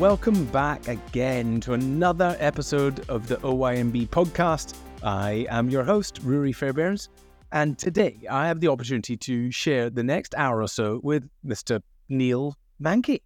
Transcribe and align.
welcome 0.00 0.44
back 0.46 0.88
again 0.88 1.58
to 1.58 1.72
another 1.72 2.36
episode 2.38 3.08
of 3.08 3.26
the 3.28 3.36
OYNB 3.36 4.06
podcast. 4.08 4.74
I 5.02 5.46
am 5.48 5.70
your 5.70 5.84
host, 5.84 6.22
Ruari 6.22 6.54
Fairbairns, 6.54 7.08
and 7.52 7.78
today 7.78 8.18
I 8.30 8.46
have 8.46 8.60
the 8.60 8.68
opportunity 8.68 9.16
to 9.16 9.50
share 9.50 9.88
the 9.88 10.02
next 10.02 10.34
hour 10.34 10.60
or 10.60 10.68
so 10.68 11.00
with 11.02 11.26
Mr. 11.46 11.80
Neal 12.10 12.58
Mankey. 12.78 13.22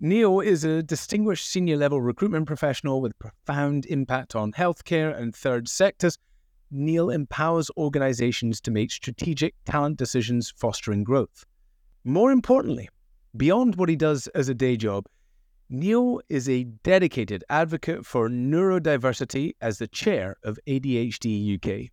Neal 0.00 0.40
is 0.40 0.64
a 0.64 0.82
distinguished 0.82 1.48
senior 1.48 1.76
level 1.76 2.00
recruitment 2.00 2.48
professional 2.48 3.00
with 3.00 3.16
profound 3.20 3.86
impact 3.86 4.34
on 4.34 4.50
healthcare 4.50 5.16
and 5.16 5.32
third 5.32 5.68
sectors. 5.68 6.18
Neal 6.72 7.08
empowers 7.08 7.70
organizations 7.76 8.60
to 8.62 8.72
make 8.72 8.90
strategic 8.90 9.54
talent 9.64 9.96
decisions, 9.98 10.52
fostering 10.56 11.04
growth. 11.04 11.44
More 12.02 12.32
importantly, 12.32 12.88
beyond 13.36 13.76
what 13.76 13.88
he 13.88 13.94
does 13.94 14.26
as 14.28 14.48
a 14.48 14.54
day 14.54 14.76
job, 14.76 15.06
Neal 15.70 16.20
is 16.28 16.46
a 16.46 16.64
dedicated 16.64 17.42
advocate 17.48 18.04
for 18.04 18.28
neurodiversity 18.28 19.54
as 19.62 19.78
the 19.78 19.86
chair 19.86 20.36
of 20.44 20.58
ADHD 20.66 21.56
UK. 21.56 21.90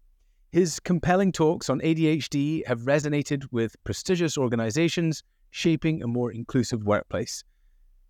His 0.51 0.81
compelling 0.81 1.31
talks 1.31 1.69
on 1.69 1.79
ADHD 1.79 2.67
have 2.67 2.81
resonated 2.81 3.45
with 3.49 3.81
prestigious 3.85 4.37
organizations, 4.37 5.23
shaping 5.51 6.03
a 6.03 6.07
more 6.07 6.33
inclusive 6.33 6.83
workplace. 6.83 7.45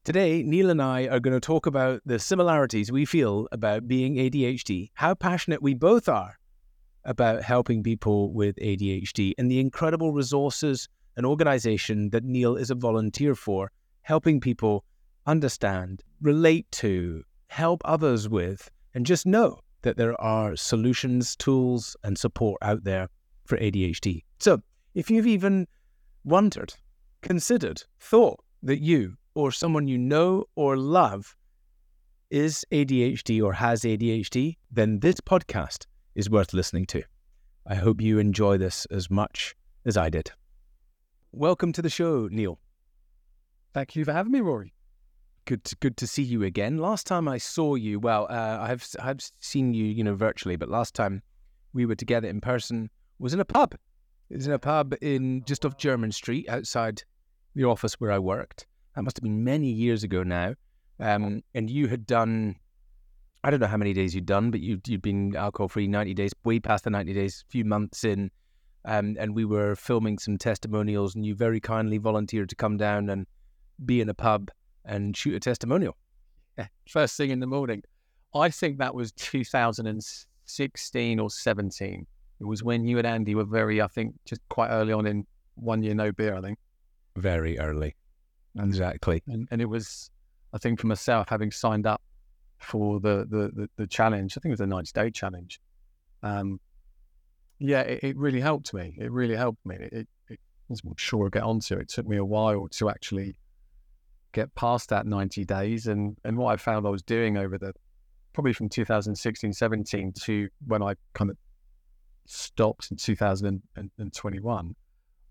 Today, 0.03 0.41
Neal 0.41 0.71
and 0.71 0.81
I 0.81 1.07
are 1.07 1.19
going 1.19 1.35
to 1.35 1.39
talk 1.39 1.67
about 1.67 2.01
the 2.07 2.17
similarities 2.17 2.91
we 2.91 3.05
feel 3.05 3.47
about 3.51 3.87
being 3.87 4.15
ADHD, 4.15 4.89
how 4.95 5.13
passionate 5.13 5.61
we 5.61 5.75
both 5.75 6.09
are 6.09 6.39
about 7.05 7.43
helping 7.43 7.83
people 7.83 8.33
with 8.33 8.55
ADHD, 8.55 9.33
and 9.37 9.49
the 9.49 9.59
incredible 9.59 10.11
resources 10.11 10.89
and 11.17 11.23
organization 11.23 12.09
that 12.09 12.23
Neal 12.23 12.55
is 12.55 12.71
a 12.71 12.75
volunteer 12.75 13.35
for, 13.35 13.71
helping 14.01 14.41
people 14.41 14.83
understand, 15.25 16.03
relate 16.21 16.71
to, 16.71 17.23
help 17.47 17.81
others 17.85 18.29
with, 18.29 18.69
and 18.93 19.05
just 19.05 19.25
know 19.25 19.59
that 19.81 19.97
there 19.97 20.19
are 20.21 20.55
solutions, 20.55 21.35
tools, 21.35 21.95
and 22.03 22.17
support 22.17 22.57
out 22.61 22.83
there 22.83 23.07
for 23.45 23.57
ADHD. 23.57 24.23
So, 24.39 24.61
if 24.93 25.09
you've 25.09 25.27
even 25.27 25.67
wondered, 26.23 26.73
considered, 27.21 27.83
thought 27.99 28.39
that 28.63 28.79
you 28.79 29.15
or 29.33 29.51
someone 29.51 29.87
you 29.87 29.97
know 29.97 30.45
or 30.55 30.77
love 30.77 31.35
is 32.29 32.65
ADHD 32.71 33.43
or 33.43 33.53
has 33.53 33.81
ADHD, 33.81 34.57
then 34.71 34.99
this 34.99 35.19
podcast 35.19 35.85
is 36.15 36.29
worth 36.29 36.53
listening 36.53 36.85
to. 36.87 37.03
I 37.67 37.75
hope 37.75 38.01
you 38.01 38.19
enjoy 38.19 38.57
this 38.57 38.85
as 38.91 39.09
much 39.09 39.55
as 39.85 39.97
I 39.97 40.09
did. 40.09 40.31
Welcome 41.31 41.71
to 41.73 41.81
the 41.81 41.89
show, 41.89 42.27
Neal. 42.31 42.59
Thank 43.73 43.95
you 43.95 44.03
for 44.03 44.11
having 44.11 44.31
me, 44.31 44.39
Ruari. 44.39 44.71
Good, 45.45 45.63
to, 45.65 45.75
good 45.77 45.97
to 45.97 46.07
see 46.07 46.23
you 46.23 46.43
again. 46.43 46.77
Last 46.77 47.07
time 47.07 47.27
I 47.27 47.37
saw 47.37 47.75
you, 47.75 47.99
well, 47.99 48.27
uh, 48.29 48.59
I've 48.61 48.87
I've 49.01 49.19
seen 49.39 49.73
you, 49.73 49.85
you 49.85 50.03
know, 50.03 50.15
virtually, 50.15 50.55
but 50.55 50.69
last 50.69 50.93
time 50.93 51.23
we 51.73 51.85
were 51.85 51.95
together 51.95 52.27
in 52.27 52.41
person 52.41 52.89
was 53.19 53.33
in 53.33 53.39
a 53.39 53.45
pub. 53.45 53.75
It 54.29 54.37
was 54.37 54.47
in 54.47 54.53
a 54.53 54.59
pub 54.59 54.93
in 55.01 55.43
just 55.45 55.65
off 55.65 55.77
Jermyn 55.77 56.13
Street, 56.13 56.47
outside 56.47 57.03
the 57.55 57.65
office 57.65 57.95
where 57.99 58.11
I 58.11 58.19
worked. 58.19 58.65
That 58.95 59.03
must 59.03 59.17
have 59.17 59.23
been 59.23 59.43
many 59.43 59.71
years 59.71 60.03
ago 60.03 60.23
now. 60.23 60.55
Um, 60.99 61.41
and 61.53 61.69
you 61.69 61.87
had 61.87 62.05
done, 62.05 62.55
I 63.43 63.49
don't 63.49 63.59
know 63.59 63.67
how 63.67 63.77
many 63.77 63.93
days 63.93 64.13
you'd 64.13 64.25
done, 64.25 64.51
but 64.51 64.59
you'd, 64.59 64.87
you'd 64.87 65.01
been 65.01 65.35
alcohol 65.35 65.67
free 65.67 65.87
90 65.87 66.13
days, 66.13 66.31
way 66.43 66.59
past 66.59 66.83
the 66.83 66.91
90 66.91 67.13
days, 67.13 67.43
a 67.47 67.51
few 67.51 67.65
months 67.65 68.03
in. 68.03 68.29
Um, 68.85 69.15
and 69.19 69.35
we 69.35 69.45
were 69.45 69.75
filming 69.75 70.17
some 70.17 70.37
testimonials, 70.37 71.15
and 71.15 71.25
you 71.25 71.35
very 71.35 71.59
kindly 71.59 71.97
volunteered 71.97 72.49
to 72.49 72.55
come 72.55 72.77
down 72.77 73.09
and 73.09 73.25
be 73.85 74.01
in 74.01 74.09
a 74.09 74.13
pub 74.13 74.49
and 74.85 75.15
shoot 75.15 75.35
a 75.35 75.39
testimonial. 75.39 75.97
Yeah, 76.57 76.67
first 76.87 77.17
thing 77.17 77.31
in 77.31 77.39
the 77.39 77.47
morning. 77.47 77.83
I 78.33 78.49
think 78.49 78.77
that 78.77 78.95
was 78.95 79.11
2016 79.13 81.19
or 81.19 81.29
17. 81.29 82.07
It 82.39 82.43
was 82.43 82.63
when 82.63 82.85
you 82.85 82.97
and 82.97 83.07
Andy 83.07 83.35
were 83.35 83.43
very, 83.43 83.81
I 83.81 83.87
think, 83.87 84.15
just 84.25 84.41
quite 84.49 84.69
early 84.69 84.93
on 84.93 85.05
in 85.05 85.25
one 85.55 85.83
year 85.83 85.93
no 85.93 86.11
beer, 86.11 86.35
I 86.35 86.41
think. 86.41 86.57
Very 87.15 87.59
early. 87.59 87.95
Exactly. 88.57 89.21
And, 89.27 89.47
and 89.51 89.61
it 89.61 89.69
was, 89.69 90.09
I 90.53 90.57
think, 90.57 90.79
for 90.79 90.87
myself, 90.87 91.29
having 91.29 91.51
signed 91.51 91.85
up 91.85 92.01
for 92.59 92.99
the, 92.99 93.27
the, 93.29 93.51
the, 93.53 93.69
the 93.77 93.87
challenge, 93.87 94.37
I 94.37 94.39
think 94.39 94.51
it 94.51 94.53
was 94.53 94.61
a 94.61 94.67
90 94.67 94.91
day 94.93 95.11
challenge. 95.11 95.59
Um, 96.23 96.59
yeah, 97.59 97.81
it, 97.81 98.03
it, 98.03 98.17
really 98.17 98.41
helped 98.41 98.73
me. 98.73 98.95
It 98.97 99.11
really 99.11 99.35
helped 99.35 99.63
me. 99.65 99.75
It, 99.75 99.93
it, 99.93 100.07
it 100.29 100.39
I'm 100.69 100.95
sure 100.97 101.25
I'll 101.25 101.29
get 101.29 101.43
onto 101.43 101.75
it. 101.75 101.81
It 101.81 101.89
took 101.89 102.07
me 102.07 102.17
a 102.17 102.25
while 102.25 102.67
to 102.69 102.89
actually 102.89 103.35
get 104.31 104.53
past 104.55 104.89
that 104.89 105.05
90 105.05 105.45
days. 105.45 105.87
And, 105.87 106.17
and 106.23 106.37
what 106.37 106.53
I 106.53 106.57
found 106.57 106.85
I 106.85 106.89
was 106.89 107.03
doing 107.03 107.37
over 107.37 107.57
the 107.57 107.73
probably 108.33 108.53
from 108.53 108.69
2016, 108.69 109.53
17 109.53 110.13
to 110.23 110.49
when 110.67 110.81
I 110.81 110.95
kind 111.13 111.29
of 111.29 111.37
stopped 112.25 112.89
in 112.91 112.97
2021, 112.97 114.75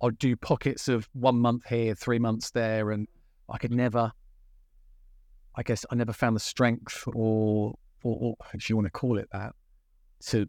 I'd 0.03 0.19
do 0.19 0.37
pockets 0.37 0.89
of 0.89 1.09
one 1.13 1.39
month 1.39 1.67
here, 1.67 1.95
three 1.95 2.19
months 2.19 2.51
there. 2.51 2.91
And 2.91 3.09
I 3.49 3.59
could 3.59 3.73
never, 3.73 4.13
I 5.57 5.63
guess 5.63 5.85
I 5.91 5.95
never 5.95 6.13
found 6.13 6.37
the 6.37 6.41
strength 6.41 7.05
or, 7.07 7.75
or, 8.03 8.19
or 8.21 8.37
if 8.55 8.69
you 8.69 8.77
want 8.77 8.87
to 8.87 8.91
call 8.91 9.19
it 9.19 9.29
that, 9.33 9.55
to 10.27 10.47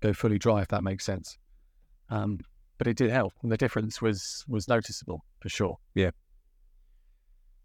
go 0.00 0.12
fully 0.12 0.38
dry, 0.38 0.62
if 0.62 0.68
that 0.68 0.84
makes 0.84 1.04
sense. 1.04 1.38
Um, 2.10 2.38
but 2.78 2.86
it 2.86 2.96
did 2.96 3.10
help, 3.10 3.34
and 3.42 3.50
the 3.50 3.56
difference 3.56 4.00
was 4.00 4.44
was 4.48 4.68
noticeable 4.68 5.24
for 5.40 5.48
sure. 5.48 5.78
Yeah, 5.94 6.10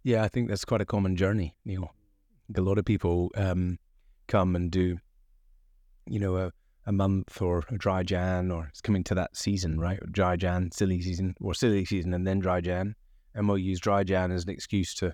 yeah, 0.03 0.23
I 0.23 0.27
think 0.27 0.49
that's 0.49 0.65
quite 0.65 0.81
a 0.81 0.85
common 0.85 1.15
journey. 1.15 1.55
You 1.63 1.81
know, 1.81 1.91
a 2.55 2.61
lot 2.61 2.77
of 2.77 2.85
people 2.85 3.31
um, 3.35 3.79
come 4.27 4.55
and 4.55 4.69
do, 4.69 4.97
you 6.07 6.19
know, 6.19 6.37
a, 6.37 6.51
a 6.85 6.91
month 6.91 7.41
or 7.41 7.63
a 7.69 7.77
dry 7.77 8.03
Jan, 8.03 8.51
or 8.51 8.67
it's 8.67 8.81
coming 8.81 9.03
to 9.05 9.15
that 9.15 9.35
season, 9.35 9.79
right? 9.79 9.99
Dry 10.11 10.35
Jan, 10.35 10.71
silly 10.71 11.01
season, 11.01 11.35
or 11.39 11.53
silly 11.53 11.85
season, 11.85 12.13
and 12.13 12.27
then 12.27 12.39
dry 12.39 12.59
Jan, 12.59 12.95
and 13.33 13.47
we'll 13.47 13.57
use 13.57 13.79
dry 13.79 14.03
Jan 14.03 14.31
as 14.31 14.43
an 14.43 14.49
excuse 14.49 14.93
to 14.95 15.13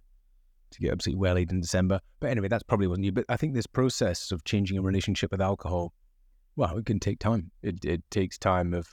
to 0.72 0.80
get 0.80 0.92
absolutely 0.92 1.20
wellied 1.20 1.52
in 1.52 1.62
December. 1.62 2.00
But 2.20 2.30
anyway, 2.30 2.48
that's 2.48 2.64
probably 2.64 2.88
wasn't 2.88 3.06
you. 3.06 3.12
But 3.12 3.26
I 3.30 3.38
think 3.38 3.56
this 3.56 3.68
process 3.68 4.32
of 4.32 4.44
changing 4.44 4.78
a 4.78 4.82
relationship 4.82 5.32
with 5.32 5.42
alcohol, 5.42 5.94
well, 6.56 6.78
it 6.78 6.86
can 6.86 7.00
take 7.00 7.20
time. 7.20 7.52
It 7.62 7.86
it 7.86 8.04
takes 8.10 8.38
time 8.38 8.74
of 8.74 8.88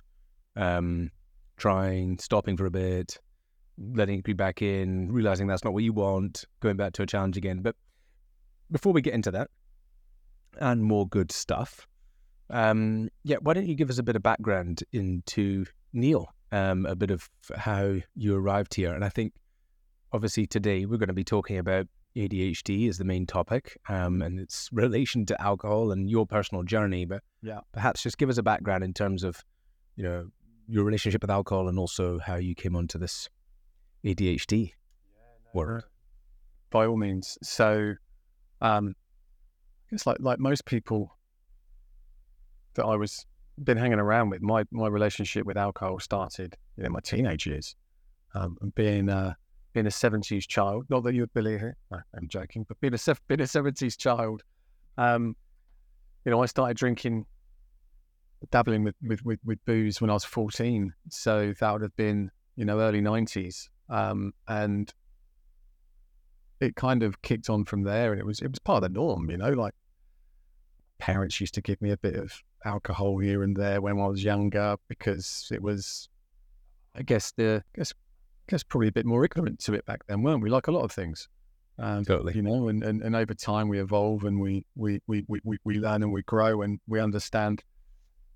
um, 0.56 1.10
trying, 1.56 2.18
stopping 2.18 2.56
for 2.56 2.66
a 2.66 2.70
bit, 2.70 3.18
letting 3.78 4.22
it 4.26 4.36
back 4.36 4.62
in, 4.62 5.10
realizing 5.12 5.46
that's 5.46 5.64
not 5.64 5.72
what 5.72 5.82
you 5.82 5.92
want, 5.92 6.44
going 6.60 6.76
back 6.76 6.92
to 6.94 7.02
a 7.02 7.06
challenge 7.06 7.36
again. 7.36 7.60
But 7.60 7.76
before 8.70 8.92
we 8.92 9.02
get 9.02 9.14
into 9.14 9.30
that 9.32 9.48
and 10.60 10.82
more 10.82 11.06
good 11.08 11.30
stuff, 11.30 11.86
um, 12.50 13.08
yeah, 13.24 13.36
why 13.40 13.54
don't 13.54 13.66
you 13.66 13.74
give 13.74 13.90
us 13.90 13.98
a 13.98 14.02
bit 14.02 14.16
of 14.16 14.22
background 14.22 14.82
into 14.92 15.66
Neal, 15.92 16.28
um, 16.52 16.86
a 16.86 16.94
bit 16.94 17.10
of 17.10 17.28
how 17.56 17.96
you 18.14 18.36
arrived 18.36 18.74
here? 18.74 18.94
And 18.94 19.04
I 19.04 19.08
think 19.08 19.32
obviously 20.12 20.46
today 20.46 20.86
we're 20.86 20.98
going 20.98 21.08
to 21.08 21.14
be 21.14 21.24
talking 21.24 21.58
about 21.58 21.86
ADHD 22.16 22.88
as 22.88 22.96
the 22.96 23.04
main 23.04 23.26
topic 23.26 23.76
um, 23.88 24.22
and 24.22 24.40
its 24.40 24.70
relation 24.72 25.26
to 25.26 25.40
alcohol 25.42 25.92
and 25.92 26.08
your 26.08 26.26
personal 26.26 26.62
journey. 26.62 27.04
But 27.04 27.22
yeah, 27.42 27.60
perhaps 27.72 28.02
just 28.02 28.16
give 28.16 28.30
us 28.30 28.38
a 28.38 28.42
background 28.42 28.84
in 28.84 28.94
terms 28.94 29.22
of, 29.22 29.44
you 29.96 30.04
know, 30.04 30.28
your 30.68 30.84
relationship 30.84 31.22
with 31.22 31.30
alcohol 31.30 31.68
and 31.68 31.78
also 31.78 32.18
how 32.18 32.36
you 32.36 32.54
came 32.54 32.74
onto 32.74 32.98
this 32.98 33.28
ADHD 34.06 34.72
work. 35.52 35.90
By 36.70 36.86
all 36.86 36.96
means. 36.96 37.36
So, 37.42 37.94
um, 38.60 38.94
it's 39.90 40.06
like 40.06 40.18
like 40.20 40.38
most 40.38 40.64
people 40.64 41.16
that 42.74 42.84
I 42.84 42.96
was 42.96 43.26
been 43.62 43.76
hanging 43.76 43.98
around 43.98 44.30
with. 44.30 44.42
My 44.42 44.64
my 44.70 44.88
relationship 44.88 45.44
with 45.46 45.56
alcohol 45.56 45.98
started 46.00 46.56
in 46.78 46.92
my 46.92 47.00
teenage 47.00 47.46
years. 47.46 47.74
Um, 48.34 48.56
and 48.60 48.74
being 48.74 49.08
a 49.08 49.36
being 49.72 49.86
a 49.86 49.90
seventies 49.90 50.46
child, 50.46 50.86
not 50.88 51.04
that 51.04 51.14
you'd 51.14 51.32
believe 51.32 51.62
it. 51.62 51.74
No, 51.90 51.98
I'm 52.14 52.28
joking, 52.28 52.64
but 52.68 52.78
being 52.80 52.94
a 52.94 53.16
being 53.28 53.40
a 53.40 53.46
seventies 53.46 53.96
child, 53.96 54.42
um, 54.98 55.36
you 56.24 56.30
know, 56.30 56.42
I 56.42 56.46
started 56.46 56.76
drinking, 56.76 57.24
dabbling 58.50 58.84
with, 58.84 58.94
with 59.02 59.24
with 59.24 59.38
with 59.44 59.58
booze 59.64 60.00
when 60.00 60.10
I 60.10 60.14
was 60.14 60.24
fourteen. 60.24 60.92
So 61.10 61.54
that 61.60 61.72
would 61.72 61.82
have 61.82 61.96
been 61.96 62.30
you 62.56 62.64
know 62.64 62.80
early 62.80 63.00
nineties. 63.00 63.70
Um, 63.88 64.32
and 64.48 64.92
it 66.60 66.74
kind 66.76 67.02
of 67.02 67.22
kicked 67.22 67.50
on 67.50 67.64
from 67.64 67.82
there, 67.82 68.12
and 68.12 68.20
it 68.20 68.24
was 68.24 68.40
it 68.40 68.48
was 68.48 68.58
part 68.58 68.82
of 68.82 68.92
the 68.92 68.98
norm, 68.98 69.30
you 69.30 69.36
know. 69.36 69.50
Like 69.50 69.74
parents 70.98 71.40
used 71.40 71.54
to 71.54 71.62
give 71.62 71.80
me 71.80 71.90
a 71.90 71.96
bit 71.96 72.16
of 72.16 72.32
alcohol 72.64 73.18
here 73.18 73.42
and 73.42 73.56
there 73.56 73.80
when 73.80 74.00
I 74.00 74.06
was 74.06 74.24
younger 74.24 74.76
because 74.88 75.48
it 75.52 75.62
was, 75.62 76.08
I 76.94 77.02
guess 77.02 77.32
the 77.36 77.62
I 77.74 77.78
guess 77.78 77.92
I 77.92 78.52
guess 78.52 78.62
probably 78.62 78.88
a 78.88 78.92
bit 78.92 79.06
more 79.06 79.24
ignorant 79.24 79.58
to 79.60 79.74
it 79.74 79.84
back 79.86 80.06
then, 80.06 80.22
weren't 80.22 80.42
we? 80.42 80.50
Like 80.50 80.68
a 80.68 80.72
lot 80.72 80.84
of 80.84 80.92
things. 80.92 81.28
Um, 81.78 82.04
totally. 82.04 82.34
You 82.34 82.42
know, 82.42 82.68
and, 82.68 82.82
and, 82.82 83.02
and 83.02 83.14
over 83.14 83.34
time 83.34 83.68
we 83.68 83.80
evolve 83.80 84.24
and 84.24 84.40
we, 84.40 84.64
we, 84.76 85.00
we, 85.06 85.24
we, 85.28 85.58
we 85.64 85.74
learn 85.74 86.02
and 86.02 86.12
we 86.12 86.22
grow 86.22 86.62
and 86.62 86.80
we 86.86 87.00
understand 87.00 87.62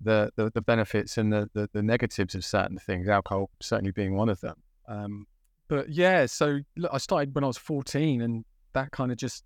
the, 0.00 0.31
the, 0.37 0.50
the 0.55 0.61
benefits 0.61 1.17
and 1.17 1.32
the, 1.32 1.49
the, 1.55 1.70
the, 1.73 1.82
negatives 1.82 2.35
of 2.35 2.44
certain 2.44 2.79
things, 2.79 3.08
alcohol 3.08 3.50
certainly 3.61 3.93
being 3.93 4.14
one 4.14 4.29
of 4.29 4.41
them. 4.41 4.56
Um, 4.88 5.26
but 5.71 5.89
yeah, 5.89 6.27
so 6.27 6.59
look, 6.77 6.91
I 6.93 6.99
started 6.99 7.33
when 7.33 7.45
I 7.45 7.47
was 7.47 7.57
14 7.57 8.23
and 8.23 8.45
that 8.73 8.91
kind 8.91 9.13
of 9.13 9.19
just 9.19 9.45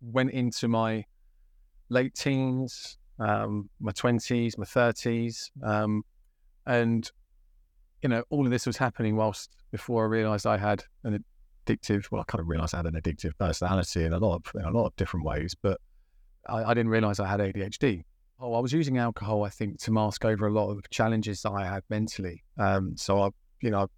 went 0.00 0.30
into 0.30 0.68
my 0.68 1.04
late 1.90 2.14
teens, 2.14 2.96
um, 3.18 3.68
my 3.78 3.92
twenties, 3.92 4.56
my 4.56 4.64
thirties, 4.64 5.50
um, 5.62 6.02
and 6.66 7.10
you 8.02 8.08
know, 8.08 8.24
all 8.30 8.46
of 8.46 8.50
this 8.50 8.66
was 8.66 8.78
happening 8.78 9.16
whilst 9.16 9.50
before 9.70 10.04
I 10.04 10.08
realised 10.08 10.46
I 10.46 10.56
had 10.56 10.82
an 11.04 11.22
addictive. 11.66 12.10
Well, 12.10 12.22
I 12.22 12.24
kind 12.24 12.40
of 12.40 12.48
realised 12.48 12.74
I 12.74 12.78
had 12.78 12.86
an 12.86 12.94
addictive 12.94 13.32
personality 13.38 14.04
in 14.04 14.14
a 14.14 14.18
lot 14.18 14.36
of 14.36 14.60
in 14.60 14.66
a 14.66 14.70
lot 14.70 14.86
of 14.86 14.96
different 14.96 15.26
ways, 15.26 15.54
but 15.60 15.78
I, 16.48 16.64
I 16.64 16.74
didn't 16.74 16.90
realise 16.90 17.20
I 17.20 17.26
had 17.26 17.40
ADHD. 17.40 18.02
Oh, 18.40 18.54
I 18.54 18.60
was 18.60 18.72
using 18.72 18.96
alcohol, 18.96 19.44
I 19.44 19.50
think, 19.50 19.78
to 19.80 19.90
mask 19.90 20.24
over 20.24 20.46
a 20.46 20.52
lot 20.52 20.70
of 20.70 20.88
challenges 20.90 21.42
that 21.42 21.52
I 21.52 21.66
had 21.66 21.82
mentally. 21.90 22.42
Um, 22.58 22.94
so 22.96 23.22
I, 23.22 23.30
you 23.62 23.70
know, 23.70 23.88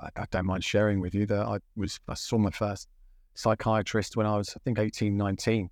I, 0.00 0.08
I, 0.16 0.24
don't 0.30 0.46
mind 0.46 0.64
sharing 0.64 1.00
with 1.00 1.14
you 1.14 1.26
that 1.26 1.46
I 1.46 1.58
was 1.76 1.98
I 2.08 2.14
saw 2.14 2.38
my 2.38 2.50
first 2.50 2.88
psychiatrist 3.34 4.16
when 4.16 4.26
I 4.26 4.36
was, 4.36 4.54
I 4.56 4.60
think, 4.64 4.78
18, 4.78 5.16
19, 5.16 5.70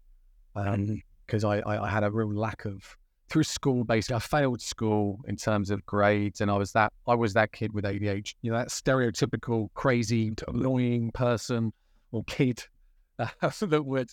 because 0.55 0.75
um, 0.75 0.87
mm-hmm. 1.27 1.69
I, 1.69 1.85
I 1.85 1.89
had 1.89 2.05
a 2.05 2.11
real 2.11 2.33
lack 2.33 2.65
of 2.65 2.97
through 3.29 3.45
school 3.45 3.85
basically 3.85 4.17
i 4.17 4.19
failed 4.19 4.61
school 4.61 5.21
in 5.27 5.37
terms 5.37 5.71
of 5.71 5.85
grades 5.85 6.41
and 6.41 6.51
i 6.51 6.57
was 6.57 6.73
that 6.73 6.93
i 7.07 7.15
was 7.15 7.35
that 7.35 7.53
kid 7.53 7.73
with 7.75 7.85
adhd 7.85 8.35
you 8.43 8.51
know 8.51 8.57
that 8.57 8.69
stereotypical 8.69 9.69
crazy 9.75 10.33
annoying 10.49 11.11
person 11.13 11.73
or 12.11 12.25
kid 12.25 12.65
uh, 13.19 13.27
that 13.61 13.85
would 13.85 14.11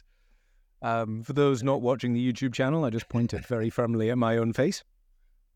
um, 0.81 1.23
for 1.23 1.33
those 1.33 1.63
not 1.63 1.81
watching 1.81 2.13
the 2.13 2.33
youtube 2.33 2.53
channel 2.53 2.83
i 2.83 2.89
just 2.89 3.07
pointed 3.07 3.45
very 3.45 3.69
firmly 3.69 4.09
at 4.09 4.17
my 4.17 4.37
own 4.37 4.51
face 4.51 4.83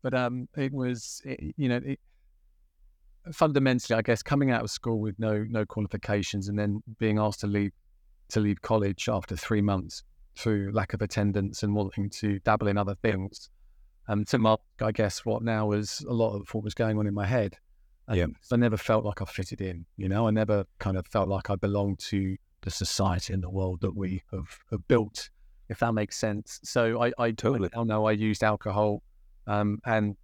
but 0.02 0.14
um, 0.14 0.48
it 0.56 0.72
was 0.72 1.20
it, 1.26 1.54
you 1.58 1.68
know 1.68 1.80
it, 1.84 2.00
fundamentally 3.32 3.96
i 3.96 4.02
guess 4.02 4.22
coming 4.22 4.50
out 4.50 4.62
of 4.62 4.70
school 4.70 4.98
with 4.98 5.18
no 5.18 5.44
no 5.50 5.64
qualifications 5.66 6.48
and 6.48 6.58
then 6.58 6.82
being 6.98 7.18
asked 7.18 7.40
to 7.40 7.46
leave 7.46 7.72
to 8.30 8.40
leave 8.40 8.62
college 8.62 9.08
after 9.08 9.36
three 9.36 9.60
months 9.60 10.02
through 10.36 10.70
lack 10.72 10.94
of 10.94 11.02
attendance 11.02 11.62
and 11.62 11.74
wanting 11.74 12.08
to 12.08 12.38
dabble 12.40 12.68
in 12.68 12.78
other 12.78 12.94
things. 13.02 13.50
Um, 14.08 14.24
to 14.26 14.38
mark, 14.38 14.60
I 14.80 14.92
guess, 14.92 15.24
what 15.24 15.42
now 15.42 15.66
was 15.66 16.04
a 16.08 16.12
lot 16.12 16.34
of 16.34 16.52
what 16.52 16.64
was 16.64 16.74
going 16.74 16.98
on 16.98 17.06
in 17.06 17.14
my 17.14 17.26
head. 17.26 17.56
Um, 18.08 18.16
yeah. 18.16 18.26
I 18.50 18.56
never 18.56 18.76
felt 18.76 19.04
like 19.04 19.22
I 19.22 19.24
fitted 19.24 19.60
in, 19.60 19.84
you 19.96 20.08
know, 20.08 20.26
I 20.26 20.30
never 20.30 20.64
kind 20.78 20.96
of 20.96 21.06
felt 21.06 21.28
like 21.28 21.50
I 21.50 21.56
belonged 21.56 22.00
to 22.10 22.36
the 22.62 22.70
society 22.70 23.32
and 23.32 23.42
the 23.42 23.50
world 23.50 23.80
that 23.82 23.94
we 23.94 24.22
have, 24.32 24.58
have 24.70 24.86
built, 24.88 25.30
if 25.68 25.78
that 25.78 25.92
makes 25.94 26.16
sense. 26.16 26.58
So 26.64 27.02
I, 27.02 27.12
I 27.18 27.30
totally 27.30 27.70
I 27.76 27.84
know 27.84 28.06
I 28.06 28.12
used 28.12 28.42
alcohol 28.42 29.02
um, 29.46 29.78
and 29.84 30.16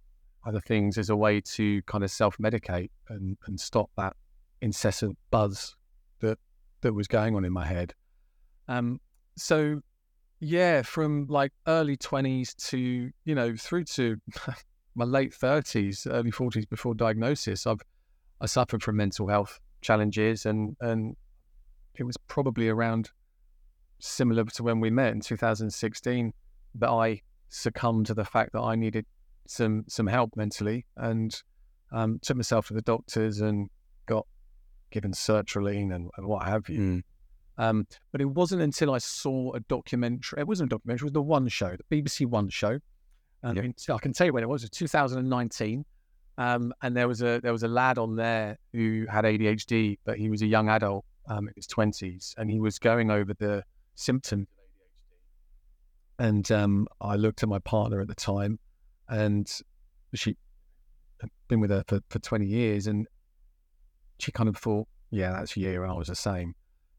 other 0.47 0.61
things 0.61 0.97
as 0.97 1.09
a 1.09 1.15
way 1.15 1.41
to 1.41 1.81
kind 1.83 2.03
of 2.03 2.09
self 2.09 2.37
medicate 2.37 2.89
and, 3.09 3.37
and 3.45 3.59
stop 3.59 3.89
that 3.97 4.15
incessant 4.61 5.17
buzz 5.29 5.75
that 6.19 6.39
that 6.81 6.93
was 6.93 7.07
going 7.07 7.35
on 7.35 7.43
in 7.43 7.51
my 7.51 7.65
head. 7.65 7.93
Um, 8.67 8.99
so 9.35 9.81
yeah, 10.39 10.81
from 10.83 11.27
like 11.27 11.51
early 11.67 11.97
20s 11.97 12.55
to, 12.69 13.11
you 13.25 13.35
know, 13.35 13.55
through 13.57 13.83
to 13.85 14.17
my 14.95 15.05
late 15.05 15.33
30s, 15.33 16.07
early 16.09 16.31
40s 16.31 16.67
before 16.69 16.95
diagnosis, 16.95 17.67
I've 17.67 17.81
I 18.39 18.45
suffered 18.45 18.83
from 18.83 18.97
mental 18.97 19.27
health 19.27 19.59
challenges 19.81 20.45
and 20.45 20.75
and 20.79 21.15
it 21.95 22.03
was 22.03 22.15
probably 22.27 22.69
around 22.69 23.09
similar 23.99 24.43
to 24.43 24.63
when 24.63 24.79
we 24.79 24.91
met 24.91 25.11
in 25.11 25.19
2016 25.19 26.31
that 26.75 26.89
I 26.89 27.21
succumbed 27.49 28.05
to 28.07 28.13
the 28.13 28.25
fact 28.25 28.53
that 28.53 28.61
I 28.61 28.75
needed 28.75 29.05
some 29.49 29.85
some 29.87 30.07
help 30.07 30.35
mentally 30.35 30.85
and 30.95 31.41
um, 31.91 32.19
took 32.21 32.37
myself 32.37 32.67
to 32.67 32.73
the 32.73 32.81
doctors 32.81 33.41
and 33.41 33.69
got 34.05 34.25
given 34.91 35.11
sertraline 35.11 35.93
and, 35.93 36.09
and 36.17 36.27
what 36.27 36.45
have 36.45 36.69
you. 36.69 36.79
Mm. 36.79 37.03
Um, 37.59 37.87
but 38.11 38.21
it 38.21 38.25
wasn't 38.25 38.61
until 38.61 38.93
I 38.93 38.99
saw 38.99 39.53
a 39.53 39.59
documentary. 39.61 40.39
It 40.39 40.47
wasn't 40.47 40.71
a 40.71 40.75
documentary. 40.75 41.05
It 41.05 41.09
was 41.09 41.13
the 41.13 41.21
One 41.21 41.47
Show, 41.47 41.75
the 41.89 42.01
BBC 42.01 42.27
One 42.27 42.49
Show. 42.49 42.79
And 43.43 43.75
yeah. 43.87 43.95
I 43.95 43.97
can 43.99 44.13
tell 44.13 44.27
you 44.27 44.33
when 44.33 44.43
it 44.43 44.49
was. 44.49 44.63
It 44.63 44.71
was 44.71 44.77
2019. 44.77 45.85
Um, 46.39 46.71
and 46.83 46.95
there 46.95 47.07
was 47.07 47.21
a 47.23 47.39
there 47.41 47.51
was 47.51 47.63
a 47.63 47.67
lad 47.67 47.97
on 47.97 48.15
there 48.15 48.57
who 48.73 49.05
had 49.09 49.25
ADHD, 49.25 49.97
but 50.05 50.17
he 50.17 50.29
was 50.29 50.43
a 50.43 50.45
young 50.45 50.69
adult 50.69 51.03
um, 51.27 51.47
in 51.47 51.53
his 51.55 51.65
twenties, 51.65 52.35
and 52.37 52.49
he 52.49 52.59
was 52.59 52.77
going 52.77 53.09
over 53.09 53.33
the 53.33 53.63
symptoms 53.95 54.43
of 54.43 56.23
ADHD. 56.23 56.27
And 56.27 56.51
um, 56.51 56.87
I 57.01 57.15
looked 57.15 57.41
at 57.41 57.49
my 57.49 57.59
partner 57.59 58.01
at 58.01 58.07
the 58.07 58.15
time, 58.15 58.59
and 59.09 59.49
she 60.13 60.35
had 61.21 61.29
been 61.47 61.59
with 61.59 61.71
her 61.71 61.83
for, 61.87 61.99
for 62.09 62.19
20 62.19 62.45
years, 62.45 62.87
and 62.87 63.07
she 64.19 64.31
kind 64.31 64.49
of 64.49 64.57
thought, 64.57 64.87
yeah, 65.11 65.31
that's 65.31 65.55
you. 65.55 65.83
I 65.83 65.93
was 65.93 66.07
the 66.07 66.15
same. 66.15 66.53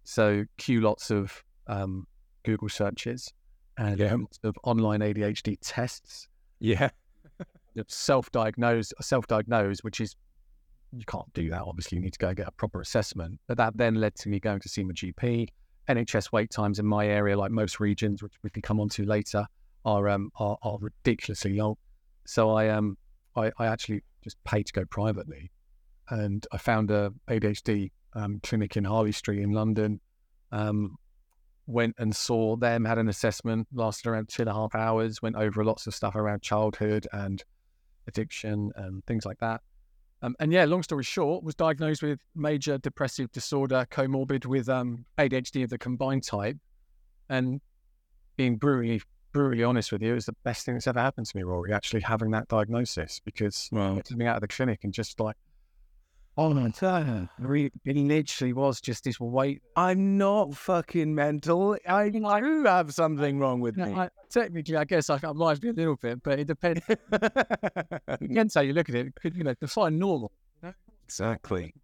So 0.04 0.44
cue 0.56 0.80
lots 0.80 1.10
of 1.10 1.42
um, 1.66 2.06
Google 2.44 2.68
searches 2.68 3.32
and 3.76 3.98
yeah. 3.98 4.14
lots 4.14 4.38
of 4.42 4.56
online 4.64 5.00
ADHD 5.00 5.58
tests. 5.60 6.28
Yeah. 6.60 6.90
self-diagnose, 7.86 8.92
self-diagnose, 9.00 9.80
which 9.80 10.00
is 10.00 10.16
you 10.92 11.04
can't 11.06 11.32
do 11.34 11.50
that. 11.50 11.62
Obviously, 11.62 11.96
you 11.96 12.02
need 12.02 12.14
to 12.14 12.18
go 12.18 12.32
get 12.34 12.48
a 12.48 12.52
proper 12.52 12.80
assessment. 12.80 13.38
But 13.46 13.58
that 13.58 13.76
then 13.76 13.96
led 13.96 14.14
to 14.16 14.28
me 14.28 14.40
going 14.40 14.60
to 14.60 14.68
see 14.68 14.82
my 14.82 14.92
GP. 14.92 15.48
NHS 15.88 16.32
wait 16.32 16.50
times 16.50 16.78
in 16.78 16.86
my 16.86 17.06
area, 17.06 17.36
like 17.36 17.50
most 17.50 17.80
regions, 17.80 18.22
which 18.22 18.34
we 18.42 18.50
can 18.50 18.62
come 18.62 18.80
on 18.80 18.88
to 18.90 19.04
later, 19.04 19.46
are 19.84 20.08
um 20.08 20.30
are, 20.36 20.56
are 20.62 20.78
ridiculously 20.80 21.56
long. 21.56 21.76
So 22.28 22.50
I 22.50 22.68
um 22.68 22.98
I, 23.34 23.50
I 23.58 23.66
actually 23.66 24.04
just 24.22 24.36
paid 24.44 24.66
to 24.66 24.72
go 24.74 24.84
privately, 24.84 25.50
and 26.10 26.46
I 26.52 26.58
found 26.58 26.90
a 26.90 27.10
ADHD 27.26 27.90
um, 28.12 28.38
clinic 28.42 28.76
in 28.76 28.84
Harley 28.84 29.12
Street 29.12 29.40
in 29.40 29.52
London. 29.52 29.98
Um, 30.52 30.96
went 31.66 31.94
and 31.98 32.14
saw 32.14 32.56
them, 32.56 32.84
had 32.84 32.98
an 32.98 33.08
assessment, 33.08 33.66
lasted 33.72 34.08
around 34.08 34.28
two 34.28 34.42
and 34.42 34.48
a 34.50 34.52
half 34.52 34.74
hours, 34.74 35.22
went 35.22 35.36
over 35.36 35.64
lots 35.64 35.86
of 35.86 35.94
stuff 35.94 36.16
around 36.16 36.42
childhood 36.42 37.06
and 37.12 37.42
addiction 38.06 38.72
and 38.76 39.04
things 39.06 39.24
like 39.24 39.38
that. 39.38 39.62
Um, 40.20 40.34
and 40.38 40.52
yeah, 40.52 40.64
long 40.64 40.82
story 40.82 41.04
short, 41.04 41.42
was 41.44 41.54
diagnosed 41.54 42.02
with 42.02 42.20
major 42.34 42.76
depressive 42.78 43.32
disorder, 43.32 43.86
comorbid 43.90 44.44
with 44.44 44.68
um, 44.68 45.04
ADHD 45.18 45.64
of 45.64 45.70
the 45.70 45.78
combined 45.78 46.24
type. 46.24 46.56
And 47.30 47.60
being 48.36 48.56
brutally, 48.56 49.02
brutally 49.32 49.64
honest 49.64 49.92
with 49.92 50.02
you, 50.02 50.14
is 50.14 50.26
the 50.26 50.36
best 50.44 50.64
thing 50.64 50.74
that's 50.74 50.86
ever 50.86 51.00
happened 51.00 51.26
to 51.26 51.36
me, 51.36 51.42
Ruari, 51.42 51.72
actually 51.72 52.00
having 52.00 52.30
that 52.32 52.48
diagnosis 52.48 53.20
because 53.24 53.68
wow. 53.72 54.00
coming 54.08 54.26
out 54.26 54.36
of 54.36 54.40
the 54.42 54.48
clinic 54.48 54.80
and 54.84 54.92
just 54.92 55.20
like 55.20 55.36
Oh 56.40 56.54
my 56.54 56.70
god! 56.80 57.28
It 57.40 57.96
literally 57.96 58.52
was 58.52 58.80
just 58.80 59.02
this 59.02 59.18
weight. 59.18 59.60
I'm 59.74 60.16
not 60.16 60.54
fucking 60.54 61.12
mental. 61.12 61.76
I 61.84 62.08
do 62.10 62.64
have 62.64 62.94
something 62.94 63.40
wrong 63.40 63.58
with 63.60 63.76
me. 63.76 63.92
I, 63.92 64.08
technically, 64.30 64.76
I 64.76 64.84
guess 64.84 65.10
I, 65.10 65.18
I 65.20 65.32
might 65.32 65.60
be 65.60 65.70
a 65.70 65.72
little 65.72 65.96
bit, 65.96 66.22
but 66.22 66.38
it 66.38 66.46
depends. 66.46 66.80
depends 68.20 68.54
how 68.54 68.60
you 68.60 68.72
look 68.72 68.88
at 68.88 68.94
it. 68.94 69.16
Could 69.16 69.34
you 69.34 69.42
know, 69.42 69.54
define 69.60 69.98
normal. 69.98 70.30
Exactly. 71.06 71.74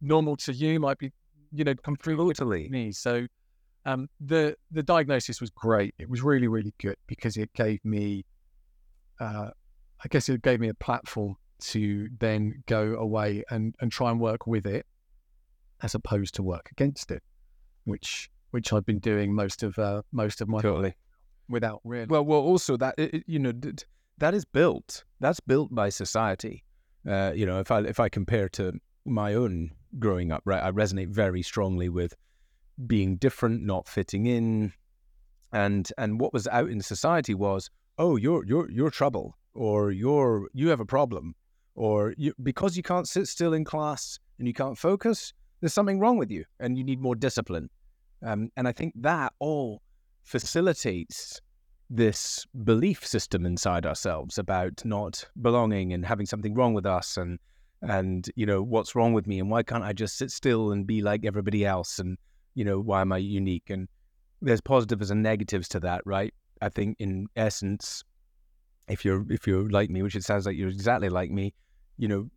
Normal 0.00 0.36
to 0.38 0.52
you 0.52 0.80
might 0.80 0.98
be, 0.98 1.12
you 1.52 1.62
know, 1.62 1.74
completely 1.76 2.34
totally. 2.34 2.68
me. 2.70 2.90
So, 2.90 3.28
um, 3.84 4.08
the 4.20 4.56
the 4.70 4.82
diagnosis 4.82 5.40
was 5.40 5.50
great. 5.50 5.94
It 5.98 6.08
was 6.08 6.22
really, 6.22 6.48
really 6.48 6.74
good 6.78 6.96
because 7.06 7.36
it 7.36 7.52
gave 7.54 7.84
me, 7.84 8.24
uh, 9.20 9.50
I 10.04 10.08
guess 10.08 10.28
it 10.28 10.42
gave 10.42 10.60
me 10.60 10.68
a 10.68 10.74
platform 10.74 11.36
to 11.60 12.08
then 12.18 12.62
go 12.66 12.94
away 12.94 13.44
and, 13.50 13.74
and 13.80 13.92
try 13.92 14.10
and 14.10 14.18
work 14.18 14.46
with 14.46 14.66
it 14.66 14.86
as 15.82 15.94
opposed 15.94 16.34
to 16.34 16.42
work 16.42 16.68
against 16.72 17.10
it, 17.10 17.22
which 17.84 18.30
which 18.50 18.72
I've 18.72 18.84
been 18.84 18.98
doing 18.98 19.34
most 19.34 19.62
of 19.62 19.78
uh, 19.78 20.02
most 20.12 20.40
of 20.40 20.48
my 20.48 20.60
totally 20.60 20.94
without 21.48 21.80
really. 21.84 22.06
Well, 22.06 22.24
well, 22.24 22.40
also 22.40 22.76
that 22.76 22.94
it, 22.98 23.24
you 23.26 23.38
know 23.38 23.52
that 24.18 24.34
is 24.34 24.44
built. 24.44 25.04
That's 25.20 25.40
built 25.40 25.74
by 25.74 25.88
society. 25.88 26.64
Uh, 27.08 27.32
you 27.34 27.46
know, 27.46 27.60
if 27.60 27.70
I 27.70 27.80
if 27.80 27.98
I 27.98 28.08
compare 28.08 28.48
to 28.50 28.72
my 29.06 29.34
own 29.34 29.70
growing 29.98 30.32
up, 30.32 30.42
right, 30.44 30.62
I 30.62 30.70
resonate 30.70 31.08
very 31.08 31.42
strongly 31.42 31.88
with 31.88 32.14
being 32.86 33.16
different, 33.16 33.62
not 33.62 33.88
fitting 33.88 34.26
in, 34.26 34.72
and 35.52 35.88
and 35.98 36.20
what 36.20 36.32
was 36.32 36.46
out 36.48 36.70
in 36.70 36.80
society 36.80 37.34
was, 37.34 37.70
oh, 37.98 38.16
you're 38.16 38.44
you're 38.44 38.70
you're 38.70 38.90
trouble, 38.90 39.36
or 39.54 39.90
you're 39.90 40.48
you 40.52 40.68
have 40.68 40.80
a 40.80 40.86
problem, 40.86 41.34
or 41.74 42.14
you, 42.16 42.34
because 42.42 42.76
you 42.76 42.82
can't 42.82 43.08
sit 43.08 43.26
still 43.26 43.54
in 43.54 43.64
class 43.64 44.18
and 44.38 44.46
you 44.46 44.54
can't 44.54 44.78
focus, 44.78 45.32
there's 45.60 45.74
something 45.74 46.00
wrong 46.00 46.16
with 46.16 46.30
you 46.30 46.44
and 46.58 46.76
you 46.76 46.84
need 46.84 47.00
more 47.00 47.14
discipline. 47.14 47.68
Um, 48.22 48.50
and 48.56 48.66
I 48.66 48.72
think 48.72 48.94
that 48.96 49.32
all 49.38 49.82
facilitates 50.22 51.40
this 51.88 52.46
belief 52.64 53.06
system 53.06 53.44
inside 53.44 53.84
ourselves 53.84 54.38
about 54.38 54.84
not 54.84 55.24
belonging 55.40 55.92
and 55.92 56.04
having 56.04 56.26
something 56.26 56.54
wrong 56.54 56.72
with 56.74 56.86
us 56.86 57.16
and 57.16 57.38
and 57.82 58.30
you 58.36 58.46
know 58.46 58.62
what's 58.62 58.94
wrong 58.94 59.12
with 59.12 59.26
me 59.26 59.40
and 59.40 59.50
why 59.50 59.62
can't 59.62 59.82
I 59.82 59.92
just 59.92 60.16
sit 60.16 60.30
still 60.30 60.70
and 60.70 60.86
be 60.86 61.00
like 61.00 61.24
everybody 61.24 61.64
else 61.64 61.98
and 61.98 62.16
you 62.54 62.64
know 62.64 62.80
why 62.80 63.00
am 63.00 63.12
I 63.12 63.18
unique 63.18 63.70
and 63.70 63.88
there's 64.42 64.60
positives 64.60 65.10
and 65.10 65.22
negatives 65.22 65.68
to 65.68 65.80
that 65.80 66.02
right 66.04 66.32
I 66.60 66.68
think 66.68 66.96
in 66.98 67.26
essence 67.36 68.02
if 68.88 69.04
you're 69.04 69.24
if 69.30 69.46
you're 69.46 69.68
like 69.70 69.90
me 69.90 70.02
which 70.02 70.16
it 70.16 70.24
sounds 70.24 70.46
like 70.46 70.56
you're 70.56 70.68
exactly 70.68 71.08
like 71.08 71.30
me 71.30 71.54
you 72.00 72.08
know, 72.08 72.30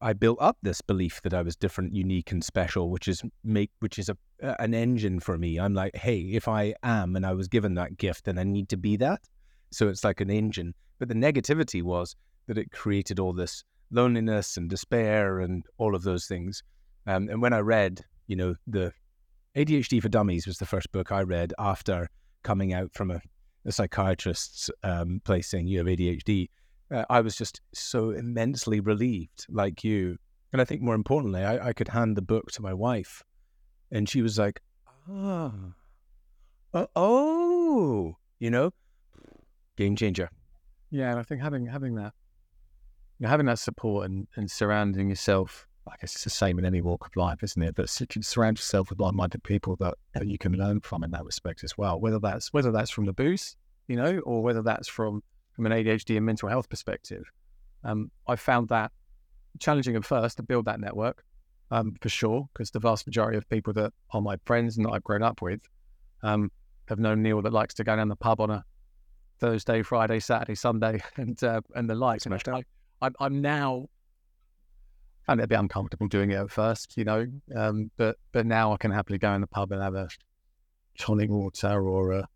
I 0.00 0.14
built 0.14 0.38
up 0.40 0.56
this 0.62 0.80
belief 0.80 1.20
that 1.22 1.34
I 1.34 1.42
was 1.42 1.56
different, 1.56 1.94
unique, 1.94 2.32
and 2.32 2.42
special, 2.42 2.90
which 2.90 3.06
is 3.06 3.22
make 3.44 3.70
which 3.80 3.98
is 3.98 4.08
a 4.08 4.16
an 4.58 4.74
engine 4.74 5.20
for 5.20 5.38
me. 5.38 5.60
I'm 5.60 5.74
like, 5.74 5.94
hey, 5.94 6.20
if 6.20 6.48
I 6.48 6.74
am 6.82 7.14
and 7.14 7.24
I 7.24 7.34
was 7.34 7.48
given 7.48 7.74
that 7.74 7.98
gift, 7.98 8.24
then 8.24 8.38
I 8.38 8.44
need 8.44 8.68
to 8.70 8.76
be 8.76 8.96
that. 8.96 9.20
So 9.70 9.88
it's 9.88 10.04
like 10.04 10.20
an 10.20 10.30
engine. 10.30 10.74
But 10.98 11.08
the 11.08 11.14
negativity 11.14 11.82
was 11.82 12.16
that 12.46 12.58
it 12.58 12.72
created 12.72 13.20
all 13.20 13.32
this 13.32 13.62
loneliness 13.90 14.56
and 14.56 14.68
despair 14.68 15.40
and 15.40 15.64
all 15.76 15.94
of 15.94 16.02
those 16.02 16.26
things. 16.26 16.62
Um, 17.06 17.28
and 17.28 17.40
when 17.42 17.52
I 17.52 17.60
read, 17.60 18.04
you 18.26 18.36
know, 18.36 18.54
the 18.66 18.92
ADHD 19.56 20.02
for 20.02 20.08
Dummies 20.08 20.46
was 20.46 20.58
the 20.58 20.66
first 20.66 20.90
book 20.90 21.12
I 21.12 21.22
read 21.22 21.52
after 21.58 22.08
coming 22.42 22.72
out 22.72 22.92
from 22.92 23.12
a, 23.12 23.20
a 23.64 23.70
psychiatrist's 23.70 24.68
um, 24.82 25.20
place 25.24 25.48
saying 25.48 25.68
you 25.68 25.78
have 25.78 25.86
ADHD. 25.86 26.48
Uh, 26.90 27.04
I 27.08 27.20
was 27.20 27.36
just 27.36 27.60
so 27.72 28.10
immensely 28.10 28.80
relieved, 28.80 29.46
like 29.48 29.84
you. 29.84 30.18
And 30.52 30.60
I 30.60 30.64
think 30.64 30.82
more 30.82 30.94
importantly, 30.94 31.42
I, 31.42 31.68
I 31.68 31.72
could 31.72 31.88
hand 31.88 32.16
the 32.16 32.22
book 32.22 32.50
to 32.52 32.62
my 32.62 32.74
wife, 32.74 33.22
and 33.90 34.08
she 34.08 34.22
was 34.22 34.38
like, 34.38 34.60
"Ah, 35.08 35.52
oh, 36.74 36.86
oh, 36.94 38.16
you 38.38 38.50
know, 38.50 38.72
game 39.76 39.96
changer." 39.96 40.30
Yeah, 40.90 41.10
and 41.10 41.18
I 41.18 41.22
think 41.24 41.40
having 41.40 41.66
having 41.66 41.96
that, 41.96 42.12
having 43.22 43.46
that 43.46 43.58
support 43.58 44.06
and, 44.08 44.28
and 44.36 44.48
surrounding 44.48 45.08
yourself, 45.08 45.66
I 45.86 45.96
guess 46.00 46.14
it's 46.14 46.24
the 46.24 46.30
same 46.30 46.58
in 46.58 46.64
any 46.64 46.80
walk 46.80 47.06
of 47.06 47.14
life, 47.16 47.42
isn't 47.42 47.62
it? 47.62 47.74
But 47.74 48.00
you 48.00 48.06
can 48.06 48.22
surround 48.22 48.58
yourself 48.58 48.90
with 48.90 49.00
like-minded 49.00 49.42
people 49.42 49.76
that, 49.76 49.94
that 50.14 50.26
you 50.26 50.38
can 50.38 50.52
learn 50.52 50.80
from 50.80 51.04
in 51.04 51.10
that 51.10 51.24
respect 51.24 51.62
as 51.62 51.76
well. 51.76 52.00
Whether 52.00 52.18
that's 52.18 52.52
whether 52.52 52.72
that's 52.72 52.90
from 52.90 53.04
the 53.04 53.12
booze, 53.12 53.56
you 53.86 53.96
know, 53.96 54.18
or 54.20 54.42
whether 54.42 54.62
that's 54.62 54.88
from 54.88 55.22
from 55.52 55.66
an 55.66 55.72
ADHD 55.72 56.16
and 56.16 56.26
mental 56.26 56.48
health 56.48 56.68
perspective. 56.68 57.24
Um, 57.84 58.10
I 58.26 58.36
found 58.36 58.68
that 58.70 58.92
challenging 59.60 59.94
at 59.94 60.04
first 60.04 60.38
to 60.38 60.42
build 60.42 60.64
that 60.64 60.80
network, 60.80 61.22
um, 61.70 61.94
for 62.00 62.08
sure, 62.08 62.48
because 62.52 62.70
the 62.70 62.80
vast 62.80 63.06
majority 63.06 63.38
of 63.38 63.48
people 63.48 63.72
that 63.74 63.92
are 64.10 64.20
my 64.20 64.36
friends 64.46 64.76
and 64.76 64.86
that 64.86 64.90
I've 64.90 65.04
grown 65.04 65.22
up 65.22 65.42
with 65.42 65.60
um, 66.22 66.50
have 66.88 66.98
known 66.98 67.22
Neal 67.22 67.42
that 67.42 67.52
likes 67.52 67.74
to 67.74 67.84
go 67.84 67.94
down 67.94 68.08
the 68.08 68.16
pub 68.16 68.40
on 68.40 68.50
a 68.50 68.64
Thursday, 69.38 69.82
Friday, 69.82 70.20
Saturday, 70.20 70.54
Sunday, 70.54 71.02
and 71.16 71.42
uh, 71.44 71.60
and 71.74 71.88
the 71.88 71.94
like. 71.94 72.24
And 72.26 72.34
I, 72.34 72.62
I, 73.02 73.10
I'm 73.20 73.40
now 73.40 73.88
found 75.26 75.40
it 75.40 75.44
a 75.44 75.48
bit 75.48 75.58
uncomfortable 75.58 76.08
doing 76.08 76.30
it 76.30 76.36
at 76.36 76.50
first, 76.50 76.96
you 76.96 77.04
know, 77.04 77.26
um, 77.56 77.90
but 77.96 78.16
but 78.32 78.46
now 78.46 78.72
I 78.72 78.76
can 78.76 78.90
happily 78.90 79.18
go 79.18 79.32
in 79.32 79.40
the 79.40 79.46
pub 79.46 79.72
and 79.72 79.82
have 79.82 79.94
a 79.94 80.08
tonic 80.98 81.30
water 81.30 81.88
or 81.88 82.12
a 82.12 82.28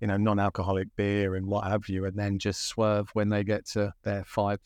you 0.00 0.06
know 0.06 0.16
non-alcoholic 0.16 0.88
beer 0.96 1.36
and 1.36 1.46
what 1.46 1.66
have 1.66 1.88
you, 1.88 2.04
and 2.04 2.16
then 2.16 2.38
just 2.38 2.66
swerve 2.66 3.08
when 3.14 3.28
they 3.28 3.44
get 3.44 3.66
to 3.68 3.92
their 4.02 4.24
five, 4.24 4.60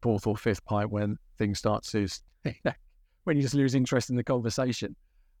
fourth 0.00 0.26
or 0.26 0.36
fifth 0.36 0.64
pint 0.64 0.90
when 0.90 1.16
things 1.38 1.58
start 1.58 1.84
to 1.84 2.06
when 3.24 3.36
you 3.36 3.42
just 3.42 3.54
lose 3.54 3.74
interest 3.74 4.10
in 4.10 4.16
the 4.16 4.24
conversation. 4.24 4.94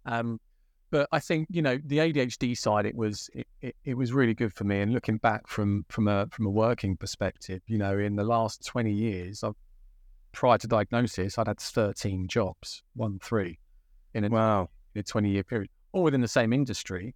Um, 0.06 0.40
but 0.90 1.08
I 1.12 1.20
think 1.20 1.48
you 1.50 1.62
know 1.62 1.78
the 1.84 1.98
ADHD 1.98 2.56
side. 2.56 2.86
It 2.86 2.96
was 2.96 3.30
it, 3.34 3.46
it, 3.60 3.76
it, 3.84 3.94
was 3.94 4.12
really 4.12 4.34
good 4.34 4.52
for 4.52 4.64
me. 4.64 4.80
And 4.80 4.92
looking 4.92 5.18
back 5.18 5.46
from 5.46 5.84
from 5.88 6.08
a 6.08 6.26
from 6.32 6.46
a 6.46 6.50
working 6.50 6.96
perspective, 6.96 7.60
you 7.66 7.78
know, 7.78 7.98
in 7.98 8.16
the 8.16 8.24
last 8.24 8.64
twenty 8.64 8.92
years, 8.92 9.44
I've, 9.44 9.54
prior 10.32 10.58
to 10.58 10.66
diagnosis, 10.66 11.38
I'd 11.38 11.48
had 11.48 11.60
thirteen 11.60 12.28
jobs, 12.28 12.82
one 12.94 13.18
three, 13.22 13.58
in 14.14 14.24
a 14.24 14.28
wow 14.28 14.68
in 14.94 15.00
a 15.00 15.02
twenty 15.02 15.30
year 15.30 15.44
period, 15.44 15.70
all 15.92 16.02
within 16.02 16.20
the 16.20 16.28
same 16.28 16.52
industry, 16.52 17.14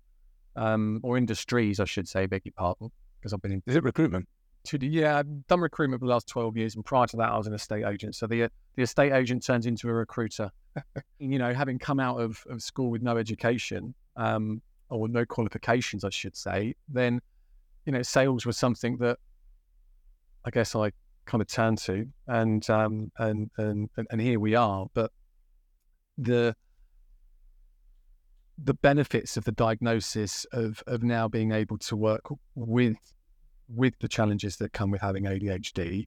um, 0.56 1.00
or 1.02 1.16
industries, 1.16 1.80
I 1.80 1.84
should 1.84 2.08
say. 2.08 2.26
Beg 2.26 2.42
your 2.44 2.52
pardon, 2.56 2.90
because 3.20 3.32
I've 3.32 3.42
been 3.42 3.52
in. 3.52 3.62
Is 3.66 3.76
it 3.76 3.84
recruitment? 3.84 4.28
To 4.66 4.78
the, 4.78 4.86
yeah, 4.86 5.18
I've 5.18 5.46
done 5.48 5.60
recruitment 5.60 6.00
for 6.00 6.06
the 6.06 6.12
last 6.12 6.28
twelve 6.28 6.56
years, 6.56 6.74
and 6.76 6.84
prior 6.84 7.06
to 7.08 7.16
that, 7.16 7.30
I 7.30 7.36
was 7.36 7.46
an 7.46 7.54
estate 7.54 7.84
agent. 7.84 8.14
So 8.14 8.26
the 8.26 8.48
the 8.76 8.82
estate 8.82 9.12
agent 9.12 9.44
turns 9.44 9.66
into 9.66 9.88
a 9.88 9.92
recruiter 9.92 10.50
you 11.18 11.38
know, 11.38 11.52
having 11.52 11.78
come 11.78 12.00
out 12.00 12.20
of, 12.20 12.42
of 12.48 12.62
school 12.62 12.90
with 12.90 13.02
no 13.02 13.16
education 13.16 13.94
um, 14.16 14.62
or 14.88 15.08
no 15.08 15.24
qualifications, 15.24 16.04
I 16.04 16.10
should 16.10 16.36
say, 16.36 16.74
then, 16.88 17.20
you 17.86 17.92
know, 17.92 18.02
sales 18.02 18.46
was 18.46 18.56
something 18.56 18.96
that 18.98 19.18
I 20.44 20.50
guess 20.50 20.74
I 20.74 20.92
kind 21.26 21.40
of 21.40 21.48
turned 21.48 21.78
to, 21.78 22.06
and 22.26 22.68
um, 22.70 23.10
and 23.18 23.50
and 23.56 23.90
and 23.96 24.20
here 24.20 24.40
we 24.40 24.54
are. 24.54 24.86
But 24.94 25.10
the 26.18 26.54
the 28.62 28.74
benefits 28.74 29.36
of 29.36 29.44
the 29.44 29.52
diagnosis 29.52 30.44
of 30.52 30.82
of 30.86 31.02
now 31.02 31.28
being 31.28 31.52
able 31.52 31.78
to 31.78 31.96
work 31.96 32.24
with 32.54 32.96
with 33.68 33.94
the 34.00 34.08
challenges 34.08 34.56
that 34.56 34.72
come 34.72 34.90
with 34.90 35.00
having 35.00 35.24
ADHD 35.24 36.06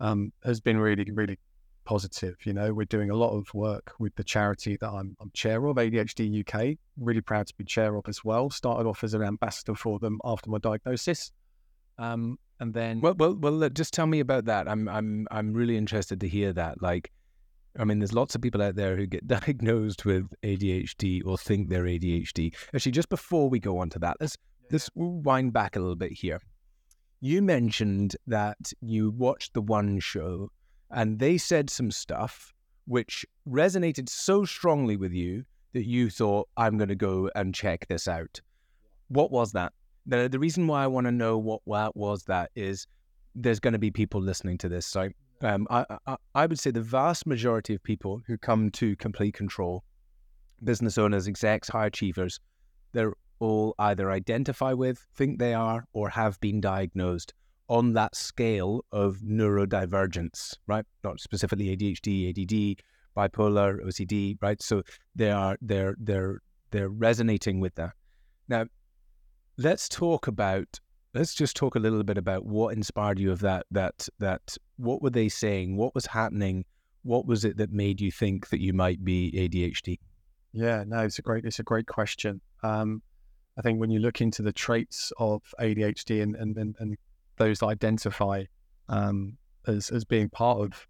um, 0.00 0.32
has 0.44 0.60
been 0.60 0.78
really 0.78 1.10
really 1.12 1.38
positive. 1.86 2.34
You 2.44 2.52
know, 2.52 2.74
we're 2.74 2.84
doing 2.84 3.10
a 3.10 3.14
lot 3.14 3.30
of 3.30 3.52
work 3.54 3.94
with 3.98 4.14
the 4.16 4.24
charity 4.24 4.76
that 4.80 4.90
I'm, 4.90 5.16
I'm, 5.20 5.30
chair 5.32 5.64
of, 5.66 5.76
ADHD 5.76 6.40
UK. 6.40 6.76
Really 6.98 7.22
proud 7.22 7.46
to 7.46 7.54
be 7.54 7.64
chair 7.64 7.96
of 7.96 8.06
as 8.08 8.22
well. 8.24 8.50
Started 8.50 8.86
off 8.86 9.02
as 9.04 9.14
an 9.14 9.22
ambassador 9.22 9.74
for 9.74 9.98
them 9.98 10.18
after 10.24 10.50
my 10.50 10.58
diagnosis, 10.58 11.30
um, 11.98 12.38
and 12.60 12.72
then 12.72 13.00
well, 13.00 13.14
well, 13.14 13.34
well. 13.34 13.68
Just 13.68 13.92
tell 13.92 14.06
me 14.06 14.20
about 14.20 14.46
that. 14.46 14.68
I'm, 14.68 14.88
I'm, 14.88 15.26
I'm 15.30 15.52
really 15.52 15.76
interested 15.76 16.20
to 16.20 16.28
hear 16.28 16.52
that. 16.54 16.82
Like, 16.82 17.12
I 17.78 17.84
mean, 17.84 17.98
there's 17.98 18.14
lots 18.14 18.34
of 18.34 18.40
people 18.40 18.62
out 18.62 18.76
there 18.76 18.96
who 18.96 19.06
get 19.06 19.26
diagnosed 19.28 20.04
with 20.04 20.32
ADHD 20.42 21.22
or 21.24 21.36
think 21.36 21.68
they're 21.68 21.84
ADHD. 21.84 22.54
Actually, 22.74 22.92
just 22.92 23.08
before 23.08 23.48
we 23.48 23.58
go 23.58 23.78
on 23.78 23.90
to 23.90 23.98
that, 24.00 24.16
let's 24.20 24.36
let's 24.70 24.90
wind 24.94 25.52
back 25.52 25.76
a 25.76 25.80
little 25.80 25.96
bit 25.96 26.12
here. 26.12 26.40
You 27.20 27.42
mentioned 27.42 28.16
that 28.26 28.72
you 28.80 29.10
watched 29.10 29.54
the 29.54 29.62
one 29.62 30.00
show 30.00 30.50
and 30.90 31.18
they 31.18 31.38
said 31.38 31.70
some 31.70 31.90
stuff 31.90 32.52
which 32.86 33.26
resonated 33.48 34.08
so 34.08 34.44
strongly 34.44 34.96
with 34.96 35.12
you 35.12 35.44
that 35.72 35.86
you 35.86 36.08
thought, 36.08 36.48
I'm 36.56 36.78
going 36.78 36.88
to 36.88 36.94
go 36.94 37.30
and 37.34 37.54
check 37.54 37.86
this 37.88 38.08
out. 38.08 38.40
What 39.08 39.30
was 39.30 39.52
that? 39.52 39.72
The, 40.06 40.28
the 40.28 40.38
reason 40.38 40.66
why 40.66 40.84
I 40.84 40.86
want 40.86 41.06
to 41.06 41.12
know 41.12 41.38
what, 41.38 41.60
what 41.64 41.96
was 41.96 42.24
that 42.24 42.50
is 42.54 42.86
there's 43.34 43.60
going 43.60 43.72
to 43.72 43.78
be 43.78 43.90
people 43.90 44.20
listening 44.20 44.58
to 44.58 44.68
this. 44.68 44.86
So 44.86 45.08
um, 45.42 45.66
I, 45.70 45.84
I, 46.06 46.16
I 46.34 46.46
would 46.46 46.58
say 46.58 46.70
the 46.70 46.80
vast 46.80 47.26
majority 47.26 47.74
of 47.74 47.82
people 47.82 48.20
who 48.26 48.38
come 48.38 48.70
to 48.72 48.96
complete 48.96 49.34
control, 49.34 49.84
business 50.64 50.96
owners, 50.96 51.28
execs, 51.28 51.68
high 51.68 51.86
achievers, 51.86 52.40
they're 52.92 53.12
all 53.38 53.74
either 53.78 54.10
identify 54.10 54.72
with, 54.72 55.04
think 55.14 55.38
they 55.38 55.52
are, 55.52 55.84
or 55.92 56.08
have 56.08 56.40
been 56.40 56.60
diagnosed 56.60 57.34
on 57.68 57.92
that 57.94 58.14
scale 58.14 58.84
of 58.92 59.18
neurodivergence, 59.18 60.54
right? 60.66 60.84
Not 61.04 61.20
specifically 61.20 61.76
ADHD, 61.76 62.30
ADD, 62.30 62.82
bipolar, 63.16 63.84
OCD, 63.84 64.38
right? 64.40 64.62
So 64.62 64.82
they 65.14 65.30
are 65.30 65.58
they're 65.60 65.96
they're 65.98 66.40
they're 66.70 66.88
resonating 66.88 67.60
with 67.60 67.74
that. 67.74 67.92
Now, 68.48 68.66
let's 69.58 69.88
talk 69.88 70.26
about 70.26 70.80
let's 71.14 71.34
just 71.34 71.56
talk 71.56 71.76
a 71.76 71.78
little 71.78 72.02
bit 72.02 72.18
about 72.18 72.44
what 72.44 72.76
inspired 72.76 73.18
you 73.18 73.32
of 73.32 73.40
that 73.40 73.66
that 73.70 74.08
that 74.18 74.56
what 74.76 75.02
were 75.02 75.10
they 75.10 75.28
saying? 75.28 75.76
What 75.76 75.94
was 75.94 76.06
happening? 76.06 76.64
What 77.02 77.26
was 77.26 77.44
it 77.44 77.56
that 77.56 77.72
made 77.72 78.00
you 78.00 78.10
think 78.10 78.48
that 78.50 78.60
you 78.60 78.72
might 78.72 79.04
be 79.04 79.32
ADHD? 79.32 79.98
Yeah, 80.52 80.84
no, 80.86 81.00
it's 81.00 81.18
a 81.18 81.22
great 81.22 81.44
it's 81.44 81.58
a 81.58 81.64
great 81.64 81.86
question. 81.86 82.40
Um, 82.62 83.02
I 83.58 83.62
think 83.62 83.80
when 83.80 83.90
you 83.90 84.00
look 84.00 84.20
into 84.20 84.42
the 84.42 84.52
traits 84.52 85.12
of 85.18 85.42
ADHD 85.60 86.22
and 86.22 86.36
and, 86.36 86.56
and, 86.56 86.76
and 86.78 86.96
those 87.36 87.62
identify 87.62 88.44
um, 88.88 89.36
as 89.66 89.90
as 89.90 90.04
being 90.04 90.28
part 90.28 90.58
of. 90.58 90.86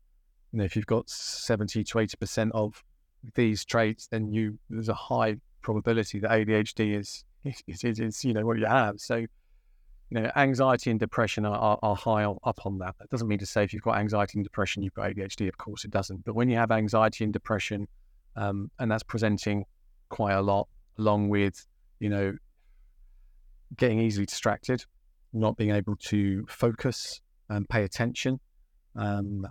You 0.53 0.61
know, 0.61 0.65
if 0.65 0.77
you've 0.77 0.87
got 0.87 1.11
seventy 1.11 1.85
to 1.85 1.99
eighty 1.99 2.17
percent 2.17 2.53
of 2.55 2.83
these 3.35 3.65
traits, 3.65 4.07
then 4.07 4.33
you 4.33 4.59
there's 4.71 4.89
a 4.89 4.95
high 4.95 5.37
probability 5.61 6.21
that 6.21 6.31
ADHD 6.31 6.99
is 6.99 7.25
is, 7.67 7.85
is 7.85 8.25
you 8.25 8.33
know 8.33 8.45
what 8.45 8.59
you 8.59 8.67
have. 8.67 8.99
So, 8.99 9.17
you 9.17 9.29
know, 10.11 10.31
anxiety 10.37 10.91
and 10.91 11.01
depression 11.01 11.45
are, 11.45 11.57
are, 11.57 11.79
are 11.83 11.97
high 11.97 12.25
up 12.25 12.61
on 12.65 12.79
that. 12.79 12.95
That 12.99 13.11
doesn't 13.11 13.29
mean 13.29 13.39
to 13.39 13.47
say 13.47 13.65
if 13.65 13.73
you've 13.73 13.83
got 13.83 13.99
anxiety 13.99 14.39
and 14.39 14.45
depression, 14.45 14.83
you've 14.83 14.95
got 14.95 15.11
ADHD. 15.11 15.49
Of 15.49 15.59
course, 15.59 15.85
it 15.85 15.91
doesn't. 15.91 16.25
But 16.25 16.35
when 16.35 16.49
you 16.49 16.57
have 16.57 16.71
anxiety 16.71 17.25
and 17.25 17.33
depression, 17.33 17.89
um, 18.37 18.71
and 18.79 18.91
that's 18.91 19.03
presenting 19.03 19.65
quite 20.09 20.35
a 20.35 20.43
lot, 20.43 20.69
along 20.99 21.29
with 21.29 21.67
you 21.99 22.09
know 22.09 22.37
getting 23.77 23.99
easily 24.01 24.27
distracted, 24.27 24.85
not 25.33 25.57
being 25.57 25.71
able 25.71 25.97
to 25.97 26.47
focus 26.49 27.21
and 27.49 27.69
pay 27.69 27.83
attention. 27.83 28.41
Um, 28.95 29.47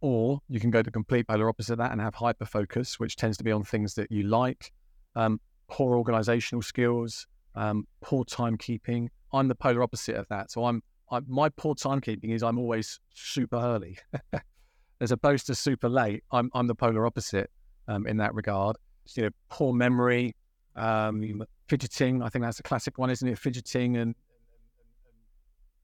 or 0.00 0.40
you 0.48 0.60
can 0.60 0.70
go 0.70 0.82
the 0.82 0.90
complete 0.90 1.26
polar 1.26 1.48
opposite 1.48 1.74
of 1.74 1.78
that 1.78 1.92
and 1.92 2.00
have 2.00 2.14
hyper 2.14 2.46
focus, 2.46 2.98
which 2.98 3.16
tends 3.16 3.36
to 3.38 3.44
be 3.44 3.52
on 3.52 3.62
things 3.62 3.94
that 3.94 4.10
you 4.10 4.22
like, 4.24 4.72
um, 5.14 5.40
poor 5.70 5.96
organizational 5.96 6.62
skills, 6.62 7.26
um, 7.54 7.86
poor 8.02 8.24
timekeeping. 8.24 9.08
I'm 9.32 9.48
the 9.48 9.54
polar 9.54 9.82
opposite 9.82 10.16
of 10.16 10.26
that. 10.28 10.50
So 10.50 10.64
I'm, 10.64 10.82
I'm 11.10 11.24
my 11.28 11.48
poor 11.50 11.74
timekeeping 11.74 12.34
is 12.34 12.42
I'm 12.42 12.58
always 12.58 13.00
super 13.14 13.56
early, 13.56 13.96
as 15.00 15.12
opposed 15.12 15.46
to 15.46 15.54
super 15.54 15.88
late. 15.88 16.24
I'm 16.32 16.50
I'm 16.54 16.66
the 16.66 16.74
polar 16.74 17.06
opposite 17.06 17.50
um, 17.88 18.06
in 18.06 18.16
that 18.18 18.34
regard. 18.34 18.76
You 19.16 19.24
know, 19.24 19.30
poor 19.48 19.72
memory, 19.72 20.36
um, 20.76 21.42
fidgeting. 21.68 22.22
I 22.22 22.28
think 22.28 22.44
that's 22.44 22.60
a 22.60 22.62
classic 22.62 22.98
one, 22.98 23.10
isn't 23.10 23.26
it? 23.26 23.38
Fidgeting 23.38 23.96
and 23.96 24.14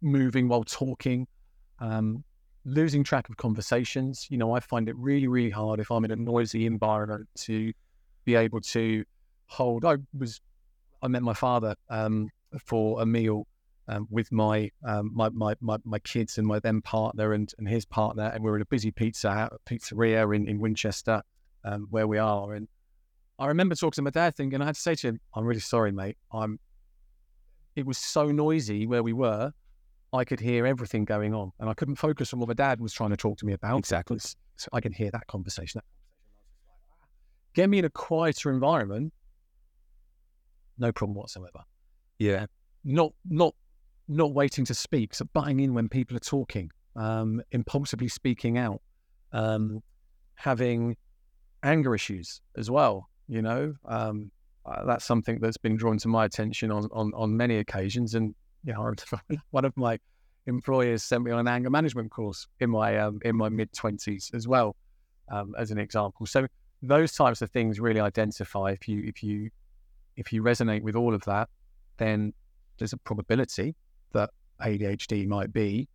moving 0.03 0.49
while 0.49 0.65
talking. 0.65 1.27
Um, 1.81 2.25
losing 2.65 3.05
track 3.05 3.29
of 3.29 3.37
conversations. 3.37 4.27
You 4.31 4.39
know, 4.39 4.53
I 4.53 4.61
find 4.61 4.89
it 4.89 4.97
really, 4.97 5.29
really 5.29 5.51
hard 5.51 5.81
if 5.81 5.91
I'm 5.91 6.05
in 6.05 6.11
a 6.11 6.17
noisy 6.17 6.67
environment 6.67 7.29
to 7.37 7.73
be 8.25 8.35
able 8.35 8.61
to 8.61 9.05
hold. 9.47 9.85
I 9.85 9.97
was, 10.17 10.41
I 11.03 11.09
met 11.09 11.23
my 11.23 11.35
father 11.35 11.75
um, 11.89 12.29
for 12.65 13.03
a 13.03 13.07
meal 13.07 13.47
um, 13.89 14.07
with 14.11 14.33
my, 14.33 14.71
um, 14.85 15.13
my, 15.15 15.29
my 15.31 15.55
my 15.61 15.79
my 15.85 15.99
kids 16.01 16.39
and 16.39 16.47
my 16.47 16.59
then 16.59 16.83
partner 16.83 17.33
and, 17.33 17.53
and 17.59 17.69
his 17.69 17.85
partner, 17.85 18.31
and 18.35 18.43
we 18.43 18.51
are 18.51 18.57
in 18.57 18.63
a 18.63 18.67
busy 18.67 18.91
pizza 18.91 19.49
pizzeria 19.65 20.35
in 20.35 20.49
in 20.49 20.59
Winchester, 20.59 21.23
um, 21.65 21.87
where 21.91 22.07
we 22.07 22.19
are. 22.19 22.55
And 22.55 22.67
I 23.39 23.47
remember 23.47 23.75
talking 23.77 23.93
to 23.93 24.03
my 24.03 24.11
dad, 24.11 24.37
thinking 24.37 24.61
I 24.61 24.65
had 24.67 24.75
to 24.75 24.81
say 24.81 24.97
to 24.97 25.09
him, 25.09 25.21
"I'm 25.35 25.45
really 25.45 25.61
sorry, 25.61 25.93
mate. 25.93 26.17
I'm." 26.33 26.59
It 27.77 27.87
was 27.87 27.99
so 27.99 28.33
noisy 28.33 28.87
where 28.87 29.03
we 29.03 29.13
were 29.13 29.53
I 30.13 30.25
could 30.25 30.41
hear 30.41 30.67
everything 30.67 31.05
going 31.05 31.35
on 31.35 31.53
and 31.61 31.69
I 31.69 31.75
couldn't 31.75 31.97
focus 31.97 32.33
on 32.33 32.41
what 32.41 32.49
my 32.49 32.55
dad 32.55 32.81
was 32.81 32.93
trying 32.93 33.11
to 33.11 33.17
talk 33.17 33.39
to 33.39 33.47
me 33.47 33.53
about. 33.53 33.79
Exactly. 33.79 34.19
So 34.19 34.69
I 34.73 34.81
could 34.81 34.95
hear 34.95 35.11
that 35.11 35.27
conversation. 35.27 35.81
Get 37.55 37.69
me 37.69 37.79
in 37.79 37.85
a 37.85 37.91
quieter 37.91 38.51
environment, 38.51 39.13
no 40.79 40.93
problem 40.93 41.17
whatsoever. 41.17 41.61
Yeah. 42.19 42.47
Not 42.85 43.13
not 43.29 43.55
not 44.09 44.33
waiting 44.33 44.65
to 44.67 44.75
speak, 44.75 45.15
so 45.15 45.25
butting 45.33 45.61
in 45.61 45.75
when 45.75 45.89
people 45.89 46.17
are 46.17 46.21
talking, 46.21 46.71
um, 46.95 47.43
impulsively 47.51 48.09
speaking 48.09 48.59
out, 48.59 48.81
um, 49.33 49.83
having 50.37 50.97
anger 51.63 51.95
issues 51.95 52.41
as 52.57 52.71
well. 52.71 53.09
You 53.29 53.43
know, 53.43 53.75
um, 53.87 54.31
uh, 54.65 54.85
that's 54.85 55.05
something 55.05 55.41
that's 55.41 55.57
been 55.57 55.77
drawn 55.77 55.99
to 55.99 56.09
my 56.09 56.25
attention 56.25 56.71
on 56.71 56.89
on, 56.93 57.13
on 57.15 57.37
many 57.37 57.59
occasions, 57.59 58.15
and 58.15 58.35
you 58.65 58.73
know, 58.73 58.95
one 59.51 59.65
of 59.65 59.77
my 59.77 59.99
employers 60.47 61.03
sent 61.03 61.25
me 61.25 61.33
on 61.33 61.41
an 61.41 61.49
anger 61.49 61.71
management 61.71 62.11
course 62.11 62.47
in 62.61 62.71
my 62.71 62.99
um, 62.99 63.19
in 63.25 63.37
my 63.37 63.49
mid 63.49 63.73
twenties 63.73 64.31
as 64.33 64.47
well, 64.47 64.77
um, 65.31 65.55
as 65.59 65.73
an 65.73 65.79
example. 65.79 66.27
So 66.27 66.47
those 66.83 67.13
types 67.13 67.43
of 67.43 67.51
things 67.51 67.81
really 67.81 68.01
identify 68.01 68.71
if 68.71 68.87
you 68.87 69.03
if 69.05 69.23
you 69.23 69.51
if 70.17 70.33
you 70.33 70.43
resonate 70.43 70.83
with 70.83 70.97
all 70.97 71.15
of 71.15 71.25
that, 71.25 71.49
then 71.99 72.33
there's 72.79 72.93
a 72.93 72.99
probability 72.99 73.75
that 74.13 74.31
ADHD 74.61 75.27
might 75.27 75.53
be 75.53 75.89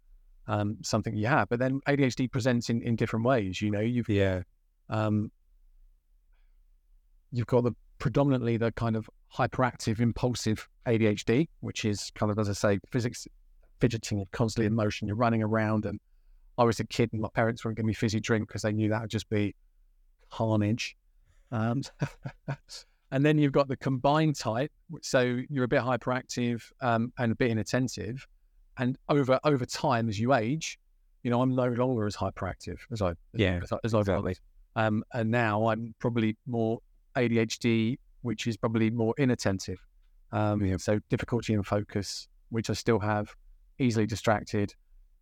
um, 0.48 0.78
something 0.82 1.16
you 1.16 1.28
have. 1.28 1.50
But 1.50 1.60
then 1.60 1.80
ADHD 1.88 2.32
presents 2.32 2.70
in, 2.70 2.82
in 2.82 2.96
different 2.96 3.26
ways. 3.26 3.62
You 3.62 3.72
know, 3.72 3.80
you've 3.80 4.10
yeah, 4.10 4.42
um, 4.90 5.32
you've 7.32 7.48
got 7.48 7.64
the 7.64 7.74
predominantly 8.00 8.58
the 8.58 8.72
kind 8.72 8.96
of 8.96 9.10
hyperactive, 9.34 10.00
impulsive 10.00 10.68
ADHD, 10.86 11.48
which 11.62 11.86
is 11.86 12.12
kind 12.16 12.32
of, 12.32 12.40
as 12.40 12.50
I 12.50 12.54
say, 12.54 12.80
physics, 12.92 13.28
fidgeting, 13.80 14.26
constantly 14.32 14.68
in 14.68 14.74
motion. 14.74 15.08
You're 15.08 15.18
running 15.18 15.44
around. 15.44 15.86
And 15.86 16.00
I 16.58 16.64
was 16.64 16.80
a 16.80 16.86
kid, 16.86 17.10
and 17.14 17.22
my 17.22 17.30
parents 17.34 17.64
wouldn't 17.64 17.78
give 17.78 17.86
me 17.86 17.94
fizzy 17.94 18.20
drink 18.20 18.48
because 18.48 18.64
they 18.64 18.72
knew 18.72 18.90
that 18.90 19.02
would 19.02 19.10
just 19.10 19.30
be 19.30 19.56
carnage. 20.32 20.96
Um, 21.52 21.82
and 23.12 23.26
then 23.26 23.38
you've 23.38 23.52
got 23.52 23.68
the 23.68 23.78
combined 23.78 24.36
type, 24.36 24.72
so 25.02 25.40
you're 25.50 25.66
a 25.66 25.68
bit 25.68 25.82
hyperactive 25.82 26.64
um, 26.82 27.12
and 27.20 27.32
a 27.32 27.36
bit 27.36 27.52
inattentive. 27.52 28.26
And 28.78 28.98
over 29.10 29.40
over 29.44 29.66
time, 29.66 30.10
as 30.10 30.20
you 30.20 30.34
age, 30.34 30.80
you 31.24 31.30
know, 31.30 31.42
I'm 31.42 31.54
no 31.54 31.68
longer 31.68 32.08
as 32.08 32.16
hyperactive 32.16 32.78
as 32.92 33.02
I 33.02 33.14
yeah 33.34 33.60
as, 33.62 33.74
as 33.84 33.94
I've 33.94 34.02
exactly. 34.02 34.36
Um, 34.76 35.04
and 35.14 35.30
now 35.30 35.68
I'm 35.68 35.94
probably 36.00 36.38
more 36.48 36.80
ADHD, 37.16 37.98
which 38.22 38.48
is 38.48 38.56
probably 38.56 38.90
more 38.90 39.14
inattentive. 39.18 39.80
Um, 40.32 40.64
yeah. 40.64 40.78
So 40.78 41.00
difficulty 41.10 41.54
in 41.54 41.64
focus, 41.64 42.30
which 42.50 42.70
I 42.70 42.74
still 42.74 43.00
have, 43.00 43.36
easily 43.80 44.06
distracted, 44.06 44.74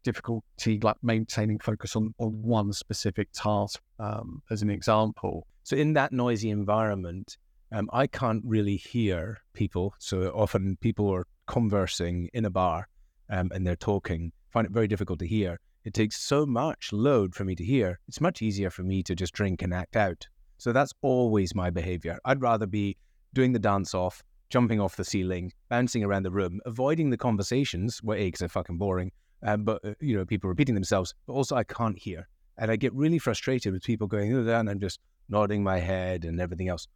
difficulty 0.03 0.79
like 0.81 0.97
maintaining 1.01 1.57
focus 1.57 1.95
on, 1.95 2.13
on 2.19 2.41
one 2.43 2.71
specific 2.73 3.29
task, 3.33 3.81
um, 3.99 4.43
as 4.51 4.61
an 4.61 4.69
example. 4.69 5.47
So 5.63 5.75
in 5.75 5.93
that 5.93 6.11
noisy 6.11 6.51
environment, 6.51 7.37
um, 7.71 7.89
I 7.93 8.07
can't 8.07 8.43
really 8.45 8.77
hear 8.77 9.39
people. 9.53 9.93
So 9.99 10.31
often 10.35 10.77
people 10.81 11.09
are 11.13 11.27
conversing 11.47 12.29
in 12.33 12.45
a 12.45 12.49
bar 12.49 12.87
um, 13.29 13.51
and 13.53 13.65
they're 13.65 13.75
talking. 13.75 14.31
find 14.49 14.65
it 14.65 14.73
very 14.73 14.87
difficult 14.87 15.19
to 15.19 15.27
hear. 15.27 15.59
It 15.85 15.93
takes 15.93 16.19
so 16.19 16.45
much 16.45 16.91
load 16.91 17.33
for 17.33 17.45
me 17.45 17.55
to 17.55 17.63
hear. 17.63 17.99
It's 18.07 18.21
much 18.21 18.41
easier 18.41 18.69
for 18.69 18.83
me 18.83 19.01
to 19.03 19.15
just 19.15 19.33
drink 19.33 19.61
and 19.61 19.73
act 19.73 19.95
out. 19.95 20.27
So 20.57 20.73
that's 20.73 20.93
always 21.01 21.55
my 21.55 21.69
behavior. 21.69 22.19
I'd 22.25 22.41
rather 22.41 22.67
be 22.67 22.97
doing 23.33 23.53
the 23.53 23.59
dance 23.59 23.93
off, 23.93 24.21
jumping 24.49 24.81
off 24.81 24.97
the 24.97 25.05
ceiling, 25.05 25.53
bouncing 25.69 26.03
around 26.03 26.23
the 26.23 26.31
room, 26.31 26.59
avoiding 26.65 27.09
the 27.09 27.17
conversations, 27.17 28.01
well, 28.03 28.17
A, 28.17 28.25
because 28.25 28.39
they're 28.39 28.49
fucking 28.49 28.77
boring, 28.77 29.11
um, 29.43 29.63
but, 29.63 29.83
uh, 29.85 29.93
you 30.01 30.17
know, 30.17 30.25
people 30.25 30.49
repeating 30.49 30.75
themselves, 30.75 31.13
but 31.27 31.33
also 31.33 31.55
I 31.55 31.63
can't 31.63 31.97
hear. 31.97 32.27
And 32.57 32.69
I 32.69 32.75
get 32.75 32.93
really 32.93 33.19
frustrated 33.19 33.71
with 33.71 33.83
people 33.83 34.07
going, 34.07 34.33
oh, 34.35 34.59
and 34.59 34.69
I'm 34.69 34.79
just 34.79 34.99
nodding 35.29 35.63
my 35.63 35.79
head 35.79 36.25
and 36.25 36.41
everything 36.41 36.67
else. 36.67 36.87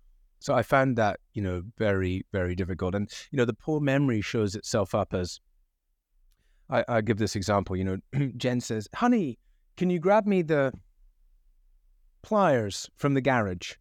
So 0.44 0.54
I 0.54 0.62
found 0.62 0.98
that, 0.98 1.22
you 1.34 1.42
know, 1.42 1.64
very, 1.78 2.26
very 2.34 2.54
difficult. 2.54 2.96
And, 2.96 3.10
you 3.32 3.38
know, 3.38 3.46
the 3.46 3.54
poor 3.54 3.80
memory 3.80 4.20
shows 4.20 4.56
itself 4.56 4.94
up 4.94 5.14
as 5.14 5.40
I, 6.70 6.84
I 6.90 7.00
give 7.00 7.18
this 7.18 7.38
example, 7.38 7.78
you 7.78 7.86
know, 7.86 7.98
Jen 8.36 8.60
says, 8.60 8.90
honey, 8.94 9.40
can 9.78 9.90
you 9.90 10.00
grab 10.00 10.26
me 10.26 10.42
the 10.42 10.74
pliers 12.24 12.90
from 12.96 13.14
the 13.14 13.22
garage. 13.22 13.76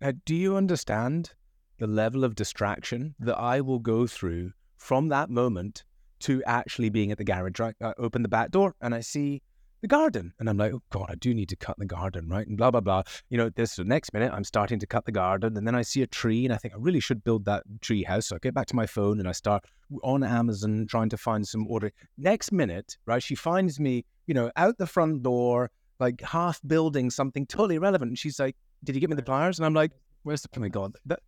Uh, 0.00 0.12
do 0.24 0.34
you 0.34 0.56
understand 0.56 1.34
the 1.78 1.86
level 1.86 2.24
of 2.24 2.34
distraction 2.34 3.14
that 3.18 3.38
I 3.38 3.60
will 3.60 3.78
go 3.78 4.08
through 4.08 4.52
from 4.78 5.08
that 5.08 5.28
moment 5.30 5.84
to 6.20 6.42
actually 6.44 6.88
being 6.88 7.12
at 7.12 7.18
the 7.18 7.24
garage? 7.24 7.60
I 7.60 7.74
open 7.98 8.22
the 8.22 8.28
back 8.28 8.50
door 8.50 8.74
and 8.80 8.94
I 8.94 9.00
see 9.00 9.42
the 9.84 9.88
garden, 9.88 10.32
and 10.38 10.48
I'm 10.48 10.56
like, 10.56 10.72
oh 10.72 10.80
god, 10.88 11.10
I 11.10 11.14
do 11.16 11.34
need 11.34 11.50
to 11.50 11.56
cut 11.56 11.78
the 11.78 11.84
garden, 11.84 12.26
right? 12.26 12.46
And 12.46 12.56
blah 12.56 12.70
blah 12.70 12.80
blah. 12.80 13.02
You 13.28 13.36
know, 13.36 13.50
this 13.50 13.76
the 13.76 13.84
next 13.84 14.14
minute 14.14 14.32
I'm 14.32 14.42
starting 14.42 14.78
to 14.78 14.86
cut 14.86 15.04
the 15.04 15.12
garden, 15.12 15.58
and 15.58 15.66
then 15.66 15.74
I 15.74 15.82
see 15.82 16.00
a 16.00 16.06
tree, 16.06 16.46
and 16.46 16.54
I 16.54 16.56
think 16.56 16.72
I 16.72 16.78
really 16.80 17.00
should 17.00 17.22
build 17.22 17.44
that 17.44 17.64
tree 17.82 18.02
house. 18.02 18.28
So 18.28 18.36
I 18.36 18.38
get 18.40 18.54
back 18.54 18.66
to 18.68 18.76
my 18.76 18.86
phone 18.86 19.20
and 19.20 19.28
I 19.28 19.32
start 19.32 19.62
on 20.02 20.24
Amazon 20.24 20.86
trying 20.88 21.10
to 21.10 21.18
find 21.18 21.46
some 21.46 21.66
order. 21.68 21.92
Next 22.16 22.50
minute, 22.50 22.96
right, 23.04 23.22
she 23.22 23.34
finds 23.34 23.78
me, 23.78 24.06
you 24.26 24.32
know, 24.32 24.50
out 24.56 24.78
the 24.78 24.86
front 24.86 25.22
door 25.22 25.70
like 26.00 26.22
half 26.22 26.62
building 26.66 27.10
something 27.10 27.46
totally 27.46 27.74
irrelevant. 27.76 28.08
And 28.08 28.18
she's 28.18 28.40
like, 28.40 28.56
"Did 28.84 28.94
you 28.94 29.02
give 29.02 29.10
me 29.10 29.16
the 29.16 29.22
pliers?" 29.22 29.58
And 29.58 29.66
I'm 29.66 29.74
like, 29.74 29.92
"Where's 30.22 30.40
the? 30.40 30.48
Oh 30.56 30.60
my 30.60 30.70
god, 30.70 30.96
that 31.04 31.20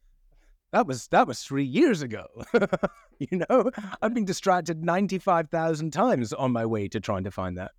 that 0.72 0.86
was 0.86 1.08
that 1.08 1.26
was 1.26 1.42
three 1.42 1.64
years 1.64 2.00
ago. 2.00 2.24
you 3.18 3.44
know, 3.50 3.70
I've 4.00 4.14
been 4.14 4.24
distracted 4.24 4.82
ninety 4.82 5.18
five 5.18 5.50
thousand 5.50 5.92
times 5.92 6.32
on 6.32 6.52
my 6.52 6.64
way 6.64 6.88
to 6.88 7.00
trying 7.00 7.24
to 7.24 7.30
find 7.30 7.58
that. 7.58 7.72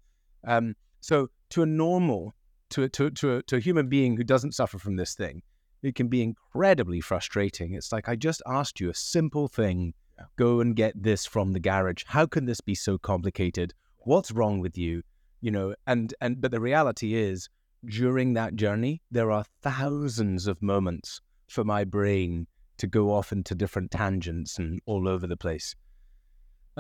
Um, 0.48 0.76
so 1.02 1.30
to 1.52 1.62
a 1.62 1.66
normal, 1.66 2.34
to 2.72 2.84
a, 2.84 2.90
to 2.90 3.12
to 3.12 3.36
a, 3.36 3.44
to 3.44 3.58
a 3.58 3.60
human 3.60 3.88
being 3.90 4.18
who 4.18 4.24
doesn't 4.24 4.56
suffer 4.56 4.80
from 4.80 4.96
this 4.96 5.14
thing, 5.14 5.44
it 5.84 5.94
can 5.94 6.08
be 6.08 6.24
incredibly 6.24 7.02
frustrating. 7.02 7.76
It's 7.76 7.92
like 7.92 8.10
I 8.10 8.16
just 8.16 8.42
asked 8.48 8.80
you 8.80 8.90
a 8.90 8.96
simple 8.96 9.48
thing. 9.48 9.94
Go 10.36 10.62
and 10.62 10.76
get 10.76 10.94
this 11.02 11.28
from 11.28 11.54
the 11.54 11.60
garage. 11.60 12.04
How 12.08 12.26
can 12.26 12.46
this 12.46 12.60
be 12.60 12.74
so 12.74 12.98
complicated? 12.98 13.76
What's 14.00 14.32
wrong 14.32 14.60
with 14.60 14.76
you? 14.76 15.04
you 15.42 15.52
know 15.52 15.74
and 15.86 16.14
and 16.22 16.42
but 16.42 16.52
the 16.52 16.60
reality 16.60 17.14
is 17.14 17.50
during 17.86 18.34
that 18.34 18.56
journey 18.56 19.02
there 19.12 19.32
are 19.32 19.46
thousands 19.62 20.48
of 20.48 20.62
moments 20.62 21.22
for 21.48 21.64
my 21.64 21.84
brain 21.84 22.48
to 22.78 22.88
go 22.88 23.14
off 23.14 23.32
into 23.32 23.56
different 23.56 23.92
tangents 23.92 24.58
and 24.58 24.82
all 24.86 25.08
over 25.08 25.28
the 25.28 25.38
place 25.38 25.76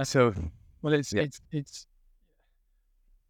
so 0.03 0.33
well 0.81 0.93
it's 0.93 1.13
yeah. 1.13 1.23
it's 1.23 1.41
it's 1.51 1.87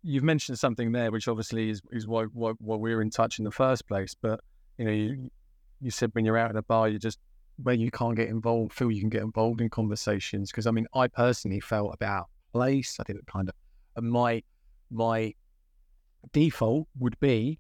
you've 0.03 0.23
mentioned 0.23 0.57
something 0.57 0.91
there 0.91 1.12
which 1.12 1.27
obviously 1.27 1.69
is 1.69 1.81
is 1.91 2.07
why, 2.07 2.23
why 2.25 2.51
why 2.60 2.75
we're 2.75 3.01
in 3.01 3.10
touch 3.10 3.39
in 3.39 3.45
the 3.45 3.51
first 3.51 3.88
place 3.88 4.15
but 4.21 4.39
you 4.77 4.86
know 4.86 4.91
you 4.91 5.29
you 5.81 5.91
said 5.91 6.10
when 6.13 6.23
you're 6.25 6.38
out 6.38 6.49
at 6.49 6.55
a 6.55 6.62
bar 6.63 6.88
you 6.88 6.99
just 6.99 7.19
where 7.63 7.75
you 7.75 7.89
can't 7.89 8.15
get 8.15 8.29
involved 8.29 8.71
feel 8.73 8.91
you 8.91 9.01
can 9.01 9.10
get 9.10 9.23
involved 9.23 9.62
in 9.62 9.69
conversations 9.69 10.51
because 10.51 10.67
i 10.67 10.71
mean 10.71 10.88
i 10.93 11.07
personally 11.07 11.60
felt 11.60 11.93
about 11.93 12.27
place 12.53 12.97
i 12.99 13.03
think 13.03 13.19
it 13.19 13.25
kind 13.25 13.49
of 13.49 14.03
my 14.03 14.41
my 14.91 15.33
default 16.31 16.88
would 16.99 17.19
be 17.19 17.60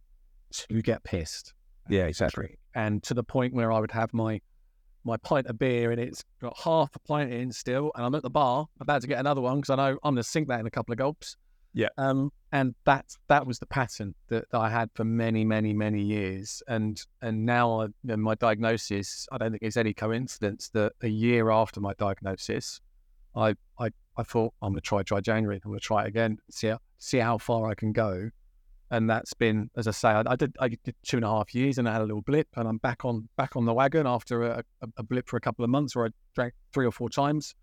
to 0.51 0.81
get 0.81 1.03
pissed. 1.03 1.53
Yeah, 1.89 2.05
exactly. 2.05 2.57
And 2.75 3.01
to 3.03 3.13
the 3.13 3.23
point 3.23 3.53
where 3.53 3.71
I 3.71 3.79
would 3.79 3.91
have 3.91 4.13
my 4.13 4.41
my 5.03 5.15
pint 5.17 5.47
of 5.47 5.57
beer 5.57 5.91
and 5.91 6.01
it's 6.01 6.21
got 6.41 6.57
half 6.57 6.93
a 6.93 6.99
pint 6.99 7.31
in 7.31 7.51
still, 7.51 7.91
and 7.95 8.05
I'm 8.05 8.13
at 8.15 8.23
the 8.23 8.29
bar 8.29 8.67
about 8.81 9.01
to 9.01 9.07
get 9.07 9.19
another 9.19 9.39
one 9.39 9.61
because 9.61 9.69
I 9.69 9.75
know 9.75 9.97
I'm 10.03 10.15
going 10.15 10.17
to 10.17 10.23
sink 10.23 10.49
that 10.49 10.59
in 10.59 10.67
a 10.67 10.71
couple 10.71 10.91
of 10.91 10.97
gulps. 10.97 11.37
Yeah. 11.77 11.89
Um, 11.99 12.31
and 12.51 12.73
that 12.85 13.05
that 13.27 13.45
was 13.45 13.59
the 13.59 13.67
pattern 13.67 14.15
that, 14.29 14.49
that 14.49 14.57
I 14.57 14.67
had 14.67 14.89
for 14.95 15.03
many, 15.03 15.45
many, 15.45 15.73
many 15.73 16.01
years. 16.01 16.63
And 16.67 16.99
and 17.21 17.45
now 17.45 17.81
I, 17.81 18.15
my 18.15 18.33
diagnosis, 18.33 19.27
I 19.31 19.37
don't 19.37 19.51
think 19.51 19.61
it's 19.61 19.77
any 19.77 19.93
coincidence 19.93 20.69
that 20.69 20.93
a 21.03 21.07
year 21.07 21.51
after 21.51 21.79
my 21.79 21.93
diagnosis, 21.99 22.81
I 23.35 23.53
I 23.79 23.91
I 24.17 24.23
thought 24.23 24.55
I'm 24.63 24.73
to 24.73 24.81
try 24.81 25.03
dry 25.03 25.21
January. 25.21 25.61
I'm 25.63 25.71
to 25.71 25.79
try 25.79 26.05
it 26.05 26.07
again, 26.07 26.39
see 26.49 26.69
how, 26.69 26.79
see 26.97 27.19
how 27.19 27.37
far 27.37 27.69
I 27.69 27.75
can 27.75 27.91
go. 27.91 28.31
And 28.89 29.07
that's 29.07 29.35
been, 29.35 29.69
as 29.75 29.87
I 29.87 29.91
say, 29.91 30.09
I, 30.09 30.23
I, 30.25 30.35
did 30.35 30.55
I 30.59 30.69
did 30.69 30.95
two 31.03 31.17
and 31.17 31.25
a 31.25 31.29
half 31.29 31.53
years, 31.53 31.77
and 31.77 31.87
I 31.87 31.91
had 31.91 32.01
a 32.01 32.05
little 32.05 32.23
blip, 32.23 32.47
and 32.55 32.67
I'm 32.67 32.77
back 32.77 33.05
on 33.05 33.29
back 33.37 33.55
on 33.55 33.65
the 33.65 33.73
wagon 33.73 34.07
after 34.07 34.43
a, 34.43 34.63
a, 34.81 34.87
a 34.97 35.03
blip 35.03 35.27
for 35.27 35.37
a 35.37 35.41
couple 35.41 35.63
of 35.63 35.69
months, 35.69 35.95
where 35.95 36.07
I 36.07 36.09
drank 36.33 36.53
three 36.73 36.87
or 36.87 36.91
four 36.91 37.09
times, 37.09 37.53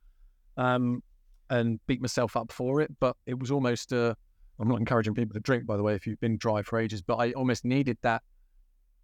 um, 0.57 1.03
and 1.51 1.79
beat 1.87 2.01
myself 2.01 2.37
up 2.37 2.53
for 2.53 2.81
it. 2.81 2.91
But 3.01 3.17
it 3.27 3.39
was 3.39 3.51
almost 3.51 3.93
a 3.93 4.17
I'm 4.59 4.69
not 4.69 4.79
encouraging 4.79 5.15
people 5.15 5.35
to 5.35 5.41
drink, 5.41 5.67
by 5.67 5.77
the 5.77 5.83
way, 5.83 5.95
if 5.95 6.07
you've 6.07 6.21
been 6.21 6.37
dry 6.37 6.63
for 6.63 6.79
ages, 6.79 7.03
but 7.03 7.17
I 7.17 7.33
almost 7.33 7.65
needed 7.65 7.99
that 8.03 8.23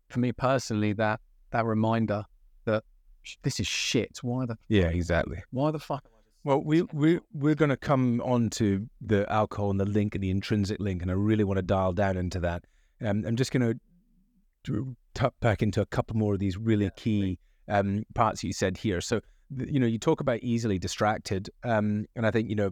for 0.09 0.20
me 0.20 0.33
personally, 0.33 0.92
that 0.94 1.20
that 1.50 1.64
reminder 1.64 2.24
that 2.66 2.85
this 3.42 3.59
is 3.61 3.66
shit. 3.66 4.18
Why 4.22 4.46
the 4.46 4.57
Yeah, 4.68 4.87
exactly. 4.88 5.42
why 5.50 5.70
the 5.72 5.79
fuck? 5.81 6.05
am 6.07 6.12
I 6.14 6.18
just- 6.20 6.44
Well, 6.44 6.62
we 6.64 6.83
we 6.92 7.20
we're 7.33 7.55
going 7.57 7.70
to 7.70 7.76
come 7.76 8.20
on 8.22 8.48
to 8.50 8.88
the 9.00 9.31
alcohol 9.31 9.70
and 9.70 9.81
the 9.81 9.85
link 9.85 10.14
and 10.14 10.22
the 10.22 10.31
intrinsic 10.31 10.79
link, 10.81 11.03
and 11.03 11.11
I 11.11 11.14
really 11.14 11.44
want 11.44 11.59
to 11.59 11.62
dial 11.62 11.92
down 11.92 12.16
into 12.16 12.38
that. 12.40 12.64
Um, 13.05 13.24
I'm 13.26 13.37
just 13.37 13.50
going 13.50 13.79
to 14.64 14.96
tap 15.14 15.35
back 15.40 15.62
into 15.62 15.81
a 15.81 15.87
couple 15.87 16.16
more 16.16 16.35
of 16.35 16.38
these 16.38 16.57
really 16.57 16.90
key 16.96 17.38
um, 17.68 18.05
parts 18.14 18.44
you 18.44 18.53
said 18.53 18.76
here. 18.76 19.00
So, 19.00 19.20
you 19.57 19.81
know, 19.81 19.87
you 19.87 19.99
talk 19.99 20.21
about 20.21 20.41
easily 20.43 20.79
distracted, 20.79 21.51
um, 21.65 22.07
and 22.17 22.27
I 22.27 22.31
think 22.31 22.49
you 22.49 22.57
know 22.57 22.71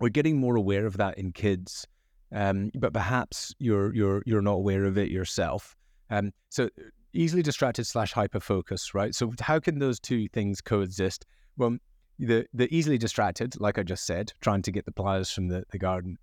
we're 0.00 0.08
getting 0.08 0.38
more 0.38 0.56
aware 0.56 0.86
of 0.86 0.96
that 0.96 1.18
in 1.18 1.32
kids, 1.32 1.86
um, 2.32 2.70
but 2.74 2.92
perhaps 2.92 3.54
you're 3.58 3.94
you're 3.94 4.22
you're 4.26 4.42
not 4.42 4.54
aware 4.54 4.84
of 4.84 4.98
it 4.98 5.10
yourself. 5.10 5.76
Um, 6.10 6.32
so, 6.48 6.68
easily 7.12 7.42
distracted 7.42 7.86
slash 7.86 8.12
hyper 8.12 8.40
focus, 8.40 8.94
right? 8.94 9.14
So, 9.14 9.32
how 9.40 9.60
can 9.60 9.78
those 9.78 10.00
two 10.00 10.28
things 10.28 10.60
coexist? 10.60 11.26
Well, 11.56 11.76
the 12.18 12.46
the 12.52 12.74
easily 12.74 12.98
distracted, 12.98 13.60
like 13.60 13.78
I 13.78 13.82
just 13.82 14.04
said, 14.04 14.32
trying 14.40 14.62
to 14.62 14.72
get 14.72 14.84
the 14.84 14.92
pliers 14.92 15.30
from 15.30 15.48
the, 15.48 15.64
the 15.70 15.78
garden. 15.78 16.18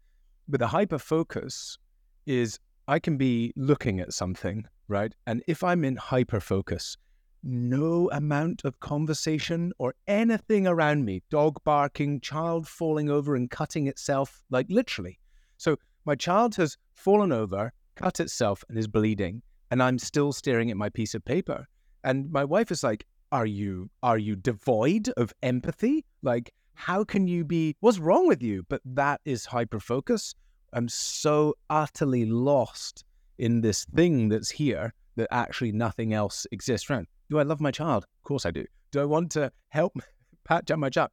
But 0.48 0.60
the 0.60 0.68
hyper 0.68 1.00
focus 1.00 1.78
is 2.26 2.60
I 2.88 3.00
can 3.00 3.18
be 3.18 3.54
looking 3.56 4.00
at 4.00 4.14
something, 4.14 4.66
right? 4.88 5.14
And 5.28 5.44
if 5.48 5.64
I'm 5.64 5.84
in 5.84 5.96
hyper 5.96 6.40
focus, 6.40 6.98
no 7.44 8.10
amount 8.12 8.66
of 8.66 8.80
conversation 8.80 9.72
or 9.78 9.94
anything 10.08 10.68
around 10.68 11.06
me, 11.06 11.22
dog 11.30 11.58
barking, 11.64 12.20
child 12.22 12.68
falling 12.68 13.10
over 13.10 13.36
and 13.36 13.50
cutting 13.50 13.88
itself, 13.88 14.42
like 14.50 14.68
literally. 14.70 15.20
So 15.58 15.78
my 16.06 16.16
child 16.16 16.56
has 16.56 16.78
fallen 16.94 17.32
over, 17.32 17.72
cut 17.96 18.20
itself, 18.20 18.64
and 18.70 18.78
is 18.78 18.88
bleeding, 18.88 19.42
and 19.72 19.82
I'm 19.82 20.00
still 20.00 20.32
staring 20.34 20.72
at 20.72 20.78
my 20.78 20.90
piece 20.90 21.14
of 21.16 21.24
paper. 21.26 21.68
And 22.04 22.32
my 22.32 22.46
wife 22.46 22.72
is 22.72 22.84
like, 22.84 23.06
are 23.32 23.46
you 23.46 23.90
are 24.02 24.18
you 24.18 24.36
devoid 24.36 25.10
of 25.18 25.34
empathy? 25.44 26.04
Like 26.24 26.52
how 26.74 27.04
can 27.04 27.28
you 27.28 27.46
be 27.46 27.76
what's 27.80 28.00
wrong 28.00 28.28
with 28.28 28.42
you? 28.42 28.64
But 28.70 28.82
that 28.86 29.22
is 29.26 29.46
hyper 29.46 29.80
focus 29.80 30.34
i'm 30.74 30.88
so 30.88 31.56
utterly 31.70 32.26
lost 32.26 33.06
in 33.38 33.62
this 33.62 33.86
thing 33.96 34.30
that's 34.30 34.50
here 34.50 34.94
that 35.16 35.28
actually 35.32 35.72
nothing 35.72 36.14
else 36.14 36.46
exists 36.52 36.90
around 36.90 37.08
do 37.30 37.40
i 37.40 37.44
love 37.44 37.62
my 37.62 37.72
child? 37.72 38.04
Of 38.04 38.24
course 38.24 38.46
i 38.46 38.52
do. 38.52 38.66
Do 38.92 39.02
i 39.02 39.06
want 39.06 39.32
to 39.32 39.52
help 39.70 39.94
pat 40.46 40.66
down 40.66 40.80
my 40.80 40.90
child? 40.90 41.10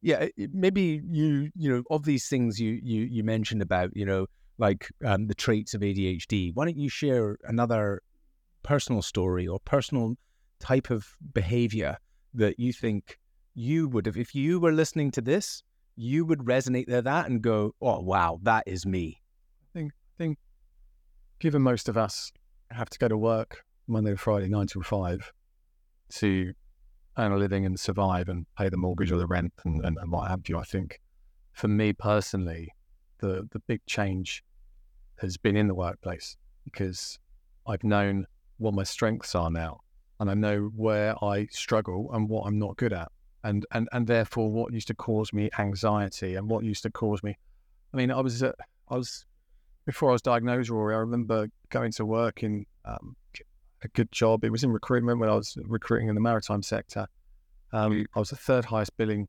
Yeah 0.00 0.26
maybe 0.52 1.00
you 1.08 1.50
you 1.54 1.70
know 1.72 1.82
of 1.90 2.04
these 2.04 2.28
things 2.28 2.60
you 2.60 2.80
you 2.82 3.02
you 3.02 3.22
mentioned 3.22 3.62
about 3.62 3.90
you 3.94 4.04
know 4.04 4.26
like 4.58 4.88
um, 5.04 5.28
the 5.28 5.34
traits 5.34 5.74
of 5.74 5.80
adhd 5.80 6.50
why 6.54 6.64
don't 6.64 6.76
you 6.76 6.88
share 6.88 7.38
another 7.44 8.02
personal 8.62 9.00
story 9.00 9.46
or 9.46 9.60
personal 9.60 10.16
type 10.60 10.90
of 10.90 11.06
behavior 11.32 11.96
that 12.34 12.58
you 12.58 12.72
think 12.72 13.18
you 13.54 13.88
would 13.88 14.06
have, 14.06 14.16
if 14.16 14.34
you 14.34 14.60
were 14.60 14.72
listening 14.72 15.10
to 15.12 15.20
this, 15.20 15.62
you 15.96 16.24
would 16.24 16.40
resonate 16.40 16.86
to 16.86 17.02
that 17.02 17.28
and 17.28 17.42
go, 17.42 17.74
oh, 17.82 18.00
wow, 18.00 18.38
that 18.42 18.64
is 18.66 18.86
me. 18.86 19.20
I 19.74 19.78
think 19.78 19.92
i 19.92 20.14
think 20.18 20.38
given 21.38 21.62
most 21.62 21.88
of 21.88 21.96
us 21.96 22.30
have 22.70 22.88
to 22.90 22.98
go 22.98 23.08
to 23.08 23.16
work 23.16 23.64
Monday 23.88 24.12
to 24.12 24.16
Friday, 24.16 24.48
nine 24.48 24.66
to 24.68 24.82
five, 24.82 25.32
to 26.16 26.52
earn 27.18 27.32
a 27.32 27.36
living 27.36 27.66
and 27.66 27.78
survive 27.78 28.28
and 28.28 28.46
pay 28.56 28.68
the 28.68 28.76
mortgage 28.76 29.12
or 29.12 29.18
the 29.18 29.26
rent 29.26 29.52
and, 29.64 29.84
and, 29.84 29.98
and 29.98 30.10
what 30.10 30.28
have 30.28 30.48
you, 30.48 30.58
I 30.58 30.64
think 30.64 31.00
for 31.52 31.68
me 31.68 31.92
personally, 31.92 32.72
the 33.18 33.48
the 33.52 33.60
big 33.60 33.80
change 33.86 34.42
has 35.20 35.36
been 35.36 35.56
in 35.56 35.68
the 35.68 35.74
workplace 35.74 36.36
because 36.64 37.18
I've 37.66 37.84
known 37.84 38.26
what 38.58 38.74
my 38.74 38.82
strengths 38.82 39.34
are 39.34 39.50
now 39.50 39.80
and 40.18 40.30
I 40.30 40.34
know 40.34 40.70
where 40.74 41.22
I 41.22 41.46
struggle 41.50 42.10
and 42.12 42.28
what 42.28 42.46
I'm 42.46 42.58
not 42.58 42.76
good 42.76 42.92
at. 42.92 43.10
And 43.44 43.66
and 43.72 43.88
and 43.92 44.06
therefore 44.06 44.50
what 44.50 44.72
used 44.72 44.88
to 44.88 44.94
cause 44.94 45.32
me 45.32 45.50
anxiety 45.58 46.36
and 46.36 46.48
what 46.48 46.64
used 46.64 46.82
to 46.84 46.90
cause 46.90 47.22
me 47.22 47.36
I 47.92 47.96
mean, 47.96 48.10
I 48.10 48.20
was 48.20 48.42
uh, 48.42 48.52
I 48.88 48.96
was 48.96 49.26
before 49.84 50.10
I 50.10 50.12
was 50.12 50.22
diagnosed, 50.22 50.70
Ruari, 50.70 50.94
I 50.94 50.98
remember 50.98 51.48
going 51.70 51.92
to 51.92 52.06
work 52.06 52.42
in 52.42 52.64
um, 52.84 53.16
a 53.84 53.88
good 53.88 54.10
job. 54.12 54.44
It 54.44 54.50
was 54.50 54.64
in 54.64 54.70
recruitment 54.70 55.18
when 55.18 55.28
I 55.28 55.34
was 55.34 55.56
recruiting 55.64 56.08
in 56.08 56.14
the 56.14 56.20
maritime 56.20 56.62
sector. 56.62 57.06
Um, 57.72 58.06
I 58.14 58.18
was 58.18 58.30
the 58.30 58.36
third 58.36 58.66
highest 58.66 58.96
billing 58.96 59.28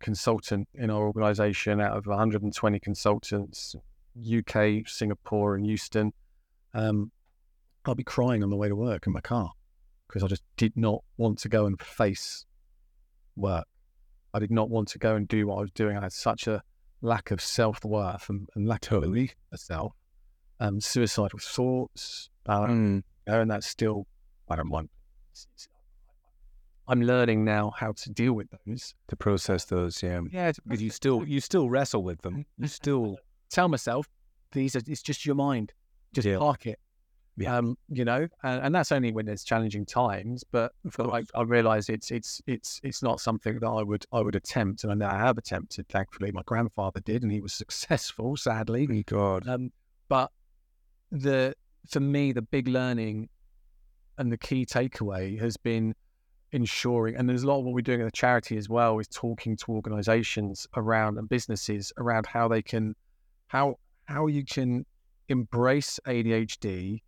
consultant 0.00 0.68
in 0.74 0.90
our 0.90 1.06
organisation 1.06 1.80
out 1.80 1.96
of 1.96 2.06
120 2.06 2.80
consultants, 2.80 3.74
UK, 4.18 4.86
Singapore, 4.86 5.54
and 5.54 5.64
Houston. 5.64 6.12
Um, 6.72 7.10
I'd 7.86 7.96
be 7.96 8.04
crying 8.04 8.42
on 8.42 8.50
the 8.50 8.56
way 8.56 8.68
to 8.68 8.76
work 8.76 9.06
in 9.06 9.12
my 9.12 9.20
car 9.20 9.50
because 10.08 10.22
I 10.22 10.26
just 10.26 10.42
did 10.56 10.76
not 10.76 11.02
want 11.16 11.38
to 11.40 11.48
go 11.48 11.66
and 11.66 11.80
face 11.80 12.46
work. 13.36 13.66
I 14.32 14.38
did 14.38 14.50
not 14.50 14.70
want 14.70 14.88
to 14.88 14.98
go 14.98 15.14
and 15.14 15.28
do 15.28 15.46
what 15.46 15.58
I 15.58 15.60
was 15.60 15.70
doing. 15.72 15.96
I 15.96 16.02
had 16.02 16.12
such 16.12 16.46
a 16.46 16.62
lack 17.02 17.30
of 17.30 17.40
self 17.40 17.84
worth 17.84 18.28
and, 18.28 18.48
and 18.54 18.66
lack 18.66 18.90
of 18.90 19.02
belief 19.02 19.34
myself, 19.52 19.92
um, 20.60 20.80
suicidal 20.80 21.38
thoughts, 21.38 22.30
Mm. 22.46 23.02
Know, 23.26 23.40
and 23.40 23.50
that's 23.50 23.66
still 23.66 24.06
I 24.48 24.56
don't 24.56 24.70
want. 24.70 24.90
I'm 26.86 27.00
learning 27.02 27.44
now 27.44 27.72
how 27.76 27.92
to 27.92 28.10
deal 28.10 28.34
with 28.34 28.48
those. 28.66 28.94
To 29.08 29.16
process 29.16 29.64
those, 29.64 30.02
yeah. 30.02 30.20
Yeah, 30.30 30.52
Because 30.64 30.82
you 30.82 30.90
still 30.90 31.26
you 31.26 31.40
still 31.40 31.70
wrestle 31.70 32.02
with 32.02 32.20
them. 32.22 32.44
You 32.58 32.68
still 32.68 33.16
tell 33.50 33.68
myself 33.68 34.06
these 34.52 34.76
are 34.76 34.82
it's 34.86 35.02
just 35.02 35.24
your 35.24 35.34
mind. 35.34 35.72
Just 36.12 36.26
Yeah. 36.26 36.38
park 36.38 36.66
it. 36.66 36.78
Yeah. 37.36 37.56
Um, 37.56 37.76
you 37.88 38.04
know, 38.04 38.28
and, 38.44 38.62
and 38.66 38.74
that's 38.74 38.92
only 38.92 39.10
when 39.10 39.26
there's 39.26 39.42
challenging 39.42 39.84
times. 39.86 40.44
But 40.44 40.70
I, 41.00 41.24
I 41.34 41.42
realise 41.42 41.88
it's 41.88 42.10
it's 42.12 42.40
it's 42.46 42.80
it's 42.84 43.02
not 43.02 43.18
something 43.18 43.58
that 43.58 43.66
I 43.66 43.82
would 43.82 44.04
I 44.12 44.20
would 44.20 44.36
attempt, 44.36 44.84
and 44.84 44.92
I 44.92 44.94
know 44.94 45.08
I 45.08 45.18
have 45.18 45.36
attempted. 45.38 45.88
Thankfully, 45.88 46.30
my 46.30 46.42
grandfather 46.44 47.00
did, 47.00 47.22
and 47.24 47.32
he 47.32 47.40
was 47.40 47.52
successful. 47.54 48.36
Sadly, 48.36 48.86
Oh, 48.88 49.02
God. 49.06 49.48
Um, 49.48 49.72
but 50.08 50.30
the 51.10 51.54
for 51.88 52.00
me, 52.00 52.32
the 52.32 52.42
big 52.42 52.68
learning 52.68 53.28
and 54.18 54.30
the 54.30 54.38
key 54.38 54.64
takeaway 54.64 55.38
has 55.40 55.56
been 55.56 55.94
ensuring, 56.52 57.16
and 57.16 57.28
there's 57.28 57.42
a 57.42 57.46
lot 57.46 57.58
of 57.58 57.64
what 57.64 57.74
we're 57.74 57.80
doing 57.80 58.00
at 58.00 58.04
the 58.04 58.12
charity 58.12 58.56
as 58.56 58.68
well, 58.68 58.98
is 58.98 59.08
talking 59.08 59.56
to 59.56 59.72
organisations 59.72 60.66
around 60.76 61.18
and 61.18 61.28
businesses 61.28 61.92
around 61.98 62.26
how 62.26 62.48
they 62.48 62.62
can, 62.62 62.94
how 63.48 63.76
how 64.06 64.26
you 64.26 64.44
can 64.44 64.84
embrace 65.28 65.98
ADHD 66.06 67.00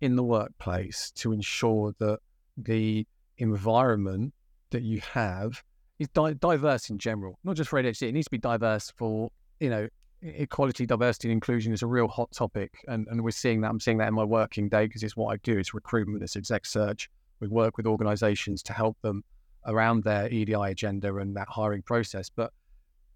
in 0.00 0.16
the 0.16 0.22
workplace 0.22 1.12
to 1.12 1.32
ensure 1.32 1.94
that 1.98 2.18
the 2.56 3.06
environment 3.38 4.34
that 4.70 4.82
you 4.82 5.00
have 5.00 5.62
is 5.98 6.08
di- 6.08 6.34
diverse 6.34 6.90
in 6.90 6.98
general, 6.98 7.38
not 7.44 7.56
just 7.56 7.70
for 7.70 7.82
ADHD. 7.82 8.08
It 8.08 8.12
needs 8.12 8.26
to 8.26 8.30
be 8.30 8.38
diverse 8.38 8.92
for 8.96 9.30
you 9.60 9.70
know 9.70 9.88
equality, 10.22 10.86
diversity, 10.86 11.28
and 11.28 11.32
inclusion 11.32 11.72
is 11.72 11.82
a 11.82 11.86
real 11.86 12.08
hot 12.08 12.30
topic, 12.32 12.72
and, 12.88 13.06
and 13.08 13.22
we're 13.22 13.30
seeing 13.30 13.60
that. 13.62 13.70
I'm 13.70 13.80
seeing 13.80 13.98
that 13.98 14.08
in 14.08 14.14
my 14.14 14.24
working 14.24 14.68
day 14.68 14.86
because 14.86 15.02
it's 15.02 15.16
what 15.16 15.32
I 15.32 15.36
do. 15.38 15.58
It's 15.58 15.74
recruitment, 15.74 16.22
it's 16.22 16.36
exec 16.36 16.66
search. 16.66 17.10
We 17.40 17.48
work 17.48 17.76
with 17.76 17.86
organisations 17.86 18.62
to 18.64 18.72
help 18.72 19.00
them 19.02 19.24
around 19.66 20.04
their 20.04 20.28
EDI 20.28 20.54
agenda 20.54 21.16
and 21.16 21.36
that 21.36 21.48
hiring 21.48 21.82
process. 21.82 22.28
But 22.28 22.52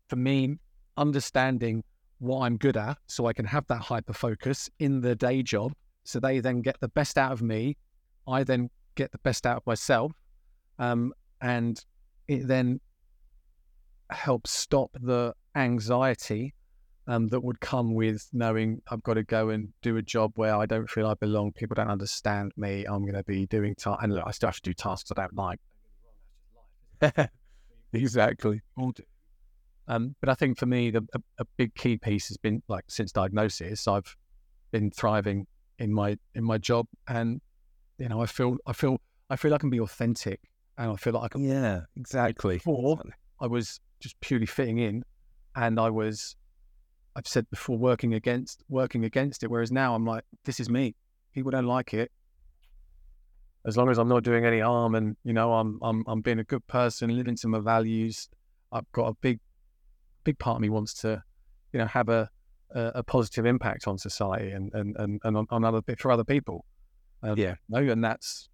for 0.08 0.16
me, 0.16 0.56
understanding 0.96 1.84
what 2.18 2.40
I'm 2.40 2.56
good 2.56 2.76
at, 2.76 2.98
so 3.06 3.26
I 3.26 3.32
can 3.32 3.44
have 3.44 3.66
that 3.68 3.80
hyper 3.80 4.12
focus 4.12 4.70
in 4.78 5.00
the 5.00 5.14
day 5.14 5.42
job, 5.42 5.72
so 6.04 6.20
they 6.20 6.40
then 6.40 6.62
get 6.62 6.80
the 6.80 6.88
best 6.88 7.18
out 7.18 7.32
of 7.32 7.42
me. 7.42 7.76
I 8.26 8.44
then 8.44 8.70
get 8.94 9.12
the 9.12 9.18
best 9.18 9.46
out 9.46 9.58
of 9.58 9.66
myself, 9.66 10.12
um, 10.78 11.12
and 11.40 11.82
it 12.28 12.46
then 12.46 12.80
helps 14.10 14.50
stop 14.52 14.90
the 15.00 15.34
anxiety 15.54 16.54
um, 17.06 17.28
that 17.28 17.40
would 17.40 17.60
come 17.60 17.94
with 17.94 18.28
knowing 18.32 18.80
I've 18.90 19.02
got 19.02 19.14
to 19.14 19.22
go 19.22 19.50
and 19.50 19.72
do 19.82 19.96
a 19.96 20.02
job 20.02 20.32
where 20.36 20.54
I 20.54 20.66
don't 20.66 20.88
feel 20.88 21.06
I 21.06 21.14
belong. 21.14 21.52
People 21.52 21.74
don't 21.74 21.90
understand 21.90 22.52
me. 22.56 22.84
I'm 22.84 23.02
going 23.02 23.14
to 23.14 23.24
be 23.24 23.46
doing 23.46 23.74
tasks, 23.74 24.02
and 24.02 24.14
look, 24.14 24.24
I 24.26 24.30
still 24.30 24.48
have 24.48 24.56
to 24.56 24.62
do 24.62 24.74
tasks 24.74 25.10
I 25.10 25.20
don't 25.20 25.36
like. 25.36 25.60
exactly. 27.92 28.60
Um, 29.86 30.16
but 30.20 30.30
I 30.30 30.34
think 30.34 30.58
for 30.58 30.66
me, 30.66 30.90
the, 30.90 31.06
a, 31.14 31.20
a 31.40 31.44
big 31.56 31.74
key 31.74 31.98
piece 31.98 32.28
has 32.28 32.38
been 32.38 32.62
like 32.68 32.84
since 32.88 33.12
diagnosis, 33.12 33.86
I've 33.86 34.16
been 34.70 34.90
thriving 34.90 35.46
in 35.78 35.92
my 35.92 36.16
in 36.34 36.44
my 36.44 36.58
job, 36.58 36.86
and 37.08 37.40
you 37.98 38.08
know, 38.08 38.22
I 38.22 38.26
feel 38.26 38.56
I 38.66 38.72
feel 38.72 38.98
I 39.28 39.36
feel 39.36 39.52
I 39.52 39.58
can 39.58 39.70
be 39.70 39.80
authentic, 39.80 40.40
and 40.78 40.90
I 40.90 40.96
feel 40.96 41.12
like 41.12 41.24
I 41.24 41.28
can. 41.28 41.44
Yeah, 41.44 41.82
exactly. 41.96 42.56
Before 42.56 43.02
I 43.40 43.46
was 43.46 43.80
just 44.00 44.18
purely 44.20 44.46
fitting 44.46 44.78
in, 44.78 45.04
and 45.56 45.78
I 45.78 45.90
was, 45.90 46.36
I've 47.16 47.26
said 47.26 47.48
before, 47.50 47.78
working 47.78 48.14
against 48.14 48.64
working 48.68 49.04
against 49.04 49.42
it. 49.42 49.50
Whereas 49.50 49.70
now 49.70 49.94
I'm 49.94 50.04
like, 50.04 50.24
this 50.44 50.60
is 50.60 50.68
me. 50.68 50.94
People 51.32 51.50
don't 51.50 51.66
like 51.66 51.94
it. 51.94 52.10
As 53.66 53.76
long 53.76 53.88
as 53.88 53.98
I'm 53.98 54.08
not 54.08 54.24
doing 54.24 54.44
any 54.44 54.60
harm, 54.60 54.94
and 54.94 55.16
you 55.24 55.32
know, 55.32 55.52
I'm 55.54 55.78
I'm 55.82 56.04
I'm 56.06 56.20
being 56.20 56.40
a 56.40 56.44
good 56.44 56.66
person, 56.66 57.16
living 57.16 57.36
to 57.36 57.48
my 57.48 57.60
values. 57.60 58.28
I've 58.72 58.90
got 58.92 59.06
a 59.06 59.14
big, 59.20 59.38
big 60.24 60.38
part 60.38 60.56
of 60.56 60.62
me 60.62 60.68
wants 60.68 60.94
to, 61.02 61.22
you 61.72 61.78
know, 61.78 61.86
have 61.86 62.08
a 62.08 62.28
a, 62.74 62.92
a 62.96 63.02
positive 63.02 63.46
impact 63.46 63.86
on 63.86 63.96
society 63.96 64.50
and 64.50 64.70
and 64.74 64.96
and, 64.96 65.20
and 65.24 65.36
on, 65.36 65.46
on 65.50 65.64
other 65.64 65.80
for 65.96 66.10
other 66.10 66.24
people. 66.24 66.64
Um, 67.22 67.38
yeah, 67.38 67.54
no, 67.68 67.78
and 67.78 68.04
that's 68.04 68.48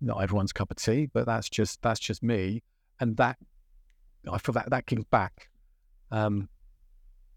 not 0.00 0.22
everyone's 0.22 0.52
cup 0.52 0.70
of 0.70 0.76
tea, 0.76 1.10
but 1.12 1.26
that's 1.26 1.50
just 1.50 1.82
that's 1.82 2.00
just 2.00 2.22
me, 2.22 2.62
and 3.00 3.16
that 3.16 3.36
I 4.30 4.38
feel 4.38 4.52
that 4.54 4.70
that 4.70 4.86
gives 4.86 5.04
back. 5.04 5.48
Um, 6.10 6.48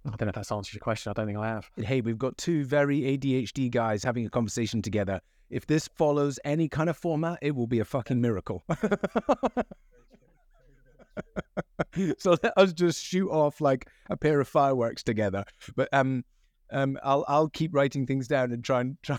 I 0.05 0.12
don't 0.12 0.21
know 0.21 0.29
if 0.29 0.36
that's 0.36 0.51
answers 0.51 0.73
your 0.73 0.79
question. 0.79 1.10
I 1.10 1.13
don't 1.13 1.25
think 1.25 1.38
I 1.38 1.47
have. 1.47 1.69
Hey, 1.77 2.01
we've 2.01 2.17
got 2.17 2.38
two 2.38 2.63
very 2.63 3.01
ADHD 3.01 3.69
guys 3.69 4.03
having 4.03 4.25
a 4.25 4.29
conversation 4.29 4.81
together. 4.81 5.19
If 5.49 5.65
this 5.65 5.88
follows 5.88 6.39
any 6.43 6.67
kind 6.67 6.89
of 6.89 6.97
format, 6.97 7.39
it 7.41 7.55
will 7.55 7.67
be 7.67 7.79
a 7.79 7.86
fucking 7.86 8.19
miracle. 8.19 8.63
so 12.17 12.36
let 12.43 12.53
us 12.57 12.73
just 12.73 13.03
shoot 13.03 13.29
off 13.29 13.62
like 13.62 13.88
a 14.10 14.17
pair 14.17 14.39
of 14.39 14.47
fireworks 14.47 15.03
together. 15.03 15.45
But 15.75 15.89
um, 15.93 16.23
um, 16.71 16.97
I'll 17.03 17.25
I'll 17.27 17.49
keep 17.49 17.73
writing 17.73 18.05
things 18.05 18.27
down 18.27 18.51
and 18.51 18.63
try 18.63 18.81
and 18.81 18.97
try 19.03 19.17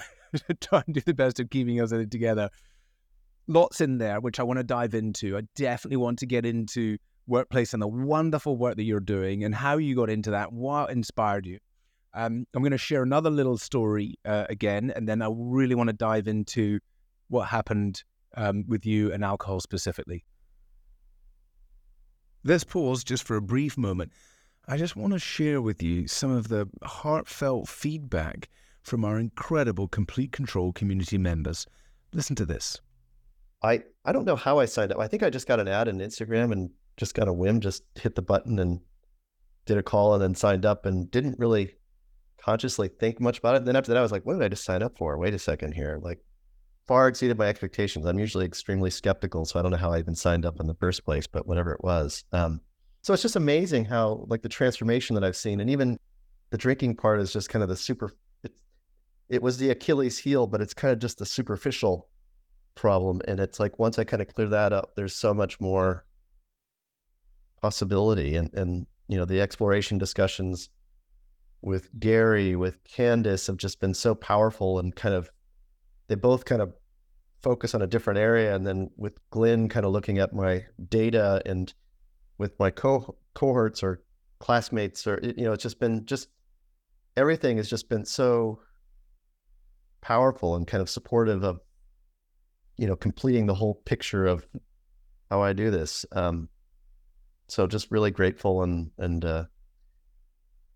try 0.60 0.82
and 0.86 0.94
do 0.94 1.00
the 1.00 1.14
best 1.14 1.40
of 1.40 1.50
keeping 1.50 1.80
us 1.80 1.90
together. 1.90 2.50
Lots 3.46 3.80
in 3.80 3.98
there 3.98 4.20
which 4.20 4.38
I 4.38 4.42
want 4.42 4.58
to 4.58 4.64
dive 4.64 4.94
into. 4.94 5.36
I 5.36 5.42
definitely 5.56 5.96
want 5.96 6.18
to 6.18 6.26
get 6.26 6.44
into 6.44 6.98
workplace 7.28 7.72
and 7.72 7.82
the 7.82 7.88
wonderful 7.88 8.56
work 8.56 8.76
that 8.76 8.84
you're 8.84 9.00
doing 9.00 9.44
and 9.44 9.54
how 9.54 9.76
you 9.76 9.94
got 9.94 10.10
into 10.10 10.30
that, 10.32 10.52
what 10.52 10.90
inspired 10.90 11.46
you. 11.46 11.58
Um, 12.14 12.46
I'm 12.54 12.62
going 12.62 12.72
to 12.72 12.78
share 12.78 13.02
another 13.02 13.30
little 13.30 13.58
story 13.58 14.14
uh, 14.24 14.46
again, 14.48 14.92
and 14.96 15.08
then 15.08 15.22
I 15.22 15.28
really 15.30 15.74
want 15.74 15.88
to 15.88 15.92
dive 15.92 16.26
into 16.26 16.80
what 17.28 17.48
happened 17.48 18.02
um, 18.36 18.64
with 18.66 18.86
you 18.86 19.12
and 19.12 19.22
alcohol 19.22 19.60
specifically. 19.60 20.24
Let's 22.44 22.64
pause 22.64 23.04
just 23.04 23.24
for 23.24 23.36
a 23.36 23.42
brief 23.42 23.76
moment. 23.76 24.12
I 24.66 24.76
just 24.76 24.96
want 24.96 25.12
to 25.12 25.18
share 25.18 25.60
with 25.60 25.82
you 25.82 26.08
some 26.08 26.30
of 26.30 26.48
the 26.48 26.68
heartfelt 26.82 27.68
feedback 27.68 28.48
from 28.82 29.04
our 29.04 29.18
incredible 29.18 29.88
Complete 29.88 30.32
Control 30.32 30.72
community 30.72 31.18
members. 31.18 31.66
Listen 32.12 32.36
to 32.36 32.46
this. 32.46 32.80
I, 33.62 33.82
I 34.04 34.12
don't 34.12 34.24
know 34.24 34.36
how 34.36 34.58
I 34.58 34.64
signed 34.66 34.92
up. 34.92 34.98
I 34.98 35.08
think 35.08 35.22
I 35.22 35.30
just 35.30 35.48
got 35.48 35.60
an 35.60 35.68
ad 35.68 35.88
on 35.88 35.98
Instagram 35.98 36.52
and 36.52 36.70
just 36.98 37.14
got 37.14 37.28
a 37.28 37.32
whim, 37.32 37.60
just 37.60 37.84
hit 37.94 38.14
the 38.14 38.22
button 38.22 38.58
and 38.58 38.80
did 39.64 39.78
a 39.78 39.82
call 39.82 40.12
and 40.12 40.22
then 40.22 40.34
signed 40.34 40.66
up 40.66 40.84
and 40.84 41.10
didn't 41.10 41.38
really 41.38 41.76
consciously 42.38 42.88
think 42.88 43.20
much 43.20 43.38
about 43.38 43.54
it. 43.54 43.58
And 43.58 43.66
then 43.66 43.76
after 43.76 43.92
that, 43.92 43.98
I 43.98 44.02
was 44.02 44.12
like, 44.12 44.26
what 44.26 44.34
did 44.34 44.42
I 44.42 44.48
just 44.48 44.64
sign 44.64 44.82
up 44.82 44.98
for? 44.98 45.16
Wait 45.16 45.34
a 45.34 45.38
second 45.38 45.72
here. 45.72 45.98
Like 46.02 46.18
far 46.86 47.06
exceeded 47.06 47.38
my 47.38 47.46
expectations. 47.46 48.06
I'm 48.06 48.18
usually 48.18 48.46
extremely 48.46 48.90
skeptical, 48.90 49.44
so 49.44 49.58
I 49.58 49.62
don't 49.62 49.70
know 49.70 49.76
how 49.76 49.92
I 49.92 49.98
even 49.98 50.14
signed 50.14 50.44
up 50.44 50.58
in 50.58 50.66
the 50.66 50.74
first 50.74 51.04
place, 51.04 51.26
but 51.26 51.46
whatever 51.46 51.72
it 51.72 51.84
was. 51.84 52.24
Um, 52.32 52.60
so 53.02 53.12
it's 53.12 53.22
just 53.22 53.36
amazing 53.36 53.84
how 53.84 54.24
like 54.28 54.42
the 54.42 54.48
transformation 54.48 55.14
that 55.14 55.22
I've 55.22 55.36
seen, 55.36 55.60
and 55.60 55.70
even 55.70 55.98
the 56.50 56.58
drinking 56.58 56.96
part 56.96 57.20
is 57.20 57.32
just 57.32 57.48
kind 57.48 57.62
of 57.62 57.68
the 57.68 57.76
super. 57.76 58.10
It, 58.42 58.52
it 59.28 59.42
was 59.42 59.58
the 59.58 59.70
Achilles 59.70 60.18
heel, 60.18 60.46
but 60.46 60.60
it's 60.60 60.74
kind 60.74 60.92
of 60.92 60.98
just 60.98 61.18
the 61.18 61.26
superficial 61.26 62.08
problem, 62.74 63.20
and 63.28 63.38
it's 63.38 63.60
like 63.60 63.78
once 63.78 63.98
I 63.98 64.04
kind 64.04 64.22
of 64.22 64.28
clear 64.28 64.48
that 64.48 64.72
up, 64.72 64.96
there's 64.96 65.14
so 65.14 65.34
much 65.34 65.60
more 65.60 66.06
possibility 67.60 68.36
and 68.36 68.52
and 68.54 68.86
you 69.08 69.16
know 69.16 69.24
the 69.24 69.40
exploration 69.40 69.98
discussions 69.98 70.68
with 71.62 71.90
Gary 71.98 72.54
with 72.56 72.82
Candace 72.84 73.46
have 73.48 73.56
just 73.56 73.80
been 73.80 73.94
so 73.94 74.14
powerful 74.14 74.78
and 74.78 74.94
kind 74.94 75.14
of 75.14 75.30
they 76.08 76.14
both 76.14 76.44
kind 76.44 76.62
of 76.62 76.72
focus 77.42 77.74
on 77.74 77.82
a 77.82 77.86
different 77.86 78.18
area. 78.18 78.54
And 78.54 78.66
then 78.66 78.90
with 78.96 79.18
Glenn 79.30 79.68
kind 79.68 79.86
of 79.86 79.92
looking 79.92 80.18
at 80.18 80.32
my 80.32 80.64
data 80.88 81.42
and 81.46 81.72
with 82.38 82.58
my 82.58 82.70
co- 82.70 83.16
cohorts 83.34 83.82
or 83.82 84.02
classmates 84.40 85.06
or 85.06 85.18
you 85.22 85.44
know 85.44 85.52
it's 85.52 85.64
just 85.64 85.80
been 85.80 86.06
just 86.06 86.28
everything 87.16 87.56
has 87.56 87.68
just 87.68 87.88
been 87.88 88.04
so 88.04 88.60
powerful 90.00 90.54
and 90.54 90.64
kind 90.64 90.80
of 90.80 90.88
supportive 90.88 91.42
of 91.42 91.58
you 92.76 92.86
know 92.86 92.94
completing 92.94 93.46
the 93.46 93.54
whole 93.54 93.74
picture 93.84 94.26
of 94.26 94.46
how 95.28 95.42
I 95.42 95.52
do 95.52 95.70
this. 95.70 96.06
Um 96.12 96.48
so 97.48 97.66
just 97.66 97.90
really 97.90 98.10
grateful 98.10 98.62
and 98.62 98.90
and 98.98 99.24
uh, 99.24 99.44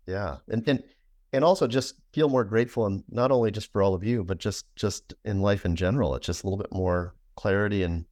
yeah, 0.07 0.37
and 0.49 0.67
and 0.67 0.83
and 1.31 1.43
also 1.43 1.67
just 1.67 1.95
feel 2.11 2.29
more 2.29 2.43
grateful 2.43 2.85
and 2.85 3.03
not 3.09 3.31
only 3.31 3.51
just 3.51 3.71
for 3.71 3.81
all 3.81 3.93
of 3.93 4.03
you, 4.03 4.23
but 4.23 4.37
just 4.37 4.65
just 4.75 5.13
in 5.25 5.41
life 5.41 5.65
in 5.65 5.75
general. 5.75 6.15
It's 6.15 6.25
just 6.25 6.43
a 6.43 6.47
little 6.47 6.57
bit 6.57 6.73
more 6.73 7.15
clarity 7.35 7.83
and 7.83 8.05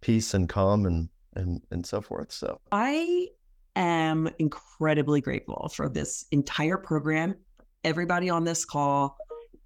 peace 0.00 0.34
and 0.34 0.48
calm 0.48 0.86
and 0.86 1.08
and 1.34 1.62
and 1.70 1.86
so 1.86 2.00
forth. 2.00 2.32
So 2.32 2.60
I 2.72 3.28
am 3.74 4.28
incredibly 4.38 5.20
grateful 5.20 5.70
for 5.74 5.88
this 5.88 6.26
entire 6.30 6.78
program, 6.78 7.34
everybody 7.84 8.30
on 8.30 8.44
this 8.44 8.64
call, 8.64 9.16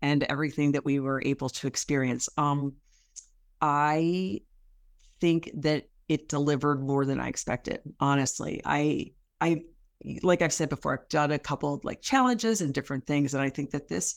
and 0.02 0.24
everything 0.24 0.72
that 0.72 0.85
we 0.85 1.00
were 1.00 1.22
able 1.24 1.48
to 1.50 1.66
experience. 1.66 2.28
Um, 2.37 2.74
I 3.61 4.40
think 5.20 5.50
that 5.54 5.89
it 6.11 6.29
delivered 6.29 6.83
more 6.83 7.07
than 7.07 7.20
I 7.20 7.29
expected. 7.29 7.81
Honestly, 8.01 8.61
I 8.64 9.12
I 9.40 9.62
like 10.23 10.42
I've 10.42 10.53
said 10.53 10.68
before, 10.68 10.99
I've 10.99 11.09
done 11.09 11.31
a 11.31 11.38
couple 11.38 11.73
of 11.73 11.85
like 11.85 12.03
challenges 12.03 12.61
and 12.61 12.75
different 12.75 13.07
things, 13.07 13.33
and 13.33 13.42
I 13.42 13.49
think 13.49 13.70
that 13.70 13.87
this 13.87 14.16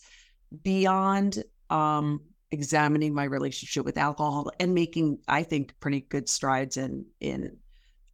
beyond 0.63 1.43
um, 1.69 2.21
examining 2.49 3.13
my 3.13 3.25
relationship 3.25 3.85
with 3.85 3.99
alcohol 3.99 4.49
and 4.59 4.73
making 4.73 5.19
I 5.27 5.43
think 5.43 5.79
pretty 5.79 6.01
good 6.01 6.27
strides 6.27 6.77
in 6.77 7.05
in 7.19 7.57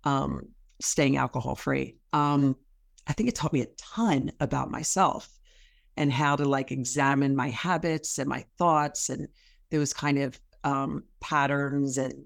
um, 0.04 0.50
staying 0.82 1.16
alcohol 1.16 1.56
free. 1.56 1.96
Um, 2.12 2.58
I 3.08 3.14
think 3.14 3.30
it 3.30 3.36
taught 3.36 3.54
me 3.54 3.62
a 3.62 3.68
ton 3.78 4.34
about 4.42 4.70
myself 4.70 5.30
and 5.96 6.12
how 6.12 6.36
to 6.36 6.44
like 6.44 6.74
examine 6.74 7.34
my 7.34 7.50
habits 7.50 8.18
and 8.18 8.28
my 8.28 8.44
thoughts 8.58 9.08
and 9.08 9.30
those 9.72 9.94
kind 9.94 10.20
of 10.20 10.38
um, 10.66 11.06
patterns 11.22 11.98
and 11.98 12.26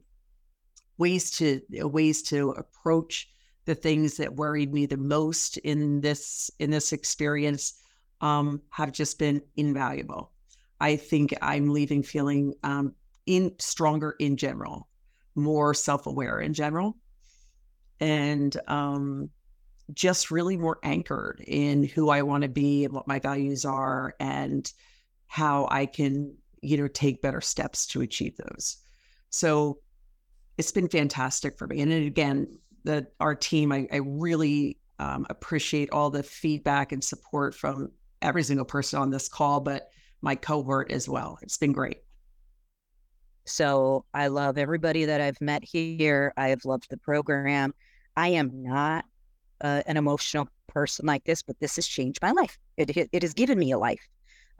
ways 0.97 1.31
to 1.31 1.61
ways 1.71 2.21
to 2.23 2.51
approach 2.51 3.29
the 3.65 3.75
things 3.75 4.17
that 4.17 4.35
worried 4.35 4.73
me 4.73 4.85
the 4.85 4.97
most 4.97 5.57
in 5.57 6.01
this 6.01 6.51
in 6.59 6.69
this 6.69 6.91
experience 6.91 7.81
um, 8.21 8.61
have 8.69 8.91
just 8.91 9.19
been 9.19 9.41
invaluable. 9.55 10.31
I 10.79 10.95
think 10.95 11.33
I'm 11.41 11.69
leaving 11.69 12.03
feeling 12.03 12.53
um, 12.63 12.93
in 13.25 13.53
stronger 13.59 14.15
in 14.19 14.37
general, 14.37 14.89
more 15.35 15.73
self 15.73 16.07
aware 16.07 16.39
in 16.39 16.53
general, 16.53 16.97
and 17.99 18.55
um, 18.67 19.29
just 19.93 20.31
really 20.31 20.57
more 20.57 20.79
anchored 20.83 21.43
in 21.45 21.83
who 21.83 22.09
I 22.09 22.21
want 22.21 22.43
to 22.43 22.49
be 22.49 22.85
and 22.85 22.93
what 22.93 23.07
my 23.07 23.19
values 23.19 23.65
are 23.65 24.15
and 24.19 24.71
how 25.27 25.67
I 25.71 25.85
can 25.85 26.35
you 26.61 26.77
know 26.77 26.87
take 26.87 27.21
better 27.21 27.41
steps 27.41 27.87
to 27.87 28.01
achieve 28.01 28.37
those. 28.37 28.77
So 29.29 29.79
it's 30.57 30.71
been 30.71 30.89
fantastic 30.89 31.57
for 31.57 31.67
me. 31.67 31.81
And 31.81 31.91
again, 31.91 32.47
the 32.83 33.07
our 33.19 33.35
team, 33.35 33.71
I, 33.71 33.87
I 33.91 33.97
really 33.97 34.77
um, 34.99 35.25
appreciate 35.29 35.89
all 35.91 36.09
the 36.09 36.23
feedback 36.23 36.91
and 36.91 37.03
support 37.03 37.55
from 37.55 37.91
every 38.21 38.43
single 38.43 38.65
person 38.65 38.99
on 38.99 39.09
this 39.09 39.27
call, 39.27 39.59
but 39.59 39.89
my 40.21 40.35
cohort 40.35 40.91
as 40.91 41.09
well. 41.09 41.37
It's 41.41 41.57
been 41.57 41.73
great. 41.73 41.97
So 43.45 44.05
I 44.13 44.27
love 44.27 44.57
everybody 44.57 45.05
that 45.05 45.19
I've 45.19 45.41
met 45.41 45.63
here. 45.63 46.33
I 46.37 46.49
have 46.49 46.63
loved 46.63 46.89
the 46.89 46.97
program. 46.97 47.73
I 48.15 48.29
am 48.29 48.51
not 48.53 49.05
uh, 49.61 49.81
an 49.85 49.97
emotional 49.97 50.47
person 50.67 51.05
like 51.05 51.23
this, 51.25 51.41
but 51.41 51.59
this 51.59 51.75
has 51.75 51.87
changed 51.87 52.19
my 52.21 52.31
life. 52.31 52.57
It 52.77 52.95
it, 53.11 53.21
has 53.21 53.33
given 53.33 53.59
me 53.59 53.71
a 53.71 53.77
life, 53.77 54.07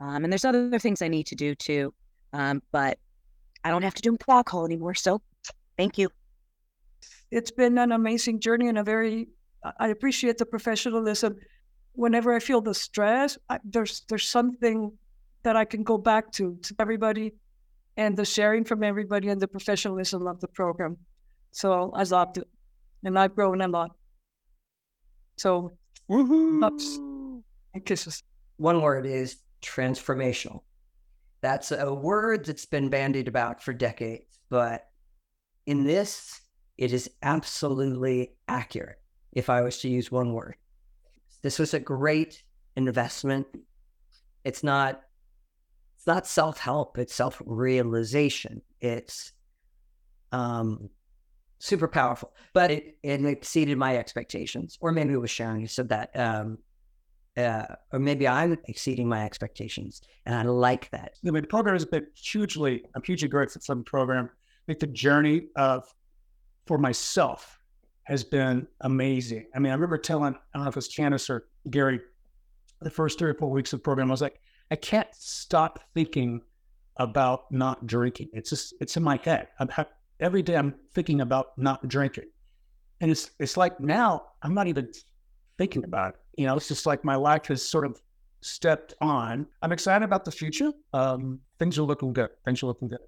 um, 0.00 0.24
and 0.24 0.32
there's 0.32 0.44
other 0.44 0.78
things 0.78 1.02
I 1.02 1.08
need 1.08 1.26
to 1.28 1.34
do 1.34 1.54
too. 1.54 1.94
Um, 2.32 2.62
but 2.72 2.98
I 3.62 3.70
don't 3.70 3.82
have 3.82 3.94
to 3.94 4.02
do 4.02 4.16
alcohol 4.28 4.66
anymore. 4.66 4.94
So 4.94 5.22
Thank 5.76 5.98
you. 5.98 6.08
It's 7.30 7.50
been 7.50 7.78
an 7.78 7.92
amazing 7.92 8.40
journey 8.40 8.68
and 8.68 8.78
a 8.78 8.84
very, 8.84 9.28
I 9.78 9.88
appreciate 9.88 10.38
the 10.38 10.46
professionalism. 10.46 11.36
Whenever 11.92 12.34
I 12.34 12.38
feel 12.38 12.60
the 12.60 12.74
stress, 12.74 13.38
I, 13.48 13.58
there's 13.64 14.02
there's 14.08 14.28
something 14.28 14.92
that 15.42 15.56
I 15.56 15.64
can 15.64 15.82
go 15.82 15.98
back 15.98 16.32
to 16.32 16.58
to 16.62 16.74
everybody, 16.78 17.34
and 17.96 18.16
the 18.16 18.24
sharing 18.24 18.64
from 18.64 18.82
everybody 18.82 19.28
and 19.28 19.40
the 19.40 19.48
professionalism 19.48 20.26
of 20.26 20.40
the 20.40 20.48
program. 20.48 20.96
So 21.52 21.92
I 21.94 22.02
loved 22.02 22.38
it, 22.38 22.48
and 23.04 23.18
I've 23.18 23.34
grown 23.34 23.60
a 23.60 23.68
lot. 23.68 23.92
So, 25.36 25.76
ups 26.10 26.96
and 27.74 27.84
kisses. 27.84 28.22
One 28.56 28.82
word 28.82 29.06
is 29.06 29.38
transformational. 29.62 30.60
That's 31.40 31.72
a 31.72 31.92
word 31.92 32.44
that's 32.44 32.66
been 32.66 32.88
bandied 32.88 33.28
about 33.28 33.62
for 33.62 33.72
decades, 33.72 34.38
but 34.48 34.88
in 35.66 35.84
this, 35.84 36.40
it 36.76 36.92
is 36.92 37.10
absolutely 37.22 38.34
accurate 38.48 38.98
if 39.32 39.48
I 39.48 39.62
was 39.62 39.78
to 39.80 39.88
use 39.88 40.10
one 40.10 40.32
word. 40.32 40.56
This 41.42 41.58
was 41.58 41.74
a 41.74 41.80
great 41.80 42.42
investment. 42.76 43.46
It's 44.44 44.62
not 44.62 45.02
it's 45.96 46.06
not 46.06 46.26
self-help, 46.26 46.98
it's 46.98 47.14
self-realization. 47.14 48.62
It's 48.80 49.32
um 50.32 50.90
super 51.58 51.88
powerful. 51.88 52.34
But 52.52 52.70
it, 52.70 52.98
it 53.02 53.24
exceeded 53.24 53.78
my 53.78 53.96
expectations. 53.96 54.76
Or 54.80 54.92
maybe 54.92 55.14
it 55.14 55.20
was 55.20 55.30
Sharon 55.30 55.60
who 55.60 55.66
said 55.66 55.88
that. 55.90 56.10
Um 56.14 56.58
uh, 57.36 57.66
or 57.92 57.98
maybe 57.98 58.28
I'm 58.28 58.56
exceeding 58.68 59.08
my 59.08 59.24
expectations, 59.24 60.02
and 60.24 60.34
I 60.34 60.42
like 60.42 60.88
that. 60.90 61.14
The 61.22 61.42
program 61.42 61.74
has 61.74 61.84
been 61.84 62.06
hugely, 62.14 62.84
I'm 62.94 63.02
hugely 63.02 63.28
grateful 63.28 63.60
for 63.60 63.74
program. 63.82 64.30
I 64.64 64.66
think 64.66 64.80
the 64.80 64.86
journey 64.86 65.48
of 65.56 65.92
for 66.66 66.78
myself 66.78 67.58
has 68.04 68.24
been 68.24 68.66
amazing. 68.80 69.46
I 69.54 69.58
mean, 69.58 69.70
I 69.70 69.74
remember 69.74 69.98
telling, 69.98 70.34
I 70.34 70.38
don't 70.54 70.64
know 70.64 70.68
if 70.68 70.74
it 70.74 70.76
was 70.76 70.88
Candace 70.88 71.28
or 71.28 71.46
Gary, 71.68 72.00
the 72.80 72.90
first 72.90 73.18
three 73.18 73.30
or 73.30 73.34
four 73.34 73.50
weeks 73.50 73.72
of 73.72 73.80
the 73.80 73.82
program, 73.82 74.10
I 74.10 74.12
was 74.12 74.22
like, 74.22 74.40
I 74.70 74.76
can't 74.76 75.08
stop 75.12 75.80
thinking 75.94 76.42
about 76.96 77.50
not 77.50 77.86
drinking. 77.86 78.28
It's 78.32 78.50
just, 78.50 78.74
it's 78.80 78.96
in 78.96 79.02
my 79.02 79.18
head. 79.22 79.48
I'm 79.58 79.68
every 80.20 80.42
day 80.42 80.56
I'm 80.56 80.74
thinking 80.94 81.20
about 81.20 81.58
not 81.58 81.86
drinking. 81.88 82.30
And 83.00 83.10
it's, 83.10 83.30
it's 83.38 83.56
like 83.56 83.80
now 83.80 84.22
I'm 84.42 84.54
not 84.54 84.66
even 84.66 84.90
thinking 85.58 85.84
about 85.84 86.14
it. 86.14 86.20
You 86.40 86.46
know, 86.46 86.56
it's 86.56 86.68
just 86.68 86.86
like 86.86 87.04
my 87.04 87.16
life 87.16 87.46
has 87.46 87.66
sort 87.66 87.84
of 87.84 88.00
stepped 88.40 88.94
on. 89.00 89.46
I'm 89.62 89.72
excited 89.72 90.04
about 90.04 90.24
the 90.24 90.30
future. 90.30 90.72
Um, 90.92 91.40
things 91.58 91.78
are 91.78 91.82
looking 91.82 92.12
good. 92.12 92.30
Things 92.44 92.62
are 92.62 92.66
looking 92.66 92.88
good. 92.88 93.00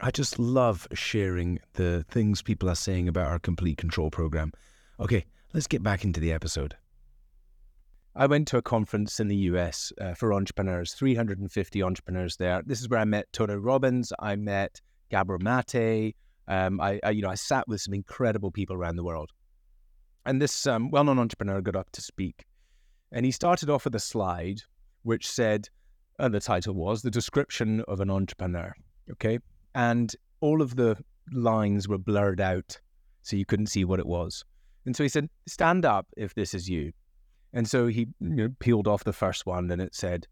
I 0.00 0.10
just 0.10 0.38
love 0.38 0.86
sharing 0.92 1.60
the 1.74 2.04
things 2.10 2.42
people 2.42 2.68
are 2.68 2.74
saying 2.74 3.08
about 3.08 3.28
our 3.28 3.38
complete 3.38 3.78
control 3.78 4.10
program. 4.10 4.52
Okay, 5.00 5.24
let's 5.52 5.66
get 5.66 5.82
back 5.82 6.04
into 6.04 6.20
the 6.20 6.32
episode. 6.32 6.76
I 8.16 8.26
went 8.26 8.46
to 8.48 8.58
a 8.58 8.62
conference 8.62 9.18
in 9.18 9.28
the 9.28 9.36
US 9.36 9.92
uh, 10.00 10.14
for 10.14 10.32
entrepreneurs, 10.32 10.94
350 10.94 11.82
entrepreneurs 11.82 12.36
there. 12.36 12.62
This 12.64 12.80
is 12.80 12.88
where 12.88 13.00
I 13.00 13.04
met 13.04 13.32
Tony 13.32 13.54
Robbins. 13.54 14.12
I 14.20 14.36
met 14.36 14.80
Gabor 15.10 15.38
Mate. 15.38 16.14
Um, 16.46 16.80
I, 16.80 17.00
I, 17.02 17.10
you 17.10 17.22
know, 17.22 17.30
I 17.30 17.34
sat 17.34 17.66
with 17.66 17.80
some 17.80 17.94
incredible 17.94 18.50
people 18.50 18.76
around 18.76 18.96
the 18.96 19.04
world. 19.04 19.30
And 20.26 20.40
this 20.40 20.66
um, 20.66 20.90
well-known 20.90 21.18
entrepreneur 21.18 21.60
got 21.60 21.76
up 21.76 21.90
to 21.92 22.00
speak, 22.00 22.46
and 23.12 23.26
he 23.26 23.32
started 23.32 23.68
off 23.68 23.84
with 23.84 23.94
a 23.94 24.00
slide 24.00 24.60
which 25.02 25.28
said, 25.28 25.68
and 26.18 26.32
the 26.32 26.40
title 26.40 26.74
was 26.74 27.02
"The 27.02 27.10
Description 27.10 27.82
of 27.88 28.00
an 28.00 28.10
Entrepreneur." 28.10 28.74
Okay, 29.10 29.38
and 29.74 30.14
all 30.40 30.62
of 30.62 30.76
the 30.76 30.96
lines 31.32 31.88
were 31.88 31.98
blurred 31.98 32.40
out, 32.40 32.80
so 33.22 33.36
you 33.36 33.44
couldn't 33.44 33.66
see 33.66 33.84
what 33.84 34.00
it 34.00 34.06
was. 34.06 34.44
And 34.86 34.94
so 34.94 35.02
he 35.02 35.08
said, 35.08 35.28
"Stand 35.46 35.84
up 35.84 36.06
if 36.16 36.34
this 36.34 36.54
is 36.54 36.68
you." 36.68 36.92
And 37.52 37.68
so 37.68 37.86
he 37.86 38.08
you 38.20 38.36
know, 38.36 38.48
peeled 38.58 38.88
off 38.88 39.04
the 39.04 39.12
first 39.12 39.46
one, 39.46 39.70
and 39.70 39.80
it 39.80 39.94
said, 39.94 40.26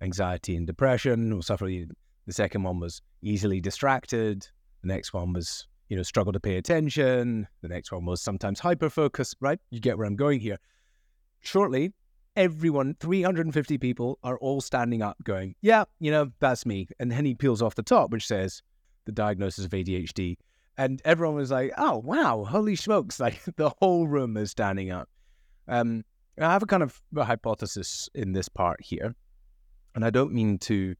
"Anxiety 0.00 0.56
and 0.56 0.66
depression," 0.66 1.32
or 1.32 1.42
suffering. 1.42 1.90
The 2.26 2.32
second 2.32 2.62
one 2.62 2.80
was 2.80 3.02
easily 3.22 3.60
distracted. 3.60 4.46
The 4.82 4.88
next 4.88 5.12
one 5.12 5.32
was 5.32 5.66
you 5.88 5.96
know, 5.96 6.02
struggle 6.02 6.32
to 6.32 6.40
pay 6.40 6.56
attention. 6.56 7.46
The 7.62 7.68
next 7.68 7.92
one 7.92 8.04
was 8.04 8.22
sometimes 8.22 8.60
hyper 8.60 8.90
focus, 8.90 9.34
right? 9.40 9.58
You 9.70 9.80
get 9.80 9.98
where 9.98 10.06
I'm 10.06 10.16
going 10.16 10.40
here. 10.40 10.58
Shortly, 11.40 11.92
everyone, 12.36 12.96
350 13.00 13.78
people, 13.78 14.18
are 14.22 14.38
all 14.38 14.60
standing 14.60 15.02
up 15.02 15.16
going, 15.24 15.54
yeah, 15.60 15.84
you 16.00 16.10
know, 16.10 16.30
that's 16.40 16.64
me. 16.64 16.88
And 16.98 17.10
then 17.10 17.24
he 17.24 17.34
peels 17.34 17.62
off 17.62 17.74
the 17.74 17.82
top, 17.82 18.10
which 18.10 18.26
says 18.26 18.62
the 19.04 19.12
diagnosis 19.12 19.64
of 19.64 19.70
ADHD. 19.70 20.36
And 20.76 21.00
everyone 21.04 21.36
was 21.36 21.50
like, 21.50 21.72
oh, 21.78 21.98
wow, 21.98 22.44
holy 22.44 22.76
smokes. 22.76 23.20
Like 23.24 23.40
the 23.56 23.70
whole 23.80 24.06
room 24.06 24.36
is 24.36 24.50
standing 24.50 24.90
up. 24.90 25.08
Um, 25.68 26.04
I 26.40 26.52
have 26.52 26.62
a 26.62 26.66
kind 26.66 26.82
of 26.82 27.00
a 27.16 27.24
hypothesis 27.24 28.08
in 28.14 28.32
this 28.32 28.48
part 28.48 28.80
here. 28.82 29.14
And 29.94 30.04
I 30.04 30.10
don't 30.10 30.32
mean 30.32 30.58
to 30.58 30.94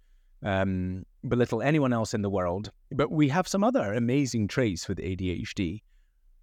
um, 0.45 1.05
belittle 1.29 1.63
anyone 1.63 1.93
else 1.93 2.15
in 2.15 2.23
the 2.23 2.31
world, 2.31 2.71
but 2.93 3.11
we 3.11 3.29
have 3.29 3.49
some 3.49 3.65
other 3.65 3.95
amazing 3.95 4.47
traits 4.47 4.89
with 4.89 4.99
ADHD. 4.99 5.83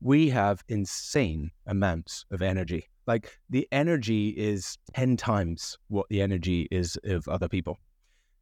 We 0.02 0.30
have 0.30 0.64
insane 0.68 1.52
amounts 1.68 2.26
of 2.32 2.42
energy. 2.42 2.90
Like 3.08 3.40
the 3.50 3.68
energy 3.72 4.30
is 4.30 4.78
10 4.94 5.18
times 5.18 5.78
what 5.88 6.08
the 6.10 6.22
energy 6.22 6.68
is 6.72 6.98
of 7.04 7.28
other 7.28 7.48
people. 7.48 7.80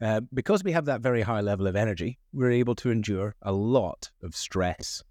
Uh, 0.01 0.21
because 0.33 0.63
we 0.63 0.71
have 0.71 0.85
that 0.85 1.01
very 1.01 1.21
high 1.21 1.41
level 1.41 1.67
of 1.67 1.75
energy, 1.75 2.17
we're 2.31 2.51
able 2.51 2.75
to 2.75 2.89
endure 2.89 3.35
a 3.41 3.51
lot 3.51 4.09
of 4.23 4.35
stress. 4.35 5.03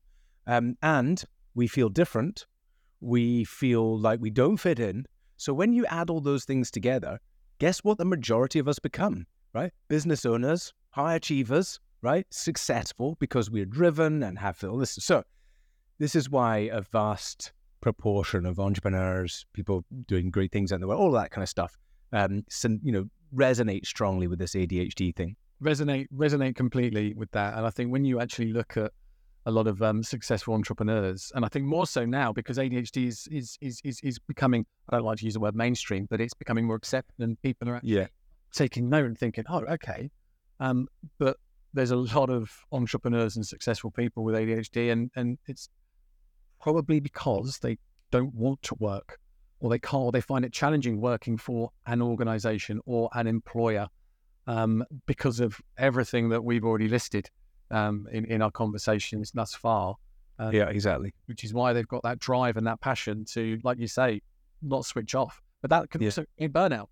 Um, 0.46 0.77
and 0.83 1.22
we 1.55 1.66
feel 1.66 1.90
different. 1.90 2.46
We 3.01 3.44
feel 3.44 3.98
like 3.98 4.20
we 4.20 4.31
don't 4.31 4.57
fit 4.57 4.81
in. 4.81 5.05
So 5.37 5.53
when 5.53 5.72
you 5.72 5.85
add 5.87 6.09
all 6.09 6.20
those 6.20 6.44
things 6.44 6.70
together, 6.70 7.20
guess 7.59 7.85
what 7.85 7.98
the 7.98 8.05
majority 8.05 8.59
of 8.59 8.66
us 8.66 8.79
become? 8.79 9.27
right? 9.55 9.72
Business 9.88 10.24
owners, 10.24 10.72
high 10.90 11.14
achievers, 11.14 11.81
right? 12.03 12.27
Successful 12.31 13.16
because 13.20 13.51
we're 13.51 13.66
driven 13.66 14.22
and 14.22 14.38
have 14.38 14.62
all 14.64 14.79
this. 14.79 14.92
So 15.01 15.24
this 15.98 16.14
is 16.14 16.31
why 16.31 16.68
a 16.72 16.81
vast 16.81 17.53
proportion 17.81 18.46
of 18.46 18.59
entrepreneurs, 18.59 19.46
people 19.53 19.85
doing 20.07 20.31
great 20.31 20.53
things 20.53 20.72
in 20.72 20.81
the 20.81 20.87
world, 20.87 21.01
all 21.01 21.12
that 21.12 21.31
kind 21.31 21.42
of 21.42 21.48
stuff, 21.48 21.77
um, 22.12 22.44
you 22.83 22.92
know, 22.92 23.05
resonate 23.35 23.87
strongly 23.87 24.27
with 24.27 24.38
this 24.38 24.55
ADHD 24.55 25.14
thing. 25.14 25.37
Resonate, 25.62 26.07
resonate 26.14 26.57
completely 26.57 27.14
with 27.14 27.31
that. 27.33 27.57
And 27.57 27.67
I 27.67 27.71
think 27.71 27.91
when 27.91 28.05
you 28.05 28.21
actually 28.21 28.53
look 28.53 28.77
at 28.77 28.93
a 29.47 29.51
lot 29.51 29.67
of 29.67 29.83
um, 29.83 30.03
successful 30.03 30.55
entrepreneurs, 30.55 31.33
and 31.35 31.45
I 31.45 31.49
think 31.49 31.64
more 31.64 31.87
so 31.87 32.05
now 32.05 32.33
because 32.33 32.59
ADHD 32.59 33.07
is, 33.07 33.27
is 33.31 33.57
is 33.61 33.81
is 33.83 34.01
is 34.03 34.19
becoming. 34.19 34.67
I 34.91 34.97
don't 34.97 35.07
like 35.07 35.19
to 35.19 35.25
use 35.25 35.35
the 35.35 35.41
word 35.41 35.57
mainstream, 35.57 36.07
but 36.11 36.21
it's 36.21 36.35
becoming 36.35 36.67
more 36.67 36.77
accepted, 36.77 37.14
and 37.19 37.41
people 37.43 37.69
are 37.69 37.77
actually 37.77 37.97
yeah 37.97 38.07
taking 38.53 38.88
note 38.88 39.07
and 39.07 39.19
thinking, 39.19 39.45
oh, 39.49 39.64
okay. 39.64 40.11
Um, 40.61 40.88
but 41.19 41.37
there's 41.75 41.91
a 41.91 41.97
lot 41.97 42.31
of 42.31 42.51
entrepreneurs 42.73 43.37
and 43.37 43.47
successful 43.47 43.91
people 43.91 44.25
with 44.25 44.35
ADHD, 44.35 44.91
and, 44.91 45.11
and 45.17 45.38
it's 45.47 45.69
probably 46.61 47.01
because 47.01 47.59
they 47.59 47.79
don't 48.11 48.35
want 48.35 48.62
to 48.62 48.75
work 48.79 49.19
or 49.61 49.71
they 49.71 49.79
can't, 49.79 50.03
or 50.03 50.12
they 50.12 50.21
find 50.21 50.44
it 50.44 50.53
challenging 50.53 51.01
working 51.01 51.37
for 51.37 51.71
an 51.87 52.01
organization 52.03 52.81
or 52.87 53.09
an 53.14 53.27
employer 53.27 53.88
um, 54.47 54.85
because 55.07 55.40
of 55.40 55.61
everything 55.77 56.29
that 56.31 56.42
we've 56.42 56.64
already 56.64 56.88
listed 56.88 57.29
um, 57.71 58.07
in, 58.12 58.25
in 58.27 58.42
our 58.42 58.51
conversations 58.51 59.31
thus 59.33 59.55
far. 59.55 59.97
Um, 60.38 60.53
yeah, 60.55 60.68
exactly. 60.68 61.12
Which 61.27 61.44
is 61.44 61.53
why 61.53 61.73
they've 61.73 61.88
got 61.88 62.03
that 62.05 62.18
drive 62.18 62.57
and 62.57 62.66
that 62.66 62.81
passion 62.81 63.25
to, 63.33 63.59
like 63.64 63.79
you 63.79 63.88
say, 63.88 64.23
not 64.62 64.85
switch 64.85 65.14
off. 65.14 65.42
But 65.61 65.71
that 65.71 65.90
can 65.90 66.01
yeah. 66.01 66.09
also 66.09 66.25
be 66.38 66.49
burnout 66.49 66.87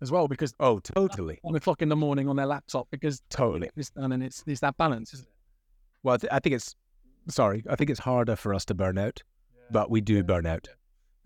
as 0.00 0.10
well 0.10 0.28
because 0.28 0.54
oh 0.60 0.78
totally 0.78 1.38
one 1.42 1.56
o'clock 1.56 1.82
in 1.82 1.88
the 1.88 1.96
morning 1.96 2.28
on 2.28 2.36
their 2.36 2.46
laptop 2.46 2.86
because 2.90 3.22
totally 3.30 3.68
it's 3.76 3.90
done 3.90 4.12
and 4.12 4.22
it's 4.22 4.44
it's 4.46 4.60
that 4.60 4.76
balance 4.76 5.12
isn't 5.12 5.26
it 5.26 5.34
well 6.02 6.14
I, 6.14 6.18
th- 6.18 6.32
I 6.32 6.38
think 6.38 6.54
it's 6.54 6.74
sorry 7.28 7.64
I 7.68 7.76
think 7.76 7.90
it's 7.90 8.00
harder 8.00 8.36
for 8.36 8.54
us 8.54 8.64
to 8.66 8.74
burn 8.74 8.98
out 8.98 9.22
yeah. 9.54 9.62
but 9.70 9.90
we 9.90 10.00
do 10.00 10.16
yeah. 10.16 10.22
burn 10.22 10.46
out 10.46 10.68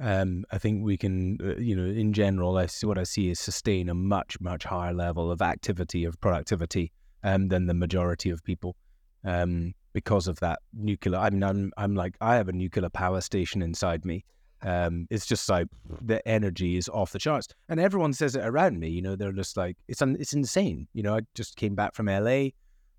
um, 0.02 0.44
I 0.50 0.58
think 0.58 0.84
we 0.84 0.96
can 0.96 1.38
uh, 1.42 1.56
you 1.56 1.76
know 1.76 1.84
in 1.84 2.12
general 2.12 2.58
I 2.58 2.66
see 2.66 2.86
what 2.86 2.98
I 2.98 3.04
see 3.04 3.30
is 3.30 3.40
sustain 3.40 3.88
a 3.88 3.94
much 3.94 4.40
much 4.40 4.64
higher 4.64 4.92
level 4.92 5.30
of 5.30 5.40
activity 5.40 6.04
of 6.04 6.20
productivity 6.20 6.92
um, 7.22 7.48
than 7.48 7.66
the 7.66 7.74
majority 7.74 8.30
of 8.30 8.42
people 8.42 8.76
um, 9.24 9.74
because 9.92 10.26
of 10.26 10.40
that 10.40 10.58
nuclear 10.74 11.18
I 11.18 11.30
mean 11.30 11.44
I'm 11.44 11.72
I'm 11.76 11.94
like 11.94 12.16
I 12.20 12.34
have 12.34 12.48
a 12.48 12.52
nuclear 12.52 12.90
power 12.90 13.20
station 13.20 13.62
inside 13.62 14.04
me 14.04 14.24
um, 14.64 15.06
it's 15.10 15.26
just 15.26 15.48
like 15.48 15.66
the 16.02 16.26
energy 16.26 16.76
is 16.76 16.88
off 16.88 17.12
the 17.12 17.18
charts, 17.18 17.48
and 17.68 17.80
everyone 17.80 18.12
says 18.12 18.36
it 18.36 18.44
around 18.44 18.78
me. 18.78 18.88
You 18.88 19.02
know, 19.02 19.16
they're 19.16 19.32
just 19.32 19.56
like 19.56 19.76
it's 19.88 20.00
it's 20.02 20.34
insane. 20.34 20.86
You 20.92 21.02
know, 21.02 21.16
I 21.16 21.20
just 21.34 21.56
came 21.56 21.74
back 21.74 21.94
from 21.94 22.06
LA, 22.06 22.50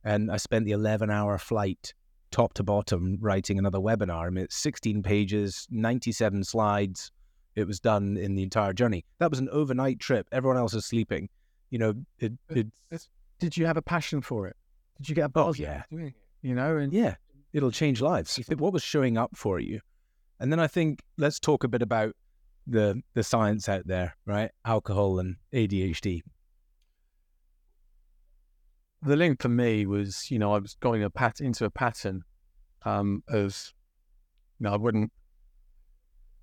and 0.03 0.29
I 0.29 0.37
spent 0.37 0.65
the 0.65 0.73
eleven 0.73 1.09
hour 1.09 1.37
flight 1.37 1.93
top 2.33 2.53
to 2.55 2.63
bottom 2.63 3.17
writing 3.21 3.57
another 3.57 3.79
webinar. 3.79 4.27
I 4.27 4.29
mean, 4.29 4.43
it's 4.43 4.57
sixteen 4.57 5.01
pages, 5.01 5.67
ninety 5.69 6.11
seven 6.11 6.43
slides. 6.43 7.11
It 7.55 7.67
was 7.67 7.79
done 7.79 8.17
in 8.17 8.35
the 8.35 8.43
entire 8.43 8.73
journey. 8.73 9.05
That 9.19 9.29
was 9.29 9.39
an 9.39 9.47
overnight 9.51 9.99
trip. 9.99 10.27
Everyone 10.31 10.57
else 10.57 10.73
is 10.73 10.85
sleeping. 10.85 11.29
You 11.69 11.79
know, 11.79 11.93
it. 12.19 12.33
it 12.49 12.67
did 13.39 13.55
you 13.57 13.65
have 13.65 13.77
a 13.77 13.81
passion 13.81 14.21
for 14.21 14.47
it? 14.47 14.55
Did 14.97 15.09
you 15.09 15.15
get 15.15 15.21
a 15.21 15.25
oh, 15.25 15.29
buzz? 15.29 15.59
Oh, 15.59 15.63
yeah. 15.63 15.83
You 16.41 16.55
know, 16.55 16.77
and 16.77 16.91
yeah, 16.91 17.15
it'll 17.53 17.71
change 17.71 18.01
lives. 18.01 18.39
What 18.57 18.73
was 18.73 18.83
showing 18.83 19.17
up 19.17 19.31
for 19.35 19.59
you 19.59 19.79
and 20.43 20.51
then 20.51 20.59
I 20.59 20.67
think 20.67 20.99
let's 21.17 21.39
talk 21.39 21.63
a 21.63 21.69
bit 21.69 21.81
about 21.81 22.13
the 22.67 23.01
the 23.13 23.23
science 23.23 23.69
out 23.69 23.87
there, 23.87 24.13
right? 24.25 24.51
Alcohol 24.65 25.19
and 25.19 25.37
ADHD. 25.53 26.21
The 29.05 29.15
link 29.15 29.41
for 29.41 29.49
me 29.49 29.85
was, 29.85 30.31
you 30.31 30.39
know, 30.39 30.53
I 30.53 30.59
was 30.59 30.75
going 30.79 31.03
a 31.03 31.09
pat 31.09 31.41
into 31.41 31.65
a 31.65 31.69
pattern 31.69 32.23
um, 32.85 33.23
of, 33.27 33.73
you 34.59 34.65
know, 34.65 34.73
I 34.73 34.77
wouldn't, 34.77 35.11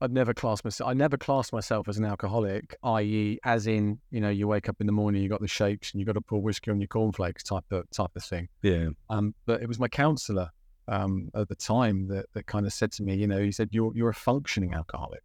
I'd 0.03 0.13
never 0.13 0.33
class 0.33 0.65
myself, 0.65 0.91
I 0.91 0.95
never 0.95 1.17
classed 1.17 1.53
myself 1.53 1.89
as 1.89 1.99
an 1.99 2.05
alcoholic, 2.05 2.75
i.e., 2.83 3.39
as 3.45 3.67
in, 3.67 3.99
you 4.11 4.21
know, 4.21 4.31
you 4.31 4.49
wake 4.49 4.69
up 4.69 4.77
in 4.81 4.87
the 4.87 4.93
morning, 4.93 5.23
you 5.23 5.29
got 5.29 5.41
the 5.41 5.49
shakes, 5.49 5.93
and 5.93 6.01
you 6.01 6.07
got 6.07 6.15
to 6.15 6.21
pour 6.21 6.41
whiskey 6.41 6.71
on 6.71 6.81
your 6.81 6.89
cornflakes 6.89 7.43
type 7.43 7.65
of 7.71 7.91
type 7.91 8.11
of 8.17 8.25
thing. 8.25 8.49
Yeah. 8.63 8.89
Um, 9.09 9.35
but 9.47 9.63
it 9.63 9.69
was 9.69 9.79
my 9.79 9.89
counsellor 9.89 10.51
um, 10.89 11.31
at 11.35 11.49
the 11.49 11.55
time 11.55 12.09
that, 12.09 12.27
that 12.35 12.47
kind 12.47 12.67
of 12.67 12.73
said 12.73 12.93
to 12.93 13.03
me, 13.03 13.15
you 13.15 13.27
know, 13.27 13.41
he 13.43 13.53
said, 13.53 13.69
you're, 13.73 13.93
you're 13.95 14.11
a 14.11 14.15
functioning 14.15 14.75
alcoholic. 14.75 15.23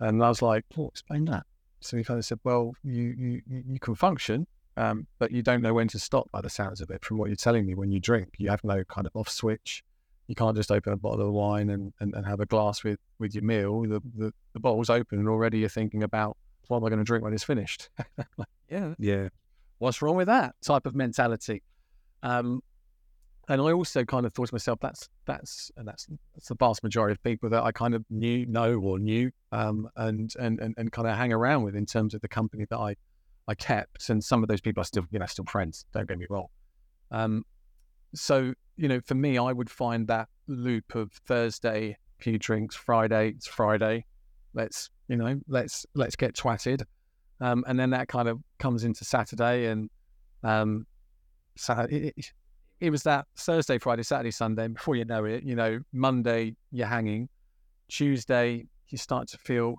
And 0.00 0.22
I 0.22 0.28
was 0.28 0.42
like, 0.42 0.64
well, 0.76 0.88
explain 0.88 1.24
that. 1.26 1.44
So 1.80 1.96
he 1.96 2.04
kind 2.04 2.18
of 2.18 2.24
said, 2.24 2.38
well, 2.44 2.72
you, 2.82 3.14
you, 3.16 3.42
you 3.48 3.80
can 3.80 3.94
function, 3.94 4.46
um, 4.78 5.06
but 5.18 5.32
you 5.32 5.42
don't 5.42 5.60
know 5.60 5.74
when 5.74 5.88
to 5.88 5.98
stop 5.98 6.30
by 6.30 6.40
the 6.40 6.48
sounds 6.48 6.80
of 6.80 6.90
it 6.90 7.04
from 7.04 7.18
what 7.18 7.28
you're 7.28 7.36
telling 7.36 7.66
me 7.66 7.74
when 7.74 7.90
you 7.90 7.98
drink. 7.98 8.28
You 8.38 8.48
have 8.50 8.62
no 8.62 8.84
kind 8.84 9.06
of 9.06 9.16
off 9.16 9.28
switch. 9.28 9.82
You 10.28 10.34
can't 10.34 10.56
just 10.56 10.70
open 10.70 10.92
a 10.92 10.96
bottle 10.96 11.26
of 11.26 11.32
wine 11.32 11.70
and, 11.70 11.92
and, 12.00 12.14
and 12.14 12.24
have 12.26 12.38
a 12.40 12.46
glass 12.46 12.84
with, 12.84 12.98
with 13.18 13.34
your 13.34 13.42
meal. 13.42 13.82
The, 13.82 14.00
the, 14.16 14.32
the 14.52 14.60
bottle's 14.60 14.88
open 14.88 15.18
and 15.18 15.28
already 15.28 15.58
you're 15.58 15.68
thinking 15.68 16.02
about 16.02 16.36
what 16.68 16.76
am 16.76 16.84
I 16.84 16.90
going 16.90 16.98
to 16.98 17.04
drink 17.04 17.24
when 17.24 17.32
it's 17.32 17.44
finished? 17.44 17.88
yeah, 18.70 18.94
Yeah. 18.98 19.28
what's 19.78 20.00
wrong 20.00 20.16
with 20.16 20.28
that 20.28 20.54
type 20.62 20.86
of 20.86 20.94
mentality? 20.94 21.62
Um, 22.22 22.60
and 23.48 23.60
I 23.62 23.72
also 23.72 24.04
kind 24.04 24.26
of 24.26 24.34
thought 24.34 24.48
to 24.48 24.54
myself, 24.54 24.78
that's 24.80 25.08
that's 25.24 25.70
and 25.78 25.88
that's 25.88 26.06
that's 26.34 26.48
the 26.48 26.54
vast 26.54 26.82
majority 26.82 27.12
of 27.12 27.22
people 27.22 27.48
that 27.48 27.62
I 27.62 27.72
kind 27.72 27.94
of 27.94 28.04
knew, 28.10 28.44
know, 28.44 28.74
or 28.74 28.98
knew, 28.98 29.30
um, 29.52 29.88
and 29.96 30.30
and 30.38 30.60
and, 30.60 30.74
and 30.76 30.92
kind 30.92 31.08
of 31.08 31.16
hang 31.16 31.32
around 31.32 31.62
with 31.62 31.74
in 31.74 31.86
terms 31.86 32.12
of 32.12 32.20
the 32.20 32.28
company 32.28 32.66
that 32.68 32.76
I 32.76 32.94
I 33.48 33.54
kept, 33.54 34.10
and 34.10 34.22
some 34.22 34.42
of 34.42 34.48
those 34.48 34.60
people 34.60 34.82
are 34.82 34.84
still 34.84 35.06
you 35.10 35.18
know 35.18 35.26
still 35.26 35.46
friends. 35.46 35.86
Don't 35.92 36.06
get 36.06 36.18
me 36.18 36.26
wrong. 36.28 36.46
Um, 37.10 37.44
so 38.14 38.52
you 38.76 38.88
know, 38.88 39.00
for 39.06 39.14
me, 39.14 39.38
I 39.38 39.52
would 39.52 39.70
find 39.70 40.06
that 40.08 40.28
loop 40.46 40.94
of 40.94 41.10
Thursday, 41.26 41.96
few 42.18 42.38
drinks, 42.38 42.76
Friday, 42.76 43.30
it's 43.30 43.46
Friday, 43.46 44.04
let's 44.54 44.90
you 45.08 45.16
know, 45.16 45.40
let's 45.48 45.86
let's 45.94 46.14
get 46.14 46.34
twatted, 46.34 46.82
um, 47.40 47.64
and 47.66 47.80
then 47.80 47.90
that 47.90 48.08
kind 48.08 48.28
of 48.28 48.38
comes 48.58 48.84
into 48.84 49.04
Saturday, 49.04 49.66
and 49.66 49.88
um, 50.44 50.86
it, 51.68 52.14
it, 52.80 52.90
was 52.90 53.02
that 53.02 53.26
Thursday, 53.36 53.78
Friday, 53.78 54.02
Saturday, 54.02 54.30
Sunday. 54.30 54.68
Before 54.68 54.94
you 54.94 55.04
know 55.04 55.24
it, 55.24 55.42
you 55.42 55.56
know, 55.56 55.80
Monday 55.92 56.54
you're 56.70 56.86
hanging, 56.86 57.28
Tuesday 57.88 58.66
you 58.88 58.98
start 58.98 59.28
to 59.28 59.38
feel 59.38 59.76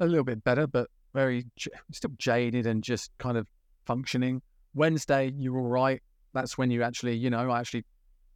a 0.00 0.06
little 0.06 0.24
bit 0.24 0.42
better, 0.44 0.66
but 0.66 0.88
very 1.14 1.46
j- 1.56 1.70
still 1.92 2.10
jaded 2.18 2.66
and 2.66 2.82
just 2.82 3.10
kind 3.18 3.36
of 3.38 3.46
functioning. 3.86 4.42
Wednesday 4.74 5.32
you're 5.36 5.56
all 5.58 5.68
right. 5.68 6.02
That's 6.34 6.58
when 6.58 6.70
you 6.70 6.82
actually, 6.82 7.16
you 7.16 7.30
know, 7.30 7.50
I 7.50 7.60
actually 7.60 7.84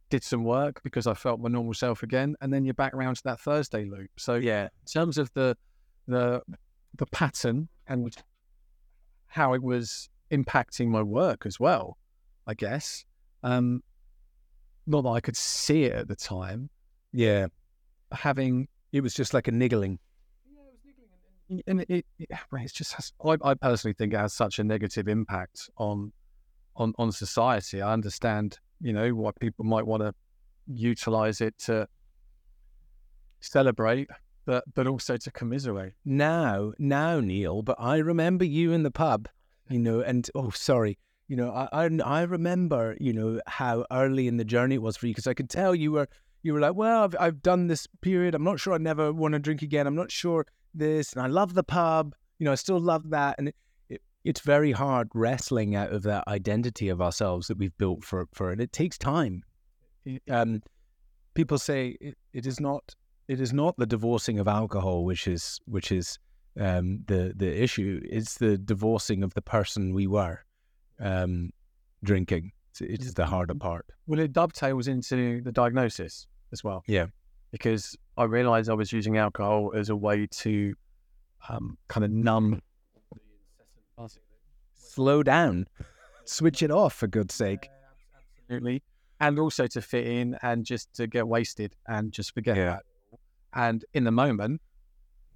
did 0.09 0.23
some 0.23 0.43
work 0.43 0.81
because 0.83 1.07
I 1.07 1.13
felt 1.13 1.39
my 1.39 1.49
normal 1.49 1.73
self 1.73 2.03
again, 2.03 2.35
and 2.41 2.51
then 2.51 2.65
you're 2.65 2.73
back 2.73 2.93
around 2.93 3.15
to 3.15 3.23
that 3.25 3.39
Thursday 3.39 3.85
loop. 3.85 4.09
So 4.17 4.35
Yeah. 4.35 4.63
in 4.63 4.85
terms 4.91 5.17
of 5.17 5.31
the 5.33 5.55
the 6.07 6.41
the 6.97 7.05
pattern 7.07 7.69
and 7.87 8.13
how 9.27 9.53
it 9.53 9.61
was 9.63 10.09
impacting 10.31 10.87
my 10.87 11.01
work 11.01 11.45
as 11.45 11.59
well, 11.59 11.97
I 12.47 12.53
guess. 12.53 13.05
Um, 13.43 13.81
not 14.87 15.03
that 15.03 15.09
I 15.09 15.19
could 15.21 15.37
see 15.37 15.83
it 15.85 15.93
at 15.93 16.07
the 16.07 16.15
time. 16.15 16.69
Yeah. 17.13 17.47
Having 18.11 18.67
It 18.91 19.01
was 19.01 19.13
just 19.13 19.33
like 19.33 19.47
a 19.47 19.51
niggling. 19.51 19.99
And 21.67 21.81
it, 21.81 22.05
it 22.17 22.29
it's 22.53 22.73
just 22.73 22.93
has, 22.93 23.11
I, 23.25 23.37
I 23.43 23.53
personally 23.55 23.93
think 23.93 24.13
it 24.13 24.17
has 24.17 24.33
such 24.33 24.59
a 24.59 24.63
negative 24.63 25.07
impact 25.07 25.69
on 25.77 26.13
on 26.75 26.93
on 26.97 27.11
society. 27.11 27.81
I 27.81 27.91
understand, 27.91 28.59
you 28.79 28.93
know, 28.93 29.09
why 29.11 29.31
people 29.39 29.65
might 29.65 29.85
want 29.85 30.01
to 30.01 30.13
utilize 30.67 31.41
it 31.41 31.57
to 31.59 31.87
celebrate, 33.41 34.09
but 34.45 34.63
but 34.73 34.87
also 34.87 35.17
to 35.17 35.31
commiserate. 35.31 35.93
Now, 36.05 36.71
now, 36.79 37.19
Neal, 37.19 37.61
but 37.63 37.75
I 37.79 37.97
remember 37.97 38.45
you 38.45 38.71
in 38.71 38.83
the 38.83 38.91
pub, 38.91 39.27
you 39.69 39.79
know, 39.79 40.01
and 40.01 40.29
oh, 40.35 40.51
sorry, 40.51 40.97
you 41.27 41.35
know, 41.35 41.51
I 41.51 41.85
I, 41.85 41.89
I 42.05 42.21
remember, 42.23 42.95
you 42.99 43.13
know, 43.13 43.41
how 43.47 43.85
early 43.91 44.27
in 44.27 44.37
the 44.37 44.45
journey 44.45 44.75
it 44.75 44.81
was 44.81 44.95
for 44.95 45.07
you 45.07 45.13
because 45.13 45.27
I 45.27 45.33
could 45.33 45.49
tell 45.49 45.75
you 45.75 45.91
were 45.91 46.07
you 46.43 46.53
were 46.53 46.61
like, 46.61 46.75
well, 46.75 47.03
I've 47.03 47.15
I've 47.19 47.41
done 47.41 47.67
this 47.67 47.87
period. 48.01 48.35
I'm 48.35 48.43
not 48.43 48.59
sure 48.59 48.73
I 48.73 48.77
never 48.77 49.11
want 49.11 49.33
to 49.33 49.39
drink 49.39 49.61
again. 49.61 49.85
I'm 49.85 49.95
not 49.95 50.11
sure 50.11 50.45
this, 50.73 51.13
and 51.13 51.21
I 51.21 51.27
love 51.27 51.53
the 51.53 51.63
pub. 51.63 52.15
You 52.39 52.45
know, 52.45 52.51
I 52.51 52.55
still 52.55 52.79
love 52.79 53.09
that, 53.11 53.35
and 53.37 53.49
it, 53.49 53.55
it, 53.89 54.01
it's 54.23 54.41
very 54.41 54.71
hard 54.71 55.09
wrestling 55.13 55.75
out 55.75 55.91
of 55.91 56.03
that 56.03 56.27
identity 56.27 56.89
of 56.89 57.01
ourselves 57.01 57.47
that 57.47 57.57
we've 57.57 57.77
built 57.77 58.03
for 58.03 58.27
for, 58.33 58.51
and 58.51 58.61
it 58.61 58.71
takes 58.71 58.97
time. 58.97 59.43
Um, 60.29 60.61
people 61.33 61.57
say 61.57 61.97
it, 62.01 62.17
it 62.33 62.45
is 62.47 62.59
not 62.59 62.95
it 63.27 63.39
is 63.39 63.53
not 63.53 63.77
the 63.77 63.85
divorcing 63.85 64.39
of 64.39 64.47
alcohol 64.47 65.05
which 65.05 65.27
is 65.27 65.59
which 65.65 65.91
is 65.91 66.17
um, 66.59 67.03
the 67.07 67.33
the 67.35 67.61
issue. 67.63 68.01
It's 68.03 68.37
the 68.37 68.57
divorcing 68.57 69.23
of 69.23 69.33
the 69.35 69.41
person 69.41 69.93
we 69.93 70.07
were 70.07 70.39
um, 70.99 71.51
drinking. 72.03 72.51
It's, 72.71 72.81
it's 72.81 73.13
the 73.13 73.25
harder 73.25 73.55
part. 73.55 73.85
Well, 74.07 74.19
it 74.19 74.33
dovetails 74.33 74.87
into 74.87 75.41
the 75.41 75.51
diagnosis 75.51 76.27
as 76.51 76.63
well. 76.63 76.83
Yeah. 76.87 77.07
because 77.51 77.95
I 78.21 78.25
realised 78.25 78.69
I 78.69 78.73
was 78.75 78.91
using 78.93 79.17
alcohol 79.17 79.71
as 79.75 79.89
a 79.89 79.95
way 79.95 80.27
to 80.27 80.75
um, 81.49 81.75
kind 81.87 82.03
of 82.05 82.11
numb 82.11 82.61
Slow 84.75 85.23
down, 85.23 85.65
switch 86.25 86.61
it 86.61 86.69
off 86.69 86.93
for 86.93 87.07
God's 87.07 87.33
sake. 87.33 87.69
absolutely, 88.43 88.83
and 89.21 89.39
also 89.39 89.65
to 89.67 89.81
fit 89.81 90.05
in 90.05 90.37
and 90.43 90.65
just 90.65 90.93
to 90.95 91.07
get 91.07 91.27
wasted 91.27 91.75
and 91.87 92.11
just 92.11 92.33
forget 92.35 92.57
Yeah. 92.57 92.77
it. 92.77 93.19
And 93.53 93.85
in 93.93 94.03
the 94.03 94.11
moment, 94.11 94.61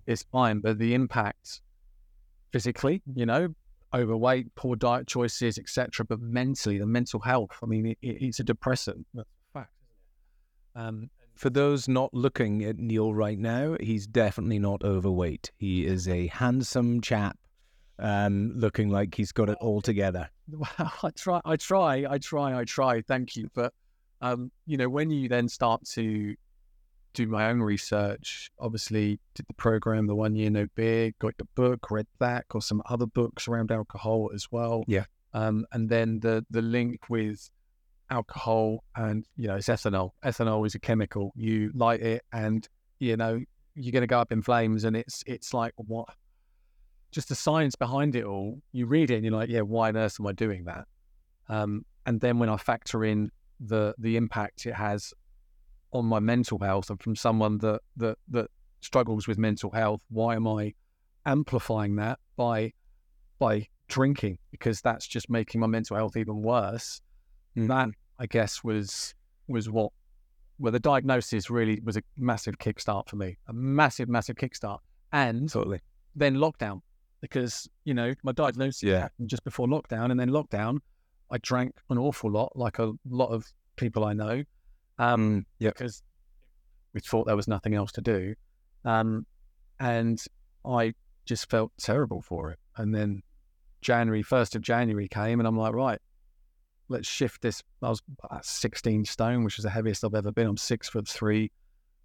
it's 0.05 0.23
fine, 0.31 0.59
but 0.59 0.77
the 0.77 0.93
impact 0.93 1.61
physically, 2.51 3.01
you 3.15 3.25
know, 3.25 3.53
overweight, 3.93 4.53
poor 4.55 4.75
diet 4.75 5.07
choices, 5.07 5.57
etc. 5.57 6.05
But 6.05 6.19
mentally, 6.21 6.77
the 6.77 6.85
mental 6.85 7.19
health. 7.19 7.57
I 7.63 7.65
mean, 7.65 7.87
it, 7.87 7.97
it's 8.01 8.39
a 8.39 8.43
depressant. 8.43 9.05
That's 9.13 9.27
a 9.29 9.59
fact. 9.59 9.71
Um, 10.75 11.09
For 11.35 11.49
those 11.49 11.87
not 11.87 12.13
looking 12.13 12.63
at 12.63 12.77
Neal 12.77 13.13
right 13.13 13.37
now, 13.37 13.75
he's 13.79 14.07
definitely 14.07 14.59
not 14.59 14.83
overweight. 14.83 15.51
He 15.57 15.85
is 15.85 16.07
a 16.07 16.27
handsome 16.27 17.01
chap, 17.01 17.37
um, 17.99 18.53
looking 18.55 18.89
like 18.89 19.15
he's 19.15 19.31
got 19.31 19.49
it 19.49 19.57
all 19.61 19.81
together. 19.81 20.29
Well, 20.47 20.93
I 21.01 21.09
try, 21.09 21.41
I 21.43 21.55
try, 21.55 22.05
I 22.07 22.19
try, 22.19 22.55
I 22.55 22.65
try. 22.65 23.01
Thank 23.01 23.35
you, 23.35 23.49
but 23.55 23.73
um, 24.21 24.51
you 24.67 24.77
know, 24.77 24.87
when 24.87 25.09
you 25.09 25.27
then 25.27 25.49
start 25.49 25.83
to 25.93 26.35
do 27.15 27.27
my 27.27 27.49
own 27.49 27.61
research, 27.61 28.51
obviously 28.59 29.19
did 29.33 29.47
the 29.47 29.53
program, 29.55 30.05
the 30.05 30.15
one 30.15 30.35
year 30.35 30.51
no 30.51 30.67
beer, 30.75 31.11
got 31.19 31.35
the 31.37 31.45
book, 31.55 31.89
read 31.89 32.05
that, 32.19 32.47
got 32.49 32.63
some 32.63 32.83
other 32.87 33.07
books 33.07 33.47
around 33.47 33.71
alcohol 33.71 34.29
as 34.35 34.51
well. 34.51 34.83
Yeah. 34.87 35.05
Um, 35.33 35.65
and 35.71 35.89
then 35.89 36.19
the 36.19 36.45
the 36.49 36.61
link 36.61 37.09
with 37.09 37.49
alcohol 38.09 38.83
and 38.95 39.25
you 39.35 39.47
know 39.47 39.55
it's 39.55 39.67
ethanol. 39.67 40.11
Ethanol 40.23 40.65
is 40.65 40.75
a 40.75 40.79
chemical. 40.79 41.31
You 41.35 41.71
light 41.73 42.01
it, 42.01 42.23
and 42.31 42.67
you 42.99 43.17
know 43.17 43.39
you're 43.75 43.91
going 43.91 44.01
to 44.01 44.07
go 44.07 44.19
up 44.19 44.31
in 44.31 44.41
flames, 44.41 44.83
and 44.83 44.95
it's 44.95 45.23
it's 45.25 45.53
like 45.53 45.73
what 45.77 46.07
just 47.15 47.29
the 47.29 47.35
science 47.35 47.75
behind 47.75 48.13
it 48.13 48.25
all, 48.25 48.61
you 48.73 48.85
read 48.85 49.09
it 49.09 49.15
and 49.15 49.23
you're 49.23 49.33
like, 49.33 49.47
yeah, 49.47 49.61
why 49.61 49.87
on 49.87 49.95
earth 49.95 50.17
am 50.19 50.27
I 50.27 50.33
doing 50.33 50.65
that? 50.65 50.85
Um, 51.47 51.85
and 52.05 52.19
then 52.19 52.39
when 52.39 52.49
I 52.49 52.57
factor 52.57 53.05
in 53.05 53.31
the 53.61 53.95
the 53.97 54.17
impact 54.17 54.65
it 54.65 54.73
has 54.73 55.13
on 55.93 56.05
my 56.05 56.19
mental 56.19 56.59
health 56.59 56.89
and 56.89 57.01
from 57.01 57.15
someone 57.15 57.57
that 57.59 57.79
that 57.95 58.17
that 58.31 58.51
struggles 58.81 59.27
with 59.27 59.37
mental 59.37 59.71
health, 59.71 60.01
why 60.09 60.35
am 60.35 60.45
I 60.45 60.73
amplifying 61.25 61.95
that 61.95 62.19
by 62.35 62.73
by 63.39 63.67
drinking? 63.87 64.37
Because 64.51 64.81
that's 64.81 65.07
just 65.07 65.29
making 65.29 65.61
my 65.61 65.67
mental 65.67 65.95
health 65.95 66.17
even 66.17 66.41
worse. 66.41 66.99
That 67.55 67.89
I 68.19 68.25
guess 68.25 68.63
was 68.63 69.13
was 69.47 69.69
what 69.69 69.91
well 70.59 70.71
the 70.71 70.79
diagnosis 70.79 71.49
really 71.49 71.79
was 71.83 71.97
a 71.97 72.01
massive 72.17 72.57
kickstart 72.57 73.09
for 73.09 73.15
me. 73.15 73.37
A 73.47 73.53
massive, 73.53 74.09
massive 74.09 74.35
kickstart. 74.35 74.79
And 75.11 75.49
Totally. 75.49 75.79
then 76.15 76.35
lockdown 76.35 76.81
because 77.21 77.67
you 77.85 77.93
know 77.93 78.13
my 78.23 78.31
diagnosis 78.31 78.83
Yeah. 78.83 78.99
happened 79.01 79.29
just 79.29 79.43
before 79.43 79.67
lockdown, 79.67 80.11
and 80.11 80.19
then 80.19 80.29
lockdown, 80.29 80.79
I 81.31 81.37
drank 81.39 81.73
an 81.89 81.97
awful 81.97 82.29
lot, 82.31 82.51
like 82.55 82.79
a 82.79 82.91
lot 83.09 83.27
of 83.29 83.45
people 83.77 84.03
I 84.05 84.13
know, 84.13 84.43
um, 84.99 85.41
Mm, 85.41 85.45
yep. 85.59 85.73
because 85.75 86.03
we 86.93 86.99
thought 87.01 87.25
there 87.25 87.35
was 87.35 87.47
nothing 87.47 87.73
else 87.73 87.91
to 87.93 88.01
do, 88.01 88.35
um, 88.83 89.25
and 89.79 90.23
I 90.65 90.93
just 91.25 91.49
felt 91.49 91.71
terrible 91.77 92.21
for 92.21 92.51
it. 92.51 92.59
And 92.77 92.93
then 92.93 93.21
January 93.81 94.21
first 94.23 94.55
of 94.55 94.61
January 94.61 95.07
came, 95.07 95.39
and 95.39 95.47
I'm 95.47 95.57
like, 95.57 95.73
right, 95.73 95.99
let's 96.89 97.07
shift 97.07 97.41
this. 97.41 97.61
I 97.81 97.89
was 97.89 98.01
at 98.31 98.45
16 98.45 99.05
stone, 99.05 99.43
which 99.43 99.57
is 99.57 99.63
the 99.63 99.69
heaviest 99.69 100.03
I've 100.03 100.15
ever 100.15 100.31
been. 100.31 100.47
I'm 100.47 100.57
six 100.57 100.89
foot 100.89 101.07
three. 101.07 101.51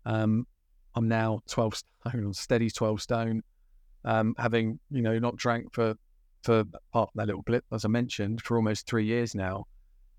Um, 0.07 0.47
I'm 0.95 1.09
now 1.09 1.41
12 1.49 1.77
stone, 1.77 2.25
I'm 2.25 2.33
steady 2.33 2.71
12 2.71 3.01
stone 3.01 3.43
um, 4.05 4.35
having 4.39 4.79
you 4.91 5.03
know 5.03 5.19
not 5.19 5.37
drank 5.37 5.73
for 5.73 5.95
for 6.43 6.65
apart 6.91 7.11
that 7.15 7.27
little 7.27 7.43
blip 7.43 7.65
as 7.73 7.85
I 7.85 7.89
mentioned 7.89 8.43
for 8.43 8.57
almost 8.57 8.87
three 8.87 9.05
years 9.05 9.35
now, 9.35 9.67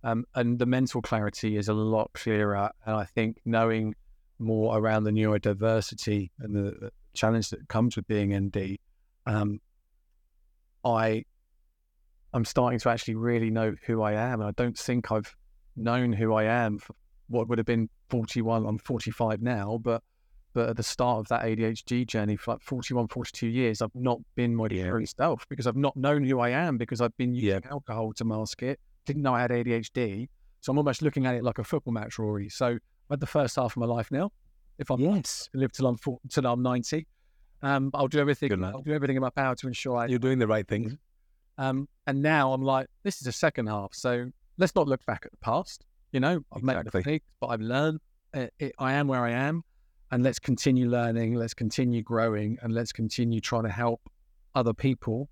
um, 0.03 0.26
and 0.36 0.59
the 0.59 0.68
mental 0.68 1.01
clarity 1.01 1.57
is 1.57 1.68
a 1.68 1.74
lot 1.74 2.12
clearer. 2.14 2.70
And 2.86 2.95
I 2.95 3.05
think 3.05 3.41
knowing 3.43 3.95
more 4.38 4.78
around 4.78 5.03
the 5.03 5.12
neurodiversity 5.12 6.30
and 6.39 6.55
the, 6.55 6.72
the 6.80 6.91
challenge 7.14 7.49
that 7.49 7.68
comes 7.68 7.95
with 7.95 8.07
being 8.07 8.38
ND, 8.38 8.78
um, 9.26 9.59
I 10.86 11.26
I'm 12.34 12.45
starting 12.45 12.79
to 12.79 12.89
actually 12.89 13.15
really 13.15 13.49
know 13.49 13.75
who 13.86 14.01
I 14.01 14.13
am, 14.13 14.39
and 14.41 14.47
I 14.49 14.51
don't 14.51 14.77
think 14.77 15.11
I've 15.11 15.34
known 15.75 16.13
who 16.13 16.34
I 16.34 16.43
am 16.43 16.77
for 16.79 16.93
what 17.27 17.47
would 17.47 17.57
have 17.57 17.65
been 17.65 17.89
41. 18.09 18.65
I'm 18.65 18.77
45 18.77 19.41
now, 19.41 19.79
but 19.82 20.03
but 20.53 20.67
at 20.67 20.75
the 20.75 20.84
start 20.84 21.19
of 21.19 21.27
that 21.29 21.43
ADHD 21.43 22.05
journey 22.05 22.36
for 22.36 22.51
like 22.51 22.61
41, 22.61 23.07
42 23.07 23.47
years, 23.47 23.82
I've 23.82 23.95
not 23.95 24.19
been 24.36 24.53
my 24.53 24.67
Yeah. 24.69 24.89
true 24.89 25.05
self 25.05 25.47
because 25.47 25.65
I've 25.65 25.77
not 25.77 25.95
known 25.95 26.25
who 26.25 26.41
I 26.41 26.49
am 26.49 26.77
because 26.77 26.99
I've 26.99 27.15
been 27.15 27.34
using 27.34 27.63
alcohol 27.71 28.11
to 28.13 28.25
mask 28.25 28.61
it. 28.61 28.77
Didn't 29.05 29.21
know 29.21 29.34
I 29.34 29.39
had 29.41 29.51
ADHD. 29.51 30.27
So 30.59 30.73
I'm 30.73 30.77
almost 30.77 31.01
looking 31.01 31.25
at 31.25 31.36
it 31.36 31.43
like 31.45 31.57
a 31.57 31.63
football 31.63 31.93
match, 31.93 32.17
Ruari. 32.17 32.51
So 32.51 32.67
I've 32.67 32.79
had 33.11 33.19
the 33.21 33.27
first 33.27 33.55
half 33.55 33.71
of 33.71 33.77
my 33.77 33.86
life 33.86 34.11
now. 34.11 34.29
If 34.77 34.89
I'm 34.91 34.99
Yes. 34.99 35.49
live 35.53 35.71
till 35.71 35.88
I'm 35.88 35.95
40, 35.95 36.27
till 36.27 36.45
I'm 36.45 36.61
90. 36.61 37.07
Um, 37.61 37.89
I'll 37.93 38.09
do 38.09 38.19
everything. 38.19 38.51
I'll 38.61 38.82
do 38.82 38.91
everything 38.91 39.15
in 39.15 39.21
my 39.21 39.29
power 39.29 39.55
to 39.55 39.67
ensure 39.67 39.95
I. 39.95 40.07
You're 40.07 40.19
doing 40.19 40.39
the 40.39 40.47
right 40.47 40.67
thing. 40.67 40.99
Um, 41.62 41.88
and 42.07 42.24
now 42.24 42.53
I'm 42.53 42.64
like, 42.64 42.88
this 43.03 43.22
is 43.22 43.28
a 43.28 43.32
second 43.32 43.68
half, 43.68 43.93
so 43.93 44.32
let's 44.57 44.74
not 44.74 44.88
look 44.88 45.05
back 45.05 45.22
at 45.26 45.32
the 45.32 45.38
past. 45.38 45.86
You 46.12 46.20
know, 46.20 46.43
I've 46.51 46.64
made 46.64 46.74
Exactly. 46.78 46.99
mistakes, 46.99 47.26
but 47.39 47.47
I've 47.47 47.62
learned. 47.62 47.99
Uh, 48.34 48.47
it, 48.57 48.74
I 48.80 48.93
am 48.93 49.07
where 49.07 49.24
I 49.24 49.30
am, 49.30 49.64
and 50.09 50.24
let's 50.24 50.39
continue 50.39 50.89
learning. 50.89 51.36
Let's 51.36 51.53
continue 51.53 52.01
growing, 52.01 52.57
and 52.64 52.74
let's 52.74 52.91
continue 52.91 53.39
trying 53.41 53.64
to 53.64 53.70
help 53.70 54.01
other 54.55 54.74
people, 54.74 55.30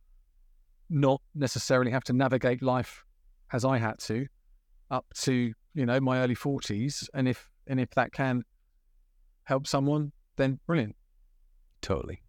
not 0.89 1.19
necessarily 1.33 1.89
have 1.89 2.03
to 2.03 2.13
navigate 2.13 2.61
life 2.61 3.03
as 3.51 3.65
I 3.65 3.79
had 3.79 3.97
to, 4.01 4.27
up 4.91 5.07
to 5.21 5.51
you 5.73 5.85
know 5.87 5.99
my 5.99 6.19
early 6.19 6.35
forties. 6.35 7.09
And 7.15 7.27
if 7.27 7.49
and 7.65 7.79
if 7.79 7.89
that 7.95 8.13
can 8.13 8.43
help 9.45 9.65
someone, 9.65 10.11
then 10.35 10.59
brilliant. 10.67 10.95
Totally. 11.81 12.21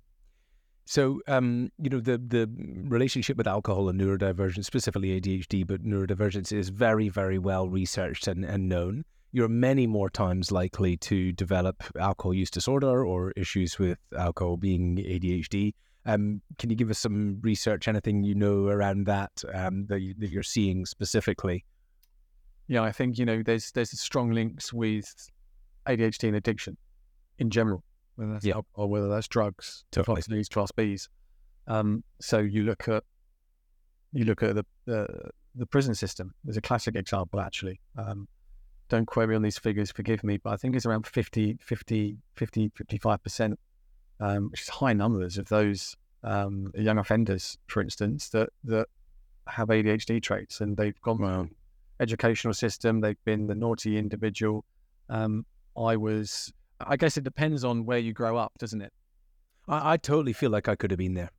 So, 0.90 1.20
um, 1.28 1.70
you 1.80 1.88
know, 1.88 2.00
the 2.00 2.18
the 2.18 2.50
relationship 2.88 3.36
with 3.36 3.46
alcohol 3.46 3.88
and 3.88 4.00
neurodivergence, 4.00 4.64
specifically 4.64 5.20
ADHD, 5.20 5.64
but 5.64 5.84
neurodivergence 5.84 6.52
is 6.52 6.70
very, 6.70 7.08
very 7.08 7.38
well 7.38 7.68
researched 7.68 8.26
and, 8.26 8.44
and 8.44 8.68
known. 8.68 9.04
You're 9.30 9.46
many 9.46 9.86
more 9.86 10.10
times 10.10 10.50
likely 10.50 10.96
to 10.96 11.30
develop 11.30 11.84
alcohol 11.96 12.34
use 12.34 12.50
disorder 12.50 13.06
or 13.06 13.30
issues 13.36 13.78
with 13.78 13.98
alcohol 14.18 14.56
being 14.56 14.96
ADHD. 14.96 15.74
Um, 16.06 16.42
can 16.58 16.70
you 16.70 16.76
give 16.76 16.90
us 16.90 16.98
some 16.98 17.38
research, 17.40 17.86
anything 17.86 18.24
you 18.24 18.34
know 18.34 18.66
around 18.66 19.06
that 19.06 19.44
um, 19.54 19.86
that, 19.86 20.00
you, 20.00 20.14
that 20.18 20.30
you're 20.30 20.42
seeing 20.42 20.86
specifically? 20.86 21.64
Yeah, 22.66 22.82
I 22.82 22.90
think 22.90 23.16
you 23.16 23.24
know 23.24 23.44
there's 23.44 23.70
there's 23.70 23.92
strong 24.00 24.32
links 24.32 24.72
with 24.72 25.06
ADHD 25.86 26.24
and 26.26 26.36
addiction 26.36 26.76
in 27.38 27.48
general, 27.48 27.84
whether 28.20 28.32
that's 28.34 28.44
Yeah. 28.44 28.54
alcohol, 28.56 28.88
whether 28.88 29.08
that's 29.08 29.28
drugs, 29.28 29.84
Totally. 29.90 30.16
class 30.22 30.30
A's, 30.30 30.48
class 30.48 30.70
B's. 30.72 31.08
Um, 31.66 32.04
so 32.20 32.38
you 32.38 32.64
look 32.64 32.88
at 32.88 33.04
you 34.12 34.24
look 34.24 34.42
at 34.42 34.54
the, 34.56 34.64
the 34.86 35.30
the 35.54 35.66
prison 35.66 35.94
system. 35.94 36.34
There's 36.44 36.56
a 36.56 36.60
classic 36.60 36.96
example 36.96 37.40
actually. 37.40 37.80
Um, 37.96 38.28
don't 38.88 39.06
quote 39.06 39.28
me 39.28 39.36
on 39.36 39.42
these 39.42 39.58
figures, 39.58 39.90
forgive 39.92 40.22
me, 40.24 40.36
but 40.36 40.50
I 40.52 40.56
think 40.56 40.74
it's 40.74 40.84
around 40.84 41.06
50, 41.06 41.58
50, 41.60 42.16
50, 42.34 42.70
55%, 42.70 43.56
um, 44.18 44.50
which 44.50 44.62
is 44.62 44.68
high 44.68 44.92
numbers 44.92 45.38
of 45.38 45.48
those 45.48 45.96
um, 46.24 46.72
young 46.74 46.98
offenders, 46.98 47.56
for 47.68 47.80
instance, 47.82 48.28
that, 48.30 48.50
that 48.64 48.88
have 49.46 49.68
ADHD 49.68 50.20
traits 50.20 50.60
and 50.60 50.76
they've 50.76 51.00
gone 51.02 51.18
Wow. 51.20 51.48
educational 52.00 52.52
system, 52.52 53.00
they've 53.00 53.24
been 53.24 53.46
the 53.46 53.54
naughty 53.54 53.96
individual. 53.96 54.64
Um, 55.08 55.46
I 55.76 55.96
was, 55.96 56.52
I 56.86 56.96
guess 56.96 57.16
it 57.16 57.24
depends 57.24 57.64
on 57.64 57.84
where 57.84 57.98
you 57.98 58.12
grow 58.12 58.36
up, 58.36 58.52
doesn't 58.58 58.80
it? 58.80 58.92
I, 59.68 59.92
I 59.92 59.96
totally 59.96 60.32
feel 60.32 60.50
like 60.50 60.68
I 60.68 60.74
could 60.74 60.90
have 60.90 60.98
been 60.98 61.14
there. 61.14 61.30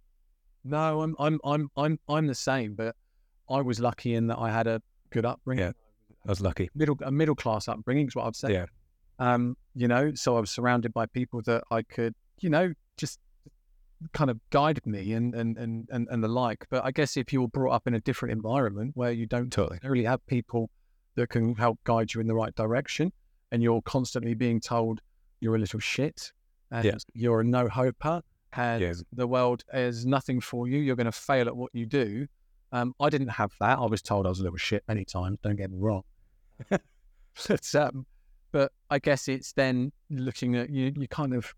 No, 0.63 1.01
I'm, 1.01 1.15
I'm, 1.19 1.39
I'm, 1.43 1.69
I'm, 1.75 1.99
I'm 2.07 2.27
the 2.27 2.35
same, 2.35 2.75
but 2.75 2.95
I 3.49 3.61
was 3.61 3.79
lucky 3.79 4.13
in 4.13 4.27
that 4.27 4.37
I 4.37 4.51
had 4.51 4.67
a 4.67 4.81
good 5.09 5.25
upbringing. 5.25 5.65
Yeah. 5.65 5.71
I 6.25 6.29
was 6.29 6.41
lucky. 6.41 6.69
middle 6.75 6.97
a 7.01 7.11
middle 7.11 7.33
class 7.33 7.67
upbringing 7.67 8.07
is 8.07 8.15
what 8.15 8.27
I'd 8.27 8.35
say. 8.35 8.53
Yeah. 8.53 8.65
Um, 9.17 9.57
you 9.73 9.87
know, 9.87 10.13
so 10.13 10.37
I 10.37 10.39
was 10.39 10.51
surrounded 10.51 10.93
by 10.93 11.07
people 11.07 11.41
that 11.45 11.63
I 11.71 11.81
could, 11.81 12.13
you 12.39 12.49
know, 12.49 12.73
just 12.97 13.19
kind 14.13 14.29
of 14.29 14.39
guided 14.51 14.85
me 14.85 15.13
and 15.13 15.33
and 15.33 15.57
and 15.57 15.87
and, 15.91 16.07
and 16.11 16.23
the 16.23 16.27
like. 16.27 16.65
But 16.69 16.85
I 16.85 16.91
guess 16.91 17.17
if 17.17 17.33
you 17.33 17.41
were 17.41 17.47
brought 17.47 17.73
up 17.73 17.87
in 17.87 17.95
a 17.95 17.99
different 17.99 18.33
environment 18.33 18.91
where 18.93 19.11
you 19.11 19.25
don't 19.25 19.51
Totally. 19.51 19.77
necessarily 19.77 20.03
have 20.03 20.25
people 20.27 20.69
that 21.15 21.29
can 21.29 21.55
help 21.55 21.79
guide 21.83 22.13
you 22.13 22.21
in 22.21 22.27
the 22.27 22.35
right 22.35 22.53
direction, 22.55 23.11
and 23.51 23.63
you're 23.63 23.81
constantly 23.81 24.35
being 24.35 24.61
told 24.61 25.01
you're 25.41 25.55
a 25.55 25.59
little 25.59 25.79
shit 25.79 26.31
and 26.71 26.85
Yeah. 26.85 26.95
you're 27.13 27.41
a 27.41 27.43
no 27.43 27.67
hoper 27.67 28.21
and 28.53 28.81
Yeah. 28.81 28.93
the 29.11 29.27
world 29.27 29.63
is 29.73 30.05
nothing 30.05 30.39
for 30.39 30.67
you, 30.67 30.79
you're 30.79 30.95
going 30.95 31.05
to 31.05 31.11
fail 31.11 31.47
at 31.47 31.55
what 31.57 31.71
you 31.73 31.85
do. 31.85 32.27
Um, 32.71 32.93
I 33.01 33.09
didn't 33.09 33.27
have 33.29 33.51
that. 33.59 33.79
I 33.79 33.85
was 33.85 34.01
told 34.01 34.25
I 34.25 34.29
was 34.29 34.39
a 34.39 34.43
little 34.43 34.57
shit 34.57 34.83
many 34.87 35.03
times. 35.03 35.39
Don't 35.43 35.57
get 35.57 35.69
me 35.71 35.77
wrong. 35.79 36.03
but, 36.69 37.75
um, 37.75 38.05
but 38.51 38.71
I 38.89 38.99
guess 38.99 39.27
it's 39.27 39.51
then 39.53 39.91
looking 40.09 40.55
at 40.55 40.69
you. 40.69 40.93
You 40.95 41.07
kind 41.09 41.33
of 41.33 41.53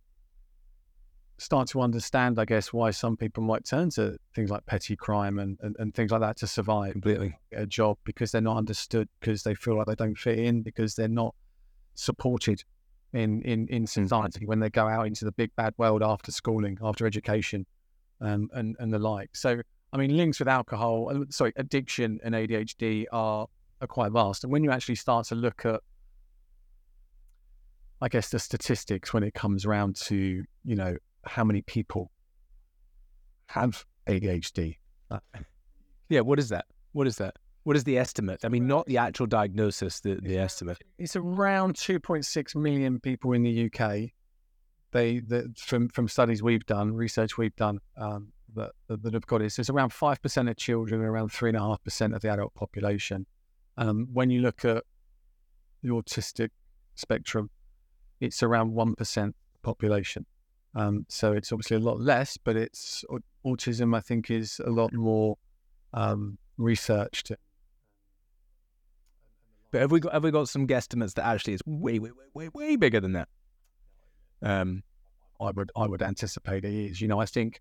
start 1.38 1.68
to 1.70 1.82
understand, 1.82 2.40
I 2.40 2.46
guess, 2.46 2.72
why 2.74 2.92
some 2.92 3.18
people 3.18 3.44
might 3.44 3.66
turn 3.66 3.90
to 3.92 4.18
things 4.34 4.50
like 4.50 4.66
petty 4.66 4.96
crime 4.96 5.38
and, 5.40 5.58
and, 5.62 5.76
and 5.78 5.94
things 5.94 6.12
like 6.12 6.22
that 6.22 6.38
to 6.38 6.48
survive 6.48 6.94
Completely. 6.94 7.38
a 7.52 7.66
job 7.66 7.98
because 8.06 8.32
they're 8.32 8.42
not 8.42 8.58
understood, 8.58 9.08
because 9.20 9.44
they 9.44 9.54
feel 9.54 9.76
like 9.78 9.88
they 9.88 9.96
don't 9.96 10.18
fit 10.18 10.40
in, 10.40 10.62
because 10.64 10.96
they're 10.96 11.08
not 11.08 11.36
supported 11.96 12.64
in 13.14 13.42
in 13.44 13.68
in 13.68 13.86
society 13.88 14.46
when 14.46 14.60
they 14.60 14.70
go 14.70 14.88
out 14.88 15.08
into 15.08 15.26
the 15.26 15.32
big 15.32 15.56
bad 15.56 15.74
world 15.78 16.02
after 16.04 16.32
schooling, 16.32 16.78
after 16.82 17.06
education, 17.06 17.66
um, 18.22 18.50
and 18.54 18.76
and 18.80 18.92
the 18.92 19.00
like. 19.00 19.36
So, 19.36 19.62
I 19.92 19.98
mean, 19.98 20.18
links 20.18 20.40
with 20.40 20.48
alcohol, 20.48 21.10
uh, 21.10 21.26
sorry, 21.30 21.54
addiction 21.56 22.20
and 22.24 22.34
ADHD 22.34 23.06
are 23.12 23.48
are 23.82 23.88
quite 23.88 24.12
vast. 24.12 24.44
And 24.44 24.52
when 24.52 24.64
you 24.64 24.72
actually 24.72 24.96
start 24.96 25.28
to 25.28 25.36
look 25.36 25.66
at, 25.66 25.82
I 28.02 28.08
guess, 28.10 28.30
the 28.30 28.40
statistics 28.40 29.14
when 29.14 29.24
it 29.24 29.34
comes 29.34 29.66
around 29.66 29.96
to 30.08 30.44
you 30.66 30.76
know 30.76 30.98
how 31.26 31.44
many 31.44 31.62
people 31.62 32.12
have 33.48 33.86
ADHD, 34.08 34.78
Yeah. 36.10 36.22
What 36.22 36.40
is 36.40 36.50
that? 36.50 36.66
What 36.94 37.08
is 37.08 37.18
that? 37.18 37.36
What 37.64 37.78
is 37.78 37.86
the 37.86 37.98
estimate? 37.98 38.44
I 38.44 38.50
mean, 38.50 38.68
not 38.68 38.86
the 38.88 38.98
actual 38.98 39.26
diagnosis, 39.26 40.02
the, 40.02 40.20
the 40.22 40.38
estimate. 40.38 40.80
it's 40.98 41.16
around 41.16 41.76
2.6 41.76 42.56
million 42.56 43.00
people 43.00 43.32
in 43.34 43.44
the 43.44 43.66
UK. 43.66 44.12
They, 44.92 45.20
that 45.20 45.58
from 45.58 45.90
from 45.90 46.08
studies 46.08 46.44
we've 46.44 46.66
done, 46.68 46.94
research 46.94 47.36
we've 47.38 47.56
done, 47.56 47.80
um, 47.98 48.32
that, 48.56 48.72
that 48.88 49.14
have 49.14 49.26
got 49.26 49.42
it. 49.42 49.52
So 49.52 49.62
it's 49.62 49.70
around 49.72 49.92
five 49.92 50.22
percent 50.22 50.50
of 50.50 50.58
children, 50.58 51.02
and 51.02 51.10
around 51.10 51.32
three 51.32 51.50
and 51.50 51.58
a 51.58 51.62
half 51.62 51.84
percent 51.84 52.14
of 52.14 52.22
the 52.22 52.30
adult 52.30 52.54
population. 52.54 53.26
Um, 53.78 54.08
when 54.14 54.30
you 54.30 54.42
look 54.42 54.66
at 54.66 54.84
the 55.82 55.90
autistic 55.90 56.50
spectrum, 56.94 57.50
it's 58.20 58.44
around 58.44 58.72
one 58.74 58.94
percent 58.94 59.36
population. 59.64 60.28
Um, 60.76 61.06
so 61.10 61.34
it's 61.34 61.52
obviously 61.52 61.78
a 61.78 61.80
lot 61.80 62.00
less, 62.00 62.38
but 62.38 62.56
it's 62.56 63.04
autism. 63.44 63.96
I 63.96 64.00
think 64.00 64.30
is 64.30 64.62
a 64.64 64.70
lot 64.70 64.94
more 64.94 65.38
um, 65.94 66.38
researched. 66.58 67.32
But 69.74 69.82
have 69.82 69.92
we 69.92 70.00
got 70.00 70.14
have 70.14 70.24
we 70.24 70.30
got 70.30 70.48
some 70.48 70.68
guesstimates 70.68 71.16
that 71.16 71.26
actually 71.26 71.54
it's 71.54 71.64
way 71.66 71.98
way 71.98 72.12
way 72.12 72.28
way 72.36 72.50
way 72.54 72.76
bigger 72.76 73.00
than 73.00 73.14
that? 73.14 73.28
Um, 74.44 74.84
I 75.42 75.50
would 75.50 75.72
I 75.76 75.88
would 75.88 76.04
anticipate 76.04 76.64
it 76.64 76.72
is. 76.72 77.02
You 77.02 77.08
know, 77.08 77.20
I 77.20 77.26
think 77.26 77.60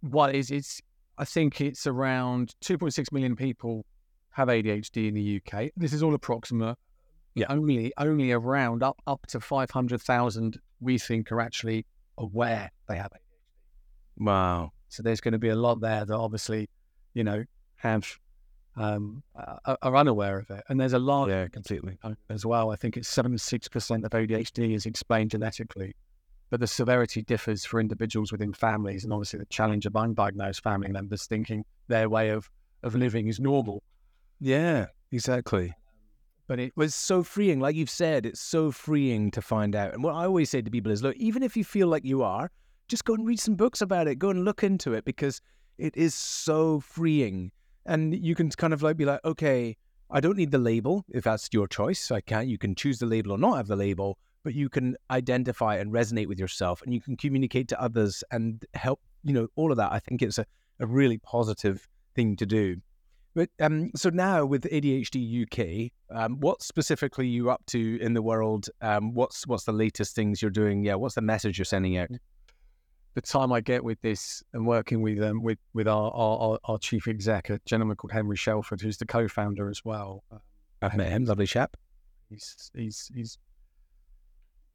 what 0.00 0.32
is 0.32 0.52
it's 0.52 0.80
I 1.18 1.24
think 1.24 1.60
it's 1.60 1.88
around 1.88 2.54
2.6 2.64 3.10
million 3.10 3.34
people 3.34 3.84
have 4.30 4.46
ADHD 4.46 5.08
in 5.08 5.14
the 5.14 5.42
UK. 5.44 5.70
This 5.76 5.92
is 5.92 6.04
all 6.04 6.14
approximate. 6.14 6.78
Yeah. 7.34 7.46
Only 7.48 7.92
only 7.98 8.30
around 8.30 8.84
up 8.84 9.02
up 9.08 9.26
to 9.26 9.40
500,000 9.40 10.56
we 10.78 10.98
think 10.98 11.32
are 11.32 11.40
actually 11.40 11.84
aware 12.16 12.70
they 12.88 12.96
have 12.96 13.10
ADHD. 13.10 14.24
wow. 14.24 14.70
So 14.88 15.02
there's 15.02 15.20
going 15.20 15.32
to 15.32 15.38
be 15.38 15.48
a 15.48 15.56
lot 15.56 15.80
there 15.80 16.04
that 16.04 16.14
obviously, 16.14 16.70
you 17.14 17.24
know, 17.24 17.42
have 17.74 18.20
um, 18.80 19.22
are, 19.34 19.78
are 19.82 19.96
unaware 19.96 20.38
of 20.38 20.50
it. 20.50 20.64
And 20.68 20.80
there's 20.80 20.94
a 20.94 20.98
large 20.98 21.28
Yeah, 21.28 21.48
completely. 21.48 21.98
as 22.30 22.46
well. 22.46 22.70
I 22.70 22.76
think 22.76 22.96
it's 22.96 23.14
76% 23.14 24.04
of 24.04 24.10
ADHD 24.10 24.74
is 24.74 24.86
explained 24.86 25.32
genetically, 25.32 25.94
but 26.48 26.60
the 26.60 26.66
severity 26.66 27.22
differs 27.22 27.64
for 27.64 27.78
individuals 27.78 28.32
within 28.32 28.54
families. 28.54 29.04
And 29.04 29.12
obviously, 29.12 29.38
the 29.38 29.46
challenge 29.46 29.84
of 29.84 29.92
undiagnosed 29.92 30.62
family 30.62 30.90
members 30.90 31.26
thinking 31.26 31.64
their 31.88 32.08
way 32.08 32.30
of, 32.30 32.50
of 32.82 32.94
living 32.94 33.28
is 33.28 33.38
normal. 33.38 33.82
Yeah, 34.40 34.86
exactly. 35.12 35.74
But 36.46 36.58
it 36.58 36.72
was 36.74 36.94
so 36.94 37.22
freeing. 37.22 37.60
Like 37.60 37.76
you've 37.76 37.90
said, 37.90 38.24
it's 38.24 38.40
so 38.40 38.70
freeing 38.72 39.30
to 39.32 39.42
find 39.42 39.76
out. 39.76 39.92
And 39.92 40.02
what 40.02 40.14
I 40.14 40.24
always 40.24 40.48
say 40.48 40.62
to 40.62 40.70
people 40.70 40.90
is, 40.90 41.02
look, 41.02 41.16
even 41.16 41.42
if 41.42 41.54
you 41.54 41.64
feel 41.64 41.86
like 41.86 42.04
you 42.06 42.22
are, 42.22 42.50
just 42.88 43.04
go 43.04 43.14
and 43.14 43.26
read 43.26 43.38
some 43.38 43.56
books 43.56 43.82
about 43.82 44.08
it. 44.08 44.18
Go 44.18 44.30
and 44.30 44.44
look 44.44 44.64
into 44.64 44.94
it 44.94 45.04
because 45.04 45.42
it 45.76 45.94
is 45.96 46.14
so 46.14 46.80
freeing. 46.80 47.52
And 47.86 48.14
you 48.14 48.34
can 48.34 48.50
kind 48.50 48.72
of 48.72 48.82
like 48.82 48.96
be 48.96 49.04
like, 49.04 49.20
okay, 49.24 49.76
I 50.10 50.20
don't 50.20 50.36
need 50.36 50.50
the 50.50 50.58
label 50.58 51.04
if 51.08 51.24
that's 51.24 51.48
your 51.52 51.68
choice. 51.68 52.10
I 52.10 52.20
can't. 52.20 52.48
You 52.48 52.58
can 52.58 52.74
choose 52.74 52.98
the 52.98 53.06
label 53.06 53.32
or 53.32 53.38
not 53.38 53.56
have 53.56 53.68
the 53.68 53.76
label, 53.76 54.18
but 54.42 54.54
you 54.54 54.68
can 54.68 54.96
identify 55.10 55.76
and 55.76 55.92
resonate 55.92 56.26
with 56.26 56.38
yourself, 56.38 56.82
and 56.82 56.92
you 56.92 57.00
can 57.00 57.16
communicate 57.16 57.68
to 57.68 57.80
others 57.80 58.24
and 58.30 58.64
help. 58.74 59.00
You 59.22 59.34
know, 59.34 59.48
all 59.56 59.70
of 59.70 59.76
that. 59.76 59.92
I 59.92 59.98
think 59.98 60.22
it's 60.22 60.38
a, 60.38 60.46
a 60.80 60.86
really 60.86 61.18
positive 61.18 61.86
thing 62.14 62.36
to 62.36 62.46
do. 62.46 62.76
But 63.34 63.48
um, 63.60 63.92
so 63.94 64.10
now 64.10 64.44
with 64.44 64.64
ADHD 64.64 65.44
UK, 65.44 65.92
um, 66.16 66.40
what 66.40 66.62
specifically 66.62 67.26
are 67.26 67.28
you 67.28 67.50
up 67.50 67.64
to 67.66 67.98
in 68.00 68.14
the 68.14 68.22
world? 68.22 68.68
Um, 68.80 69.14
what's 69.14 69.46
what's 69.46 69.64
the 69.64 69.72
latest 69.72 70.16
things 70.16 70.42
you're 70.42 70.50
doing? 70.50 70.82
Yeah, 70.82 70.96
what's 70.96 71.14
the 71.14 71.22
message 71.22 71.58
you're 71.58 71.64
sending 71.64 71.96
out? 71.96 72.08
The 73.20 73.26
time 73.26 73.52
I 73.52 73.60
get 73.60 73.84
with 73.84 74.00
this 74.00 74.42
and 74.52 74.66
working 74.66 75.02
with 75.02 75.22
um, 75.22 75.42
with 75.42 75.58
with 75.74 75.88
our, 75.88 76.10
our 76.12 76.58
our- 76.64 76.78
chief 76.78 77.08
exec, 77.08 77.50
a 77.50 77.60
gentleman 77.66 77.96
called 77.96 78.12
Henry 78.12 78.36
Shelford, 78.36 78.80
who's 78.80 78.96
the 78.96 79.06
co-founder 79.06 79.68
as 79.68 79.84
well. 79.84 80.24
Um, 80.32 80.40
I've 80.82 80.96
met 80.96 81.10
him, 81.10 81.24
lovely 81.26 81.46
chap. 81.46 81.76
he's 82.30 82.70
he's 82.74 83.10
he's 83.14 83.38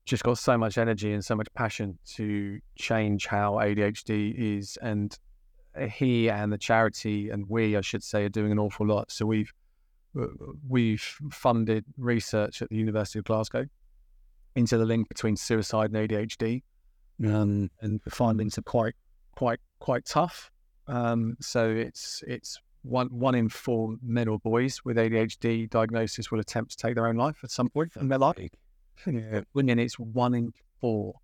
just 0.05 0.23
got 0.23 0.37
so 0.37 0.57
much 0.57 0.77
energy 0.77 1.13
and 1.13 1.25
so 1.25 1.35
much 1.35 1.47
passion 1.55 1.97
to 2.15 2.59
change 2.77 3.25
how 3.25 3.53
ADHD 3.53 4.35
is. 4.37 4.77
And 4.81 5.17
he 5.89 6.29
and 6.29 6.53
the 6.53 6.59
charity 6.59 7.31
and 7.31 7.49
we, 7.49 7.75
I 7.75 7.81
should 7.81 8.03
say, 8.03 8.23
are 8.25 8.29
doing 8.29 8.51
an 8.51 8.59
awful 8.59 8.85
lot. 8.85 9.11
So 9.11 9.25
we've 9.25 9.51
we've 10.69 11.03
funded 11.31 11.83
research 11.97 12.61
at 12.61 12.69
the 12.69 12.75
University 12.77 13.19
of 13.19 13.25
Glasgow 13.25 13.65
into 14.55 14.77
the 14.77 14.85
link 14.85 15.09
between 15.09 15.35
suicide 15.35 15.91
and 15.91 16.09
ADHD, 16.09 16.61
um, 17.23 17.69
and 17.81 18.01
the 18.03 18.11
findings 18.11 18.57
are 18.57 18.63
quite 18.63 18.95
quite 19.35 19.59
quite 19.79 20.05
tough. 20.05 20.51
Um, 20.87 21.35
so 21.39 21.69
it's 21.69 22.23
it's 22.27 22.59
one 22.83 23.07
one 23.07 23.35
in 23.35 23.49
four 23.49 23.95
men 24.03 24.27
or 24.27 24.39
boys 24.39 24.81
with 24.83 24.97
ADHD 24.97 25.69
diagnosis 25.69 26.31
will 26.31 26.39
attempt 26.39 26.71
to 26.71 26.77
take 26.77 26.95
their 26.95 27.07
own 27.07 27.15
life 27.15 27.37
at 27.43 27.51
some 27.51 27.69
point 27.69 27.93
in 27.99 28.07
their 28.07 28.19
life. 28.19 28.37
Yeah. 29.05 29.41
And 29.53 29.79
it's 29.79 29.99
one 29.99 30.33
in 30.33 30.53
four. 30.79 31.15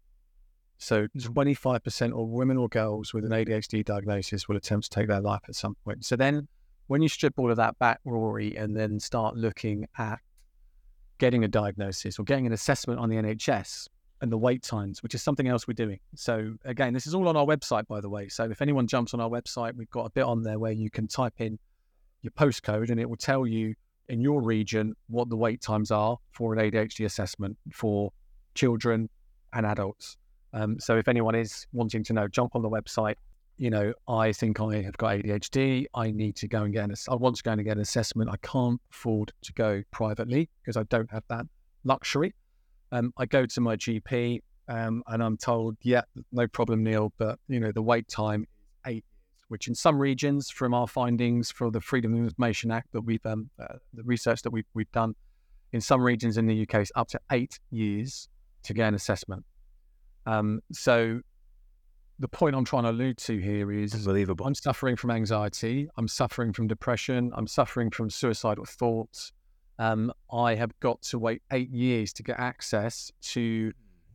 So 0.77 1.07
25% 1.15 2.07
of 2.19 2.27
women 2.29 2.57
or 2.57 2.67
girls 2.67 3.13
with 3.13 3.23
an 3.23 3.31
ADHD 3.31 3.85
diagnosis 3.85 4.47
will 4.47 4.57
attempt 4.57 4.85
to 4.85 4.89
take 4.89 5.07
their 5.07 5.21
life 5.21 5.41
at 5.47 5.55
some 5.55 5.75
point. 5.85 6.03
So 6.03 6.15
then 6.15 6.47
when 6.87 7.03
you 7.03 7.07
strip 7.07 7.35
all 7.37 7.51
of 7.51 7.57
that 7.57 7.77
back, 7.77 7.99
Ruari, 8.05 8.59
and 8.59 8.75
then 8.75 8.99
start 8.99 9.37
looking 9.37 9.87
at 9.99 10.19
getting 11.19 11.43
a 11.43 11.47
diagnosis 11.47 12.17
or 12.17 12.23
getting 12.23 12.47
an 12.47 12.51
assessment 12.51 12.99
on 12.99 13.09
the 13.09 13.15
NHS 13.15 13.87
and 14.21 14.31
the 14.31 14.37
wait 14.37 14.61
times, 14.61 15.01
which 15.03 15.15
is 15.15 15.23
something 15.23 15.47
else 15.47 15.67
we're 15.67 15.73
doing. 15.73 15.99
So 16.15 16.53
again, 16.65 16.93
this 16.93 17.07
is 17.07 17.15
all 17.15 17.27
on 17.27 17.35
our 17.35 17.45
website, 17.45 17.87
by 17.87 17.99
the 17.99 18.09
way. 18.09 18.29
So 18.29 18.45
if 18.45 18.61
anyone 18.61 18.87
jumps 18.87 19.13
on 19.13 19.19
our 19.19 19.29
website, 19.29 19.73
we've 19.75 19.89
got 19.89 20.05
a 20.05 20.11
bit 20.11 20.23
on 20.23 20.43
there 20.43 20.59
where 20.59 20.71
you 20.71 20.89
can 20.89 21.07
type 21.07 21.33
in 21.39 21.57
your 22.21 22.31
postcode 22.31 22.91
and 22.91 22.99
it 22.99 23.09
will 23.09 23.17
tell 23.17 23.47
you 23.47 23.73
in 24.09 24.21
your 24.21 24.41
region 24.41 24.93
what 25.07 25.29
the 25.29 25.35
wait 25.35 25.61
times 25.61 25.89
are 25.89 26.17
for 26.31 26.53
an 26.53 26.59
ADHD 26.59 27.05
assessment 27.05 27.57
for 27.73 28.11
children 28.53 29.09
and 29.53 29.65
adults. 29.65 30.17
Um, 30.53 30.79
so 30.79 30.97
if 30.97 31.07
anyone 31.07 31.33
is 31.33 31.65
wanting 31.73 32.03
to 32.03 32.13
know, 32.13 32.27
jump 32.27 32.55
on 32.55 32.61
the 32.61 32.69
website. 32.69 33.15
You 33.57 33.69
know, 33.69 33.93
I 34.07 34.33
think 34.33 34.59
I 34.59 34.81
have 34.81 34.97
got 34.97 35.17
ADHD. 35.17 35.85
I 35.93 36.11
need 36.11 36.35
to 36.37 36.47
go 36.47 36.63
and 36.63 36.73
get 36.73 36.83
an. 36.89 36.95
I 37.09 37.15
want 37.15 37.35
to 37.37 37.43
go 37.43 37.51
and 37.51 37.63
get 37.63 37.77
an 37.77 37.81
assessment. 37.81 38.29
I 38.29 38.37
can't 38.37 38.81
afford 38.91 39.31
to 39.43 39.53
go 39.53 39.83
privately 39.91 40.49
because 40.61 40.77
I 40.77 40.83
don't 40.83 41.09
have 41.11 41.23
that 41.29 41.45
luxury. 41.83 42.33
Um, 42.91 43.13
I 43.17 43.25
go 43.25 43.45
to 43.45 43.61
my 43.61 43.75
GP 43.75 44.41
um, 44.67 45.03
and 45.07 45.23
I'm 45.23 45.37
told, 45.37 45.77
yeah, 45.81 46.01
no 46.31 46.47
problem, 46.47 46.83
Neal. 46.83 47.13
But 47.17 47.39
you 47.47 47.59
know, 47.59 47.71
the 47.71 47.81
wait 47.81 48.07
time 48.07 48.43
is 48.43 48.47
eight 48.85 48.93
years, 48.93 49.03
which 49.47 49.67
in 49.67 49.75
some 49.75 49.99
regions, 49.99 50.49
from 50.49 50.73
our 50.73 50.87
findings 50.87 51.51
for 51.51 51.71
the 51.71 51.81
Freedom 51.81 52.13
of 52.13 52.19
Information 52.19 52.71
Act 52.71 52.91
that 52.93 53.01
we've 53.01 53.25
um, 53.25 53.49
uh, 53.61 53.75
the 53.93 54.03
research 54.03 54.41
that 54.43 54.51
we've 54.51 54.67
we've 54.73 54.91
done, 54.91 55.15
in 55.73 55.81
some 55.81 56.01
regions 56.01 56.37
in 56.37 56.47
the 56.47 56.61
UK, 56.61 56.75
it's 56.75 56.91
up 56.95 57.07
to 57.09 57.19
eight 57.31 57.59
years 57.69 58.29
to 58.63 58.73
get 58.73 58.87
an 58.87 58.93
assessment. 58.93 59.43
Um, 60.25 60.61
so 60.71 61.21
the 62.19 62.27
point 62.27 62.55
I'm 62.55 62.65
trying 62.65 62.83
to 62.83 62.91
allude 62.91 63.17
to 63.17 63.39
here 63.39 63.71
is 63.71 63.95
unbelievable. 63.95 64.45
I'm 64.45 64.53
suffering 64.53 64.95
from 64.95 65.09
anxiety. 65.09 65.89
I'm 65.97 66.07
suffering 66.07 66.53
from 66.53 66.67
depression. 66.67 67.31
I'm 67.35 67.47
suffering 67.47 67.89
from 67.89 68.09
suicidal 68.09 68.65
thoughts. 68.65 69.33
Um, 69.81 70.13
I 70.31 70.53
have 70.53 70.79
got 70.79 71.01
to 71.09 71.17
wait 71.17 71.41
eight 71.51 71.71
years 71.71 72.13
to 72.13 72.21
get 72.21 72.39
access 72.39 73.11
to 73.33 73.73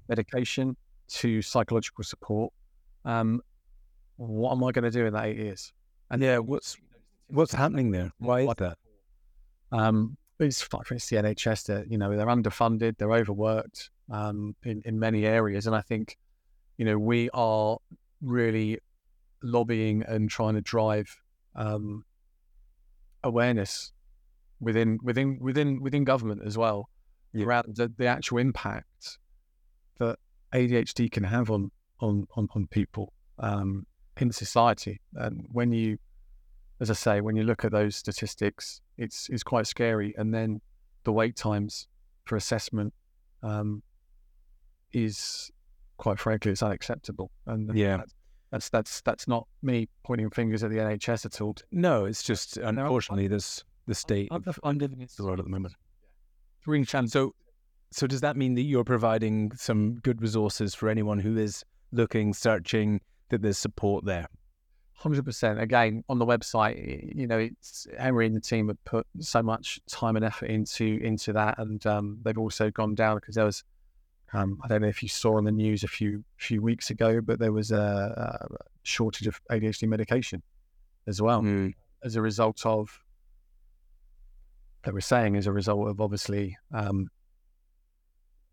medication, 0.08 0.76
to 1.08 1.42
psychological 1.42 2.04
support. 2.04 2.52
Um, 3.04 3.40
what 4.14 4.52
am 4.52 4.62
I 4.62 4.70
going 4.70 4.84
to 4.84 4.92
do 4.92 5.06
in 5.06 5.12
that 5.14 5.24
eight 5.24 5.38
years? 5.38 5.72
And 6.08 6.22
yeah, 6.22 6.38
what's 6.38 6.76
what's 7.30 7.52
happening 7.52 7.90
there? 7.90 8.12
Why 8.18 8.42
is 8.42 8.54
that? 8.58 8.78
Um, 9.72 10.16
it's, 10.38 10.62
it's 10.62 11.08
the 11.08 11.16
NHS 11.16 11.66
that 11.66 11.90
you 11.90 11.98
know 11.98 12.16
they're 12.16 12.26
underfunded, 12.26 12.96
they're 12.98 13.10
overworked 13.10 13.90
um, 14.08 14.54
in 14.62 14.82
in 14.84 15.00
many 15.00 15.26
areas, 15.26 15.66
and 15.66 15.74
I 15.74 15.80
think 15.80 16.16
you 16.76 16.84
know 16.84 16.96
we 16.96 17.28
are 17.34 17.78
really 18.22 18.78
lobbying 19.42 20.04
and 20.06 20.30
trying 20.30 20.54
to 20.54 20.60
drive 20.60 21.08
um, 21.56 22.04
awareness 23.24 23.90
within 24.60 24.98
within 25.02 25.38
within 25.40 25.80
within 25.82 26.04
government 26.04 26.42
as 26.44 26.56
well 26.56 26.88
yeah. 27.32 27.44
around 27.44 27.76
the, 27.76 27.92
the 27.96 28.06
actual 28.06 28.38
impact 28.38 29.18
that 29.98 30.18
ADHD 30.52 31.10
can 31.10 31.24
have 31.24 31.50
on 31.50 31.70
on 32.00 32.26
on, 32.36 32.48
on 32.54 32.66
people 32.68 33.12
um, 33.38 33.86
in 34.18 34.32
society. 34.32 35.00
And 35.14 35.46
when 35.52 35.72
you, 35.72 35.98
as 36.80 36.90
I 36.90 36.94
say, 36.94 37.20
when 37.20 37.36
you 37.36 37.44
look 37.44 37.64
at 37.64 37.72
those 37.72 37.96
statistics, 37.96 38.80
it's 38.96 39.28
it's 39.30 39.42
quite 39.42 39.66
scary. 39.66 40.14
And 40.16 40.32
then 40.32 40.60
the 41.04 41.12
wait 41.12 41.36
times 41.36 41.88
for 42.24 42.36
assessment 42.36 42.92
um, 43.42 43.82
is 44.92 45.50
quite 45.98 46.18
frankly 46.18 46.52
it's 46.52 46.62
unacceptable. 46.62 47.30
And 47.46 47.76
yeah. 47.76 48.02
That's 48.52 48.68
that's 48.68 49.00
that's 49.00 49.26
not 49.26 49.46
me 49.62 49.88
pointing 50.04 50.30
fingers 50.30 50.62
at 50.62 50.70
the 50.70 50.76
NHS 50.76 51.26
at 51.26 51.40
all. 51.40 51.56
No, 51.72 52.04
it's 52.04 52.22
just 52.22 52.56
unfortunately 52.58 53.26
there's 53.26 53.64
the 53.86 53.94
state 53.94 54.28
I'm, 54.30 54.44
I'm 54.62 54.78
living 54.78 55.00
in 55.00 55.08
the 55.16 55.24
world 55.24 55.38
at 55.38 55.44
the 55.44 55.50
moment. 55.50 55.74
Ring 56.66 56.84
chance. 56.84 57.12
So, 57.12 57.34
so 57.92 58.06
does 58.06 58.20
that 58.22 58.36
mean 58.36 58.54
that 58.54 58.62
you're 58.62 58.84
providing 58.84 59.52
some 59.54 59.96
good 59.96 60.20
resources 60.20 60.74
for 60.74 60.88
anyone 60.88 61.20
who 61.20 61.36
is 61.36 61.64
looking, 61.92 62.34
searching, 62.34 63.00
that 63.28 63.42
there's 63.42 63.58
support 63.58 64.04
there? 64.04 64.26
Hundred 64.94 65.24
percent. 65.24 65.60
Again, 65.60 66.02
on 66.08 66.18
the 66.18 66.26
website, 66.26 67.14
you 67.14 67.26
know, 67.26 67.38
it's 67.38 67.86
Henry 67.98 68.26
and 68.26 68.34
the 68.34 68.40
team 68.40 68.68
have 68.68 68.82
put 68.84 69.06
so 69.20 69.42
much 69.42 69.78
time 69.88 70.16
and 70.16 70.24
effort 70.24 70.46
into 70.46 70.98
into 71.02 71.32
that, 71.34 71.58
and 71.58 71.84
um, 71.86 72.18
they've 72.24 72.38
also 72.38 72.70
gone 72.70 72.94
down 72.94 73.16
because 73.18 73.34
there 73.34 73.44
was, 73.44 73.62
um, 74.32 74.58
I 74.64 74.68
don't 74.68 74.80
know 74.80 74.88
if 74.88 75.02
you 75.02 75.08
saw 75.08 75.36
on 75.36 75.44
the 75.44 75.52
news 75.52 75.84
a 75.84 75.88
few 75.88 76.24
few 76.38 76.62
weeks 76.62 76.88
ago, 76.90 77.20
but 77.20 77.38
there 77.38 77.52
was 77.52 77.72
a, 77.72 78.48
a 78.50 78.56
shortage 78.84 79.26
of 79.26 79.38
ADHD 79.50 79.86
medication 79.86 80.42
as 81.06 81.20
well 81.20 81.42
mm. 81.42 81.74
as 82.02 82.16
a 82.16 82.22
result 82.22 82.64
of 82.64 82.98
that 84.86 84.94
we're 84.94 85.00
saying 85.00 85.34
is 85.34 85.48
a 85.48 85.52
result 85.52 85.88
of 85.88 86.00
obviously 86.00 86.56
um, 86.72 87.08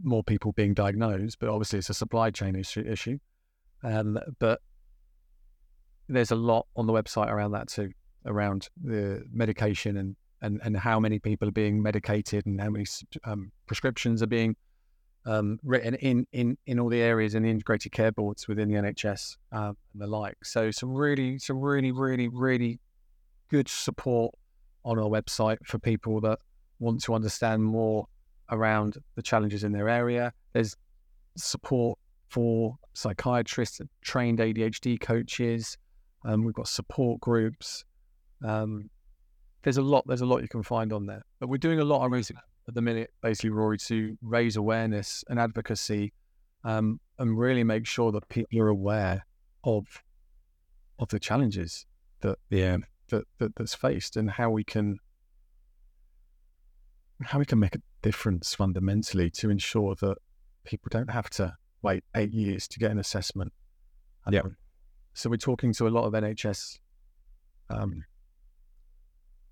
more 0.01 0.23
people 0.23 0.51
being 0.51 0.73
diagnosed, 0.73 1.37
but 1.39 1.47
obviously 1.47 1.77
it's 1.77 1.91
a 1.91 1.93
supply 1.93 2.31
chain 2.31 2.55
issue. 2.55 2.83
issue. 2.85 3.19
Um, 3.83 4.17
but 4.39 4.59
there's 6.09 6.31
a 6.31 6.35
lot 6.35 6.65
on 6.75 6.87
the 6.87 6.93
website 6.93 7.27
around 7.27 7.51
that 7.51 7.67
too, 7.67 7.91
around 8.25 8.67
the 8.83 9.23
medication 9.31 9.95
and, 9.97 10.15
and, 10.41 10.59
and 10.63 10.75
how 10.75 10.99
many 10.99 11.19
people 11.19 11.47
are 11.47 11.51
being 11.51 11.83
medicated 11.83 12.47
and 12.47 12.59
how 12.59 12.71
many 12.71 12.85
um, 13.25 13.51
prescriptions 13.67 14.23
are 14.23 14.27
being 14.27 14.55
um, 15.27 15.59
written 15.63 15.93
in, 15.95 16.25
in, 16.31 16.57
in 16.65 16.79
all 16.79 16.89
the 16.89 16.99
areas 16.99 17.35
in 17.35 17.43
the 17.43 17.49
integrated 17.51 17.91
care 17.91 18.11
boards 18.11 18.47
within 18.47 18.69
the 18.69 18.75
NHS 18.75 19.37
um, 19.51 19.77
and 19.93 20.01
the 20.01 20.07
like. 20.07 20.37
So 20.43 20.71
some 20.71 20.95
really, 20.95 21.37
some 21.37 21.61
really, 21.61 21.91
really, 21.91 22.27
really 22.27 22.79
good 23.49 23.69
support 23.69 24.33
on 24.85 24.99
our 24.99 25.09
website 25.09 25.57
for 25.65 25.79
people 25.79 26.19
that 26.21 26.39
want 26.79 27.01
to 27.03 27.13
understand 27.13 27.63
more 27.63 28.07
around 28.51 28.97
the 29.15 29.21
challenges 29.21 29.63
in 29.63 29.71
their 29.71 29.89
area. 29.89 30.33
There's 30.53 30.75
support 31.37 31.97
for 32.29 32.77
psychiatrists, 32.93 33.81
trained 34.01 34.39
ADHD 34.39 34.99
coaches. 34.99 35.77
Um, 36.25 36.43
we've 36.43 36.53
got 36.53 36.67
support 36.67 37.21
groups. 37.21 37.85
Um, 38.43 38.89
there's 39.63 39.77
a 39.77 39.81
lot. 39.81 40.03
There's 40.07 40.21
a 40.21 40.25
lot 40.25 40.41
you 40.41 40.47
can 40.47 40.63
find 40.63 40.91
on 40.91 41.05
there. 41.05 41.21
But 41.39 41.49
we're 41.49 41.57
doing 41.57 41.79
a 41.79 41.85
lot 41.85 42.03
of 42.03 42.11
music 42.11 42.37
at 42.67 42.73
the 42.73 42.81
minute, 42.81 43.11
basically, 43.21 43.51
Ruari, 43.51 43.85
to 43.87 44.17
raise 44.21 44.55
awareness 44.55 45.23
and 45.29 45.39
advocacy, 45.39 46.13
um, 46.63 46.99
and 47.19 47.37
really 47.37 47.63
make 47.63 47.85
sure 47.85 48.11
that 48.11 48.27
people 48.29 48.59
are 48.59 48.67
aware 48.67 49.25
of 49.63 49.85
of 50.99 51.09
the 51.09 51.19
challenges 51.19 51.85
that 52.21 52.37
yeah 52.49 52.77
that, 53.09 53.25
that 53.39 53.55
that's 53.55 53.75
faced 53.75 54.17
and 54.17 54.31
how 54.31 54.49
we 54.49 54.63
can 54.63 54.97
how 57.21 57.39
we 57.39 57.45
can 57.45 57.59
make 57.59 57.75
a 57.75 57.79
difference 58.01 58.53
fundamentally 58.53 59.29
to 59.29 59.49
ensure 59.49 59.95
that 59.95 60.17
people 60.65 60.89
don't 60.91 61.09
have 61.09 61.29
to 61.29 61.53
wait 61.81 62.03
eight 62.15 62.33
years 62.33 62.67
to 62.67 62.79
get 62.79 62.91
an 62.91 62.99
assessment. 62.99 63.53
Yeah. 64.29 64.41
So 65.13 65.29
we're 65.29 65.37
talking 65.37 65.73
to 65.73 65.87
a 65.87 65.89
lot 65.89 66.05
of 66.05 66.13
NHS 66.13 66.79
um, 67.69 68.03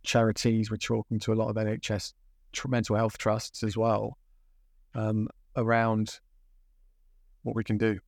charities. 0.03 0.71
We're 0.71 0.77
talking 0.77 1.19
to 1.19 1.33
a 1.33 1.35
lot 1.35 1.49
of 1.49 1.55
NHS 1.55 2.13
mental 2.67 2.95
health 2.95 3.17
trusts 3.17 3.63
as 3.63 3.77
well 3.77 4.17
um, 4.95 5.29
around 5.55 6.19
what 7.43 7.55
we 7.55 7.63
can 7.63 7.77
do. 7.77 7.99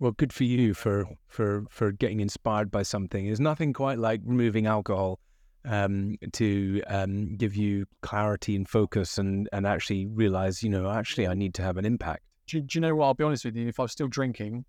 Well, 0.00 0.12
good 0.12 0.32
for 0.32 0.44
you 0.44 0.72
for 0.72 1.04
for 1.28 1.66
for 1.68 1.92
getting 1.92 2.20
inspired 2.20 2.70
by 2.70 2.82
something. 2.82 3.26
There's 3.26 3.38
nothing 3.38 3.74
quite 3.74 3.98
like 3.98 4.22
removing 4.24 4.66
alcohol 4.66 5.20
um, 5.66 6.16
to 6.32 6.82
um, 6.86 7.36
give 7.36 7.54
you 7.54 7.84
clarity 8.00 8.56
and 8.56 8.66
focus, 8.66 9.18
and 9.18 9.46
and 9.52 9.66
actually 9.66 10.06
realize, 10.06 10.62
you 10.62 10.70
know, 10.70 10.90
actually, 10.90 11.28
I 11.28 11.34
need 11.34 11.52
to 11.54 11.62
have 11.62 11.76
an 11.76 11.84
impact. 11.84 12.22
Do, 12.46 12.62
do 12.62 12.78
you 12.78 12.80
know 12.80 12.94
what? 12.94 13.06
I'll 13.08 13.14
be 13.14 13.24
honest 13.24 13.44
with 13.44 13.56
you. 13.56 13.68
If 13.68 13.78
I 13.78 13.82
was 13.82 13.92
still 13.92 14.08
drinking, 14.08 14.64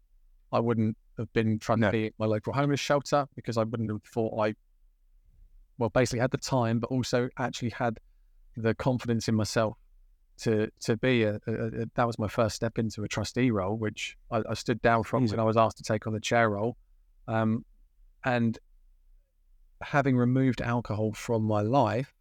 I 0.51 0.59
wouldn't 0.59 0.97
have 1.17 1.31
been 1.31 1.59
trying 1.59 1.79
no. 1.79 1.87
to 1.87 1.91
be 1.93 2.07
at 2.07 2.13
my 2.17 2.25
local 2.25 2.51
homeless 2.51 2.81
shelter 2.81 3.25
because 3.37 3.55
I 3.55 3.63
wouldn't 3.63 3.89
have 3.89 4.03
thought 4.03 4.37
I, 4.37 4.53
well, 5.77 5.89
basically 5.89 6.19
had 6.19 6.31
the 6.31 6.39
time, 6.39 6.79
but 6.79 6.87
also 6.87 7.29
actually 7.39 7.69
had 7.69 7.99
the 8.57 8.75
confidence 8.75 9.29
in 9.29 9.35
myself 9.35 9.77
to 10.41 10.69
to 10.81 10.97
be 10.97 11.23
a, 11.23 11.39
a, 11.47 11.51
a, 11.53 11.85
that 11.95 12.07
was 12.07 12.17
my 12.19 12.27
first 12.27 12.55
step 12.55 12.77
into 12.79 13.03
a 13.03 13.07
trustee 13.07 13.51
role, 13.51 13.75
which 13.77 14.17
I, 14.29 14.41
I 14.49 14.53
stood 14.53 14.81
down 14.81 15.03
from 15.03 15.27
when 15.27 15.39
I 15.39 15.43
was 15.43 15.57
asked 15.57 15.77
to 15.77 15.83
take 15.83 16.07
on 16.07 16.13
the 16.13 16.19
chair 16.19 16.49
role, 16.49 16.77
um, 17.27 17.65
and 18.23 18.57
having 19.81 20.15
removed 20.17 20.61
alcohol 20.61 21.11
from 21.13 21.43
my 21.43 21.61
life, 21.61 22.13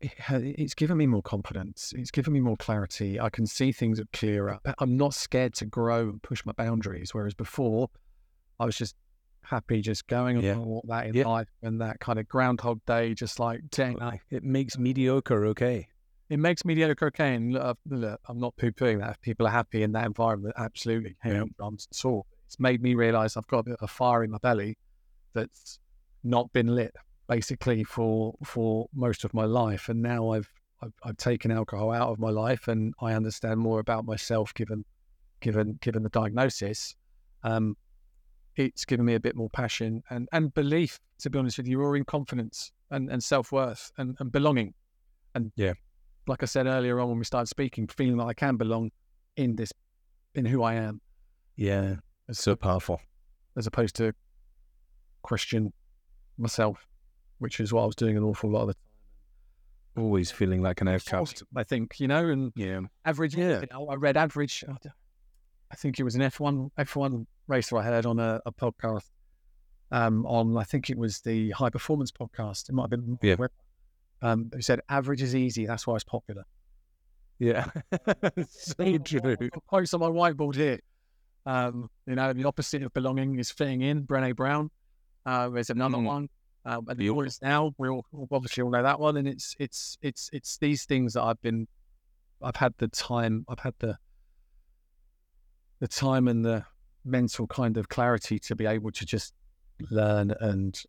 it, 0.00 0.12
it's 0.30 0.74
given 0.74 0.96
me 0.96 1.06
more 1.06 1.22
confidence. 1.22 1.92
It's 1.96 2.10
given 2.10 2.32
me 2.32 2.40
more 2.40 2.56
clarity. 2.56 3.20
I 3.20 3.30
can 3.30 3.46
see 3.46 3.72
things 3.72 4.00
clearer. 4.12 4.58
I'm 4.78 4.96
not 4.96 5.14
scared 5.14 5.54
to 5.54 5.66
grow 5.66 6.08
and 6.10 6.22
push 6.22 6.44
my 6.44 6.52
boundaries. 6.52 7.14
Whereas 7.14 7.34
before, 7.34 7.88
I 8.58 8.64
was 8.66 8.76
just 8.76 8.96
happy 9.42 9.80
just 9.80 10.06
going 10.08 10.40
Yeah. 10.40 10.54
along 10.54 10.74
with 10.76 10.88
that 10.88 11.06
in 11.06 11.14
Yeah. 11.14 11.26
life 11.28 11.48
and 11.62 11.80
that 11.80 12.00
kind 12.00 12.18
of 12.18 12.28
groundhog 12.28 12.80
day, 12.86 13.14
just 13.14 13.38
like 13.38 13.60
dang, 13.70 13.98
It 14.30 14.42
makes 14.42 14.76
mediocre 14.76 15.46
okay. 15.46 15.88
It 16.28 16.38
makes 16.38 16.64
mediocre 16.64 17.06
okay. 17.06 17.34
And 17.34 17.52
look, 17.52 18.20
I'm 18.28 18.38
not 18.38 18.56
poo 18.56 18.72
pooing 18.72 19.00
that. 19.00 19.10
If 19.10 19.20
people 19.20 19.46
are 19.46 19.50
happy 19.50 19.82
in 19.82 19.92
that 19.92 20.06
environment, 20.06 20.54
absolutely. 20.58 21.16
Yeah. 21.24 21.44
I'm 21.60 21.78
sore. 21.92 22.24
It's 22.46 22.58
made 22.60 22.82
me 22.82 22.94
realize 22.94 23.36
I've 23.36 23.46
got 23.46 23.58
a 23.58 23.62
bit 23.64 23.74
of 23.74 23.82
a 23.82 23.88
fire 23.88 24.24
in 24.24 24.30
my 24.30 24.38
belly 24.38 24.78
that's 25.32 25.78
not 26.24 26.52
been 26.52 26.74
lit 26.74 26.94
basically 27.28 27.84
for 27.84 28.34
for 28.44 28.88
most 28.94 29.24
of 29.24 29.34
my 29.34 29.44
life. 29.44 29.88
And 29.88 30.02
now 30.02 30.30
I've 30.30 30.50
I've, 30.82 30.92
I've 31.02 31.16
taken 31.16 31.50
alcohol 31.50 31.92
out 31.92 32.10
of 32.10 32.18
my 32.18 32.30
life 32.30 32.68
and 32.68 32.94
I 33.00 33.14
understand 33.14 33.60
more 33.60 33.80
about 33.80 34.04
myself 34.04 34.52
given 34.54 34.84
given 35.40 35.78
given 35.80 36.02
the 36.02 36.10
diagnosis. 36.10 36.94
Um, 37.42 37.76
it's 38.56 38.84
given 38.84 39.04
me 39.04 39.14
a 39.14 39.20
bit 39.20 39.36
more 39.36 39.50
passion 39.50 40.02
and, 40.10 40.28
and 40.32 40.52
belief, 40.54 40.98
to 41.18 41.30
be 41.30 41.38
honest 41.38 41.58
with 41.58 41.68
you, 41.68 41.80
or 41.82 41.94
in 41.94 42.04
confidence 42.04 42.72
and, 42.90 43.10
and 43.10 43.22
self 43.22 43.52
worth 43.52 43.92
and, 43.98 44.16
and 44.18 44.32
belonging. 44.32 44.72
And 45.34 45.52
Yeah. 45.56 45.74
Like 46.26 46.42
I 46.42 46.46
said 46.46 46.66
earlier 46.66 47.00
on 47.00 47.08
when 47.08 47.18
we 47.18 47.24
started 47.24 47.46
speaking, 47.48 47.86
feeling 47.88 48.16
that 48.18 48.24
I 48.26 48.34
can 48.34 48.56
belong 48.56 48.90
in 49.36 49.56
this, 49.56 49.72
in 50.34 50.44
who 50.44 50.62
I 50.62 50.74
am, 50.74 51.00
Yeah. 51.56 51.96
It's 52.28 52.42
so 52.42 52.56
powerful. 52.56 53.00
as 53.56 53.66
opposed 53.66 53.94
to 53.96 54.12
question 55.22 55.72
myself, 56.38 56.86
which 57.38 57.60
is 57.60 57.72
what 57.72 57.82
I 57.82 57.86
was 57.86 57.94
doing 57.96 58.16
an 58.16 58.22
awful 58.22 58.50
lot 58.50 58.62
of 58.62 58.68
the 58.68 58.74
time. 58.74 60.04
Always 60.04 60.30
feeling 60.30 60.60
like 60.62 60.80
an 60.82 60.88
outcast. 60.88 61.42
I 61.56 61.64
think, 61.64 61.98
you 62.00 62.06
know, 62.08 62.28
and 62.28 62.52
Yeah. 62.54 62.80
average. 63.04 63.34
Yeah. 63.34 63.60
You 63.60 63.66
know, 63.70 63.86
I 63.88 63.94
read 63.94 64.16
average. 64.18 64.62
I 65.70 65.74
think 65.76 65.98
it 65.98 66.02
was 66.02 66.14
an 66.14 66.22
F 66.22 66.38
one 66.38 66.70
F 66.76 66.96
one 66.96 67.26
racer 67.48 67.78
I 67.78 67.82
heard 67.82 68.04
on 68.06 68.18
a, 68.18 68.40
a 68.44 68.52
podcast. 68.52 69.08
Um, 69.90 70.26
on 70.26 70.56
I 70.58 70.64
think 70.64 70.90
it 70.90 70.98
was 70.98 71.20
the 71.20 71.50
high 71.52 71.70
performance 71.70 72.12
podcast. 72.12 72.68
It 72.68 72.72
might 72.74 72.82
have 72.84 72.90
been 72.90 73.18
Yeah. 73.22 73.36
Um, 74.22 74.50
who 74.52 74.62
said 74.62 74.80
average 74.88 75.22
is 75.22 75.34
easy. 75.34 75.66
That's 75.66 75.86
why 75.86 75.94
it's 75.96 76.04
popular. 76.04 76.44
Yeah. 77.38 77.66
so 78.48 78.98
true. 78.98 79.36
Quotes 79.66 79.92
on 79.92 80.00
my 80.00 80.08
whiteboard 80.08 80.54
here. 80.54 80.80
Um, 81.44 81.90
you 82.06 82.14
know, 82.14 82.32
the 82.32 82.44
opposite 82.44 82.82
of 82.82 82.92
belonging 82.94 83.38
is 83.38 83.50
fitting 83.50 83.82
in. 83.82 84.04
Brené 84.06 84.34
Brown. 84.34 84.70
Uh, 85.26 85.48
there's 85.50 85.70
another 85.70 85.98
Mm. 85.98 86.04
one. 86.04 86.28
Um, 86.64 86.86
and 86.88 86.98
the 86.98 87.10
audience 87.10 87.40
now, 87.42 87.72
we 87.78 87.88
all 87.88 88.04
obviously 88.32 88.62
all 88.62 88.70
know 88.70 88.82
that 88.82 88.98
one. 88.98 89.16
And 89.18 89.28
it's 89.28 89.54
it's 89.60 89.96
it's 90.02 90.28
it's 90.32 90.58
these 90.58 90.84
things 90.84 91.12
that 91.12 91.22
I've 91.22 91.40
been, 91.40 91.68
I've 92.42 92.56
had 92.56 92.74
the 92.78 92.88
time, 92.88 93.44
I've 93.48 93.60
had 93.60 93.74
the 93.78 93.98
the 95.78 95.86
time 95.88 96.26
and 96.26 96.44
the 96.44 96.64
mental 97.04 97.46
kind 97.46 97.76
of 97.76 97.88
clarity 97.88 98.38
to 98.40 98.56
be 98.56 98.66
able 98.66 98.90
to 98.90 99.04
just 99.06 99.34
learn 99.90 100.32
and 100.40 100.82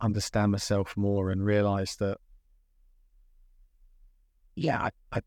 understand 0.00 0.50
myself 0.50 0.96
more 0.96 1.30
and 1.30 1.44
realize 1.44 1.94
that, 1.96 2.16
yeah, 4.54 4.80
I, 4.82 4.90
I 5.12 5.20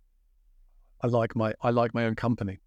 I 1.01 1.07
like 1.07 1.35
my 1.35 1.53
I 1.61 1.69
like 1.71 1.93
my 1.93 2.05
own 2.05 2.15
company. 2.15 2.59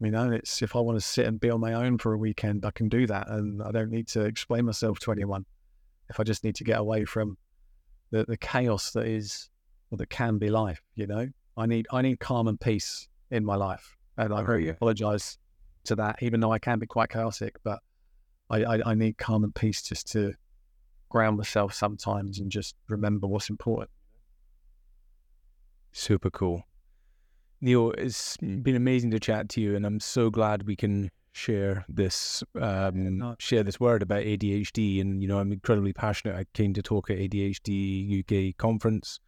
You 0.00 0.10
know, 0.12 0.30
it's 0.30 0.62
if 0.62 0.76
I 0.76 0.80
want 0.80 0.96
to 0.98 1.04
sit 1.04 1.26
and 1.26 1.40
be 1.40 1.50
on 1.50 1.60
my 1.60 1.72
own 1.72 1.98
for 1.98 2.12
a 2.12 2.18
weekend, 2.18 2.64
I 2.64 2.70
can 2.70 2.88
do 2.88 3.06
that, 3.06 3.28
and 3.30 3.62
I 3.62 3.72
don't 3.72 3.90
need 3.90 4.06
to 4.08 4.24
explain 4.24 4.64
myself 4.64 4.98
to 5.00 5.12
anyone. 5.12 5.44
If 6.08 6.20
I 6.20 6.24
just 6.24 6.44
need 6.44 6.54
to 6.56 6.64
get 6.64 6.78
away 6.78 7.04
from 7.04 7.36
the, 8.10 8.24
the 8.24 8.36
chaos 8.36 8.92
that 8.92 9.06
is 9.06 9.50
or 9.90 9.98
that 9.98 10.08
can 10.10 10.38
be 10.38 10.50
life, 10.50 10.80
you 10.94 11.06
know, 11.06 11.28
I 11.56 11.66
need 11.66 11.86
I 11.90 12.02
need 12.02 12.20
calm 12.20 12.48
and 12.48 12.60
peace 12.60 13.08
in 13.30 13.44
my 13.44 13.56
life, 13.56 13.96
and 14.16 14.32
I 14.32 14.42
Right, 14.42 14.62
yeah. 14.62 14.72
apologize 14.72 15.38
to 15.84 15.96
that, 15.96 16.22
even 16.22 16.40
though 16.40 16.52
I 16.52 16.58
can 16.58 16.78
be 16.78 16.86
quite 16.86 17.08
chaotic, 17.10 17.56
but 17.64 17.80
I, 18.50 18.62
I 18.64 18.90
I 18.90 18.94
need 18.94 19.18
calm 19.18 19.42
and 19.44 19.54
peace 19.54 19.82
just 19.82 20.10
to 20.12 20.34
ground 21.08 21.38
myself 21.38 21.72
sometimes 21.74 22.38
and 22.38 22.50
just 22.50 22.76
remember 22.88 23.26
what's 23.26 23.50
important. 23.50 23.90
Super 25.92 26.30
cool. 26.30 26.62
Neal, 27.60 27.92
it's 27.98 28.36
been 28.36 28.76
amazing 28.76 29.10
to 29.10 29.18
chat 29.18 29.48
to 29.50 29.60
you, 29.60 29.74
and 29.74 29.84
I'm 29.84 29.98
so 29.98 30.30
glad 30.30 30.64
we 30.64 30.76
can 30.76 31.10
share 31.32 31.84
this 31.88 32.42
um, 32.60 33.36
share 33.38 33.62
this 33.62 33.80
word 33.80 34.02
about 34.02 34.22
ADHD. 34.22 35.00
And 35.00 35.20
you 35.20 35.28
know, 35.28 35.38
I'm 35.38 35.52
incredibly 35.52 35.92
passionate. 35.92 36.36
I 36.36 36.44
came 36.54 36.72
to 36.74 36.82
talk 36.82 37.10
at 37.10 37.18
ADHD 37.18 38.20
UK 38.20 38.56
conference, 38.56 39.18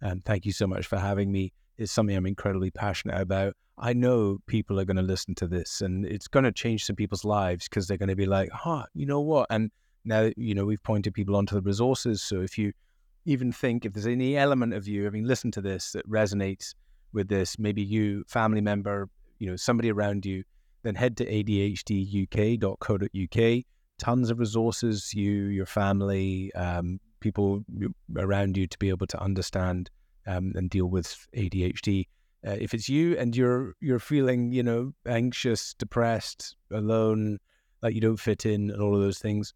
and 0.00 0.24
thank 0.24 0.46
you 0.46 0.52
so 0.52 0.66
much 0.66 0.86
for 0.86 0.98
having 0.98 1.32
me. 1.32 1.52
It's 1.78 1.90
something 1.90 2.14
I'm 2.14 2.26
incredibly 2.26 2.70
passionate 2.70 3.20
about. 3.20 3.54
I 3.78 3.92
know 3.92 4.38
people 4.46 4.78
are 4.78 4.84
going 4.84 4.98
to 4.98 5.02
listen 5.02 5.34
to 5.36 5.48
this, 5.48 5.80
and 5.80 6.06
it's 6.06 6.28
going 6.28 6.44
to 6.44 6.52
change 6.52 6.84
some 6.84 6.96
people's 6.96 7.24
lives 7.24 7.68
because 7.68 7.88
they're 7.88 7.96
going 7.96 8.08
to 8.08 8.16
be 8.16 8.26
like, 8.26 8.50
"Huh, 8.52 8.84
you 8.94 9.06
know 9.06 9.20
what?" 9.20 9.46
And 9.50 9.70
now, 10.04 10.30
you 10.36 10.54
know, 10.54 10.64
we've 10.64 10.82
pointed 10.82 11.14
people 11.14 11.34
onto 11.34 11.54
the 11.54 11.62
resources. 11.62 12.22
So 12.22 12.40
if 12.40 12.56
you 12.56 12.72
even 13.30 13.52
think 13.52 13.84
if 13.84 13.92
there's 13.92 14.06
any 14.06 14.36
element 14.36 14.74
of 14.74 14.88
you 14.88 15.04
having 15.04 15.24
listened 15.24 15.52
to 15.54 15.60
this 15.60 15.92
that 15.92 16.08
resonates 16.08 16.74
with 17.12 17.28
this, 17.28 17.58
maybe 17.58 17.82
you, 17.82 18.24
family 18.26 18.60
member, 18.60 19.08
you 19.38 19.48
know, 19.48 19.54
somebody 19.56 19.90
around 19.90 20.26
you, 20.26 20.42
then 20.82 20.96
head 20.96 21.16
to 21.18 21.24
adhduk.co.uk. 21.26 21.64
Tons 23.98 24.30
of 24.30 24.38
resources, 24.38 25.14
you, 25.14 25.30
your 25.30 25.66
family, 25.66 26.52
um, 26.54 26.98
people 27.20 27.64
around 28.16 28.56
you 28.56 28.66
to 28.66 28.78
be 28.78 28.88
able 28.88 29.06
to 29.06 29.20
understand 29.20 29.90
um, 30.26 30.52
and 30.56 30.70
deal 30.70 30.86
with 30.86 31.28
ADHD. 31.36 32.06
Uh, 32.46 32.56
if 32.58 32.72
it's 32.72 32.88
you 32.88 33.16
and 33.18 33.36
you're 33.36 33.74
you're 33.80 33.98
feeling, 33.98 34.50
you 34.50 34.62
know, 34.62 34.92
anxious, 35.06 35.74
depressed, 35.74 36.56
alone, 36.72 37.38
like 37.82 37.94
you 37.94 38.00
don't 38.00 38.16
fit 38.16 38.46
in, 38.46 38.70
and 38.70 38.80
all 38.80 38.94
of 38.94 39.02
those 39.02 39.18
things, 39.18 39.52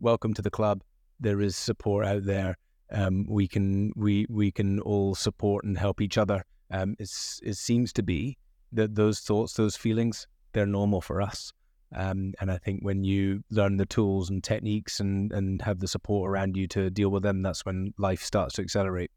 welcome 0.00 0.34
to 0.34 0.42
the 0.42 0.50
club. 0.50 0.82
There 1.18 1.40
is 1.40 1.56
support 1.56 2.04
out 2.04 2.24
there. 2.24 2.58
Um, 2.90 3.26
we 3.28 3.48
can 3.48 3.92
we 3.96 4.26
we 4.28 4.50
can 4.50 4.80
all 4.80 5.14
support 5.14 5.64
and 5.64 5.76
help 5.76 6.00
each 6.00 6.18
other. 6.18 6.44
Um, 6.70 6.96
it's, 6.98 7.40
it 7.44 7.56
seems 7.56 7.92
to 7.94 8.02
be 8.02 8.38
that 8.72 8.94
those 8.94 9.20
thoughts, 9.20 9.54
those 9.54 9.76
feelings, 9.76 10.26
they're 10.52 10.66
normal 10.66 11.00
for 11.00 11.22
us. 11.22 11.52
Um, 11.94 12.34
and 12.40 12.50
I 12.50 12.58
think 12.58 12.80
when 12.82 13.04
you 13.04 13.44
learn 13.50 13.76
the 13.76 13.86
tools 13.86 14.30
and 14.30 14.42
techniques 14.42 14.98
and, 14.98 15.32
and 15.32 15.62
have 15.62 15.78
the 15.78 15.86
support 15.86 16.28
around 16.28 16.56
you 16.56 16.66
to 16.68 16.90
deal 16.90 17.10
with 17.10 17.22
them, 17.22 17.42
that's 17.42 17.64
when 17.64 17.94
life 17.98 18.22
starts 18.22 18.56
to 18.56 18.62
accelerate. 18.62 19.10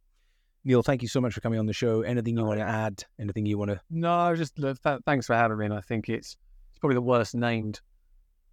Neal, 0.63 0.83
thank 0.83 1.01
you 1.01 1.07
so 1.07 1.19
much 1.19 1.33
for 1.33 1.41
coming 1.41 1.57
on 1.57 1.65
the 1.65 1.73
show. 1.73 2.01
Anything 2.01 2.37
you 2.37 2.45
want 2.45 2.59
to 2.59 2.65
add? 2.65 3.03
Anything 3.19 3.45
you 3.45 3.57
want 3.57 3.71
to? 3.71 3.81
No, 3.89 4.35
just 4.35 4.55
th- 4.55 4.77
thanks 5.05 5.25
for 5.25 5.35
having 5.35 5.57
me. 5.57 5.65
And 5.65 5.73
I 5.73 5.81
think 5.81 6.09
it's 6.09 6.37
it's 6.69 6.79
probably 6.79 6.95
the 6.95 7.01
worst 7.01 7.33
named, 7.33 7.81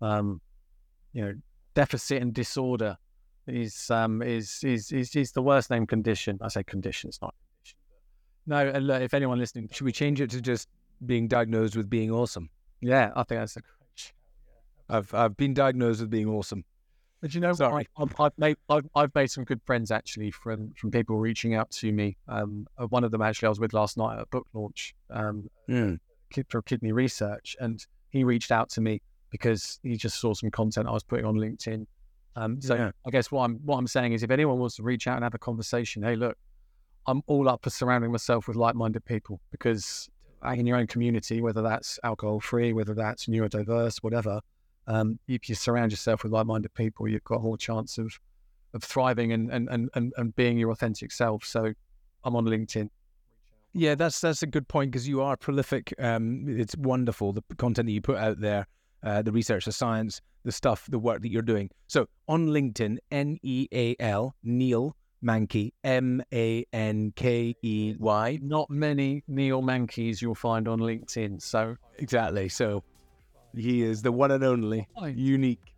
um, 0.00 0.40
you 1.12 1.24
know, 1.24 1.34
deficit 1.74 2.22
and 2.22 2.32
disorder 2.32 2.96
is 3.46 3.90
um 3.90 4.22
is 4.22 4.60
is 4.64 4.92
is, 4.92 5.14
is 5.16 5.32
the 5.32 5.42
worst 5.42 5.70
named 5.70 5.88
condition. 5.88 6.38
I 6.42 6.48
say 6.48 6.62
condition, 6.64 7.08
it's 7.08 7.20
not 7.22 7.34
condition. 7.56 7.78
No, 8.46 8.68
and 8.76 8.86
look, 8.86 9.02
if 9.02 9.14
anyone 9.14 9.38
listening, 9.38 9.68
Should 9.72 9.84
we 9.84 9.92
change 9.92 10.20
it 10.20 10.30
to 10.30 10.40
just 10.40 10.68
being 11.04 11.28
diagnosed 11.28 11.76
with 11.76 11.88
being 11.90 12.10
awesome? 12.10 12.48
yeah, 12.80 13.10
I 13.16 13.22
think 13.24 13.40
that's 13.40 13.56
a 13.56 13.60
great. 13.60 13.72
shout. 13.94 14.12
I've 14.88 15.14
I've 15.14 15.36
been 15.36 15.54
diagnosed 15.54 16.00
with 16.00 16.10
being 16.10 16.28
awesome. 16.28 16.64
But 17.22 17.34
you 17.34 17.40
know. 17.40 17.54
Sorry. 17.54 17.88
I, 17.96 18.02
I've, 18.02 18.20
I've 18.20 18.38
made 18.38 18.56
I've, 18.68 18.86
I've 18.94 19.14
made 19.14 19.30
some 19.30 19.44
good 19.44 19.60
friends 19.64 19.90
actually 19.90 20.30
from 20.30 20.72
from 20.76 20.90
people 20.90 21.16
reaching 21.18 21.54
out 21.54 21.70
to 21.72 21.90
me. 21.92 22.16
Um, 22.28 22.66
uh, 22.78 22.86
one 22.86 23.04
of 23.04 23.10
them 23.10 23.22
actually 23.22 23.46
I 23.46 23.48
was 23.50 23.60
with 23.60 23.72
last 23.72 23.96
night 23.96 24.16
at 24.16 24.22
a 24.22 24.26
book 24.26 24.46
launch. 24.52 24.94
Um, 25.10 25.48
Mm. 25.68 25.98
for 26.48 26.60
kidney 26.62 26.92
research, 26.92 27.56
and 27.60 27.84
he 28.10 28.22
reached 28.24 28.52
out 28.52 28.68
to 28.70 28.80
me 28.80 29.00
because 29.30 29.80
he 29.82 29.96
just 29.96 30.20
saw 30.20 30.34
some 30.34 30.50
content 30.50 30.86
I 30.88 30.92
was 30.92 31.02
putting 31.02 31.24
on 31.24 31.36
LinkedIn. 31.36 31.86
Um, 32.36 32.60
so 32.60 32.74
Yeah. 32.74 32.90
I 33.06 33.10
guess 33.10 33.30
what 33.32 33.44
I'm 33.44 33.56
what 33.64 33.78
I'm 33.78 33.86
saying 33.86 34.12
is, 34.12 34.22
if 34.22 34.30
anyone 34.30 34.58
wants 34.58 34.76
to 34.76 34.82
reach 34.82 35.06
out 35.06 35.16
and 35.16 35.24
have 35.24 35.34
a 35.34 35.38
conversation, 35.38 36.02
hey, 36.02 36.16
look, 36.16 36.36
I'm 37.06 37.22
all 37.26 37.48
up 37.48 37.64
for 37.64 37.70
surrounding 37.70 38.12
myself 38.12 38.46
with 38.46 38.56
like-minded 38.56 39.04
people 39.04 39.40
because 39.50 40.08
in 40.44 40.66
your 40.66 40.76
own 40.76 40.86
community, 40.86 41.40
whether 41.40 41.62
that's 41.62 41.98
alcohol-free, 42.04 42.72
whether 42.72 42.94
that's 42.94 43.26
neurodiverse, 43.26 43.98
whatever, 44.02 44.40
um, 44.86 45.18
if 45.26 45.48
you 45.48 45.54
surround 45.54 45.90
yourself 45.90 46.22
with 46.22 46.32
like-minded 46.32 46.72
people, 46.74 47.08
you've 47.08 47.24
got 47.24 47.42
more 47.42 47.56
chance 47.56 47.98
of 47.98 48.12
of 48.74 48.84
thriving 48.84 49.32
and 49.32 49.50
and 49.50 49.68
and 49.70 49.88
and, 49.94 50.12
and 50.18 50.36
being 50.36 50.58
your 50.58 50.70
authentic 50.70 51.10
self. 51.10 51.44
So 51.44 51.72
I'm 52.24 52.36
on 52.36 52.44
LinkedIn. 52.44 52.90
Yeah, 53.72 53.94
that's 53.94 54.20
that's 54.20 54.42
a 54.42 54.46
good 54.46 54.68
point 54.68 54.90
because 54.90 55.08
you 55.08 55.22
are 55.22 55.36
prolific. 55.36 55.94
Um, 55.98 56.44
it's 56.48 56.76
wonderful 56.76 57.32
the 57.32 57.42
content 57.56 57.86
that 57.86 57.92
you 57.92 58.02
put 58.02 58.16
out 58.16 58.40
there, 58.40 58.66
uh, 59.06 59.22
the 59.22 59.32
research, 59.32 59.64
the 59.64 59.72
science, 59.72 60.20
the 60.44 60.52
stuff, 60.52 60.84
the 60.90 60.98
work 60.98 61.22
that 61.22 61.30
you're 61.30 61.40
doing. 61.42 61.70
So 61.86 62.06
on 62.28 62.48
LinkedIn, 62.48 62.98
N 63.10 63.38
E 63.42 63.68
A 63.72 63.96
L 64.00 64.34
Neal 64.42 64.94
Mankey, 65.24 65.72
M 65.84 66.22
A 66.34 66.66
N 66.72 67.12
K 67.16 67.54
E 67.62 67.94
Y. 67.98 68.38
Not 68.42 68.68
many 68.68 69.22
Neal 69.28 69.62
Mankeys 69.62 70.20
you'll 70.20 70.34
find 70.34 70.68
on 70.68 70.80
LinkedIn. 70.80 71.40
So 71.40 71.76
Exactly. 71.98 72.48
So 72.50 72.82
he 73.54 73.82
is 73.82 74.02
the 74.02 74.12
one 74.12 74.30
and 74.32 74.44
only, 74.44 74.86
unique. 75.14 75.72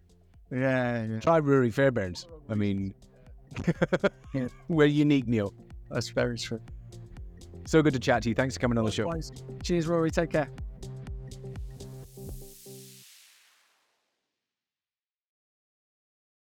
yeah, 0.51 1.05
yeah. 1.05 1.21
Try 1.21 1.39
Ruari 1.41 1.73
Fairbairns. 1.73 2.27
I 2.49 2.55
mean, 2.57 2.93
Yeah. 4.35 4.49
we're 4.69 4.87
unique, 4.87 5.29
Neal. 5.29 5.55
that's 5.91 6.09
very 6.09 6.37
true. 6.39 6.61
So 7.67 7.83
good 7.83 7.93
to 7.93 7.99
chat 8.01 8.23
to 8.25 8.31
you. 8.31 8.35
Thanks 8.35 8.55
for 8.55 8.61
coming 8.61 8.79
on 8.79 8.85
the 8.85 8.91
show. 8.91 9.11
Cheers, 9.63 9.87
Ruari. 9.87 10.11
Take 10.11 10.31
care. 10.31 10.49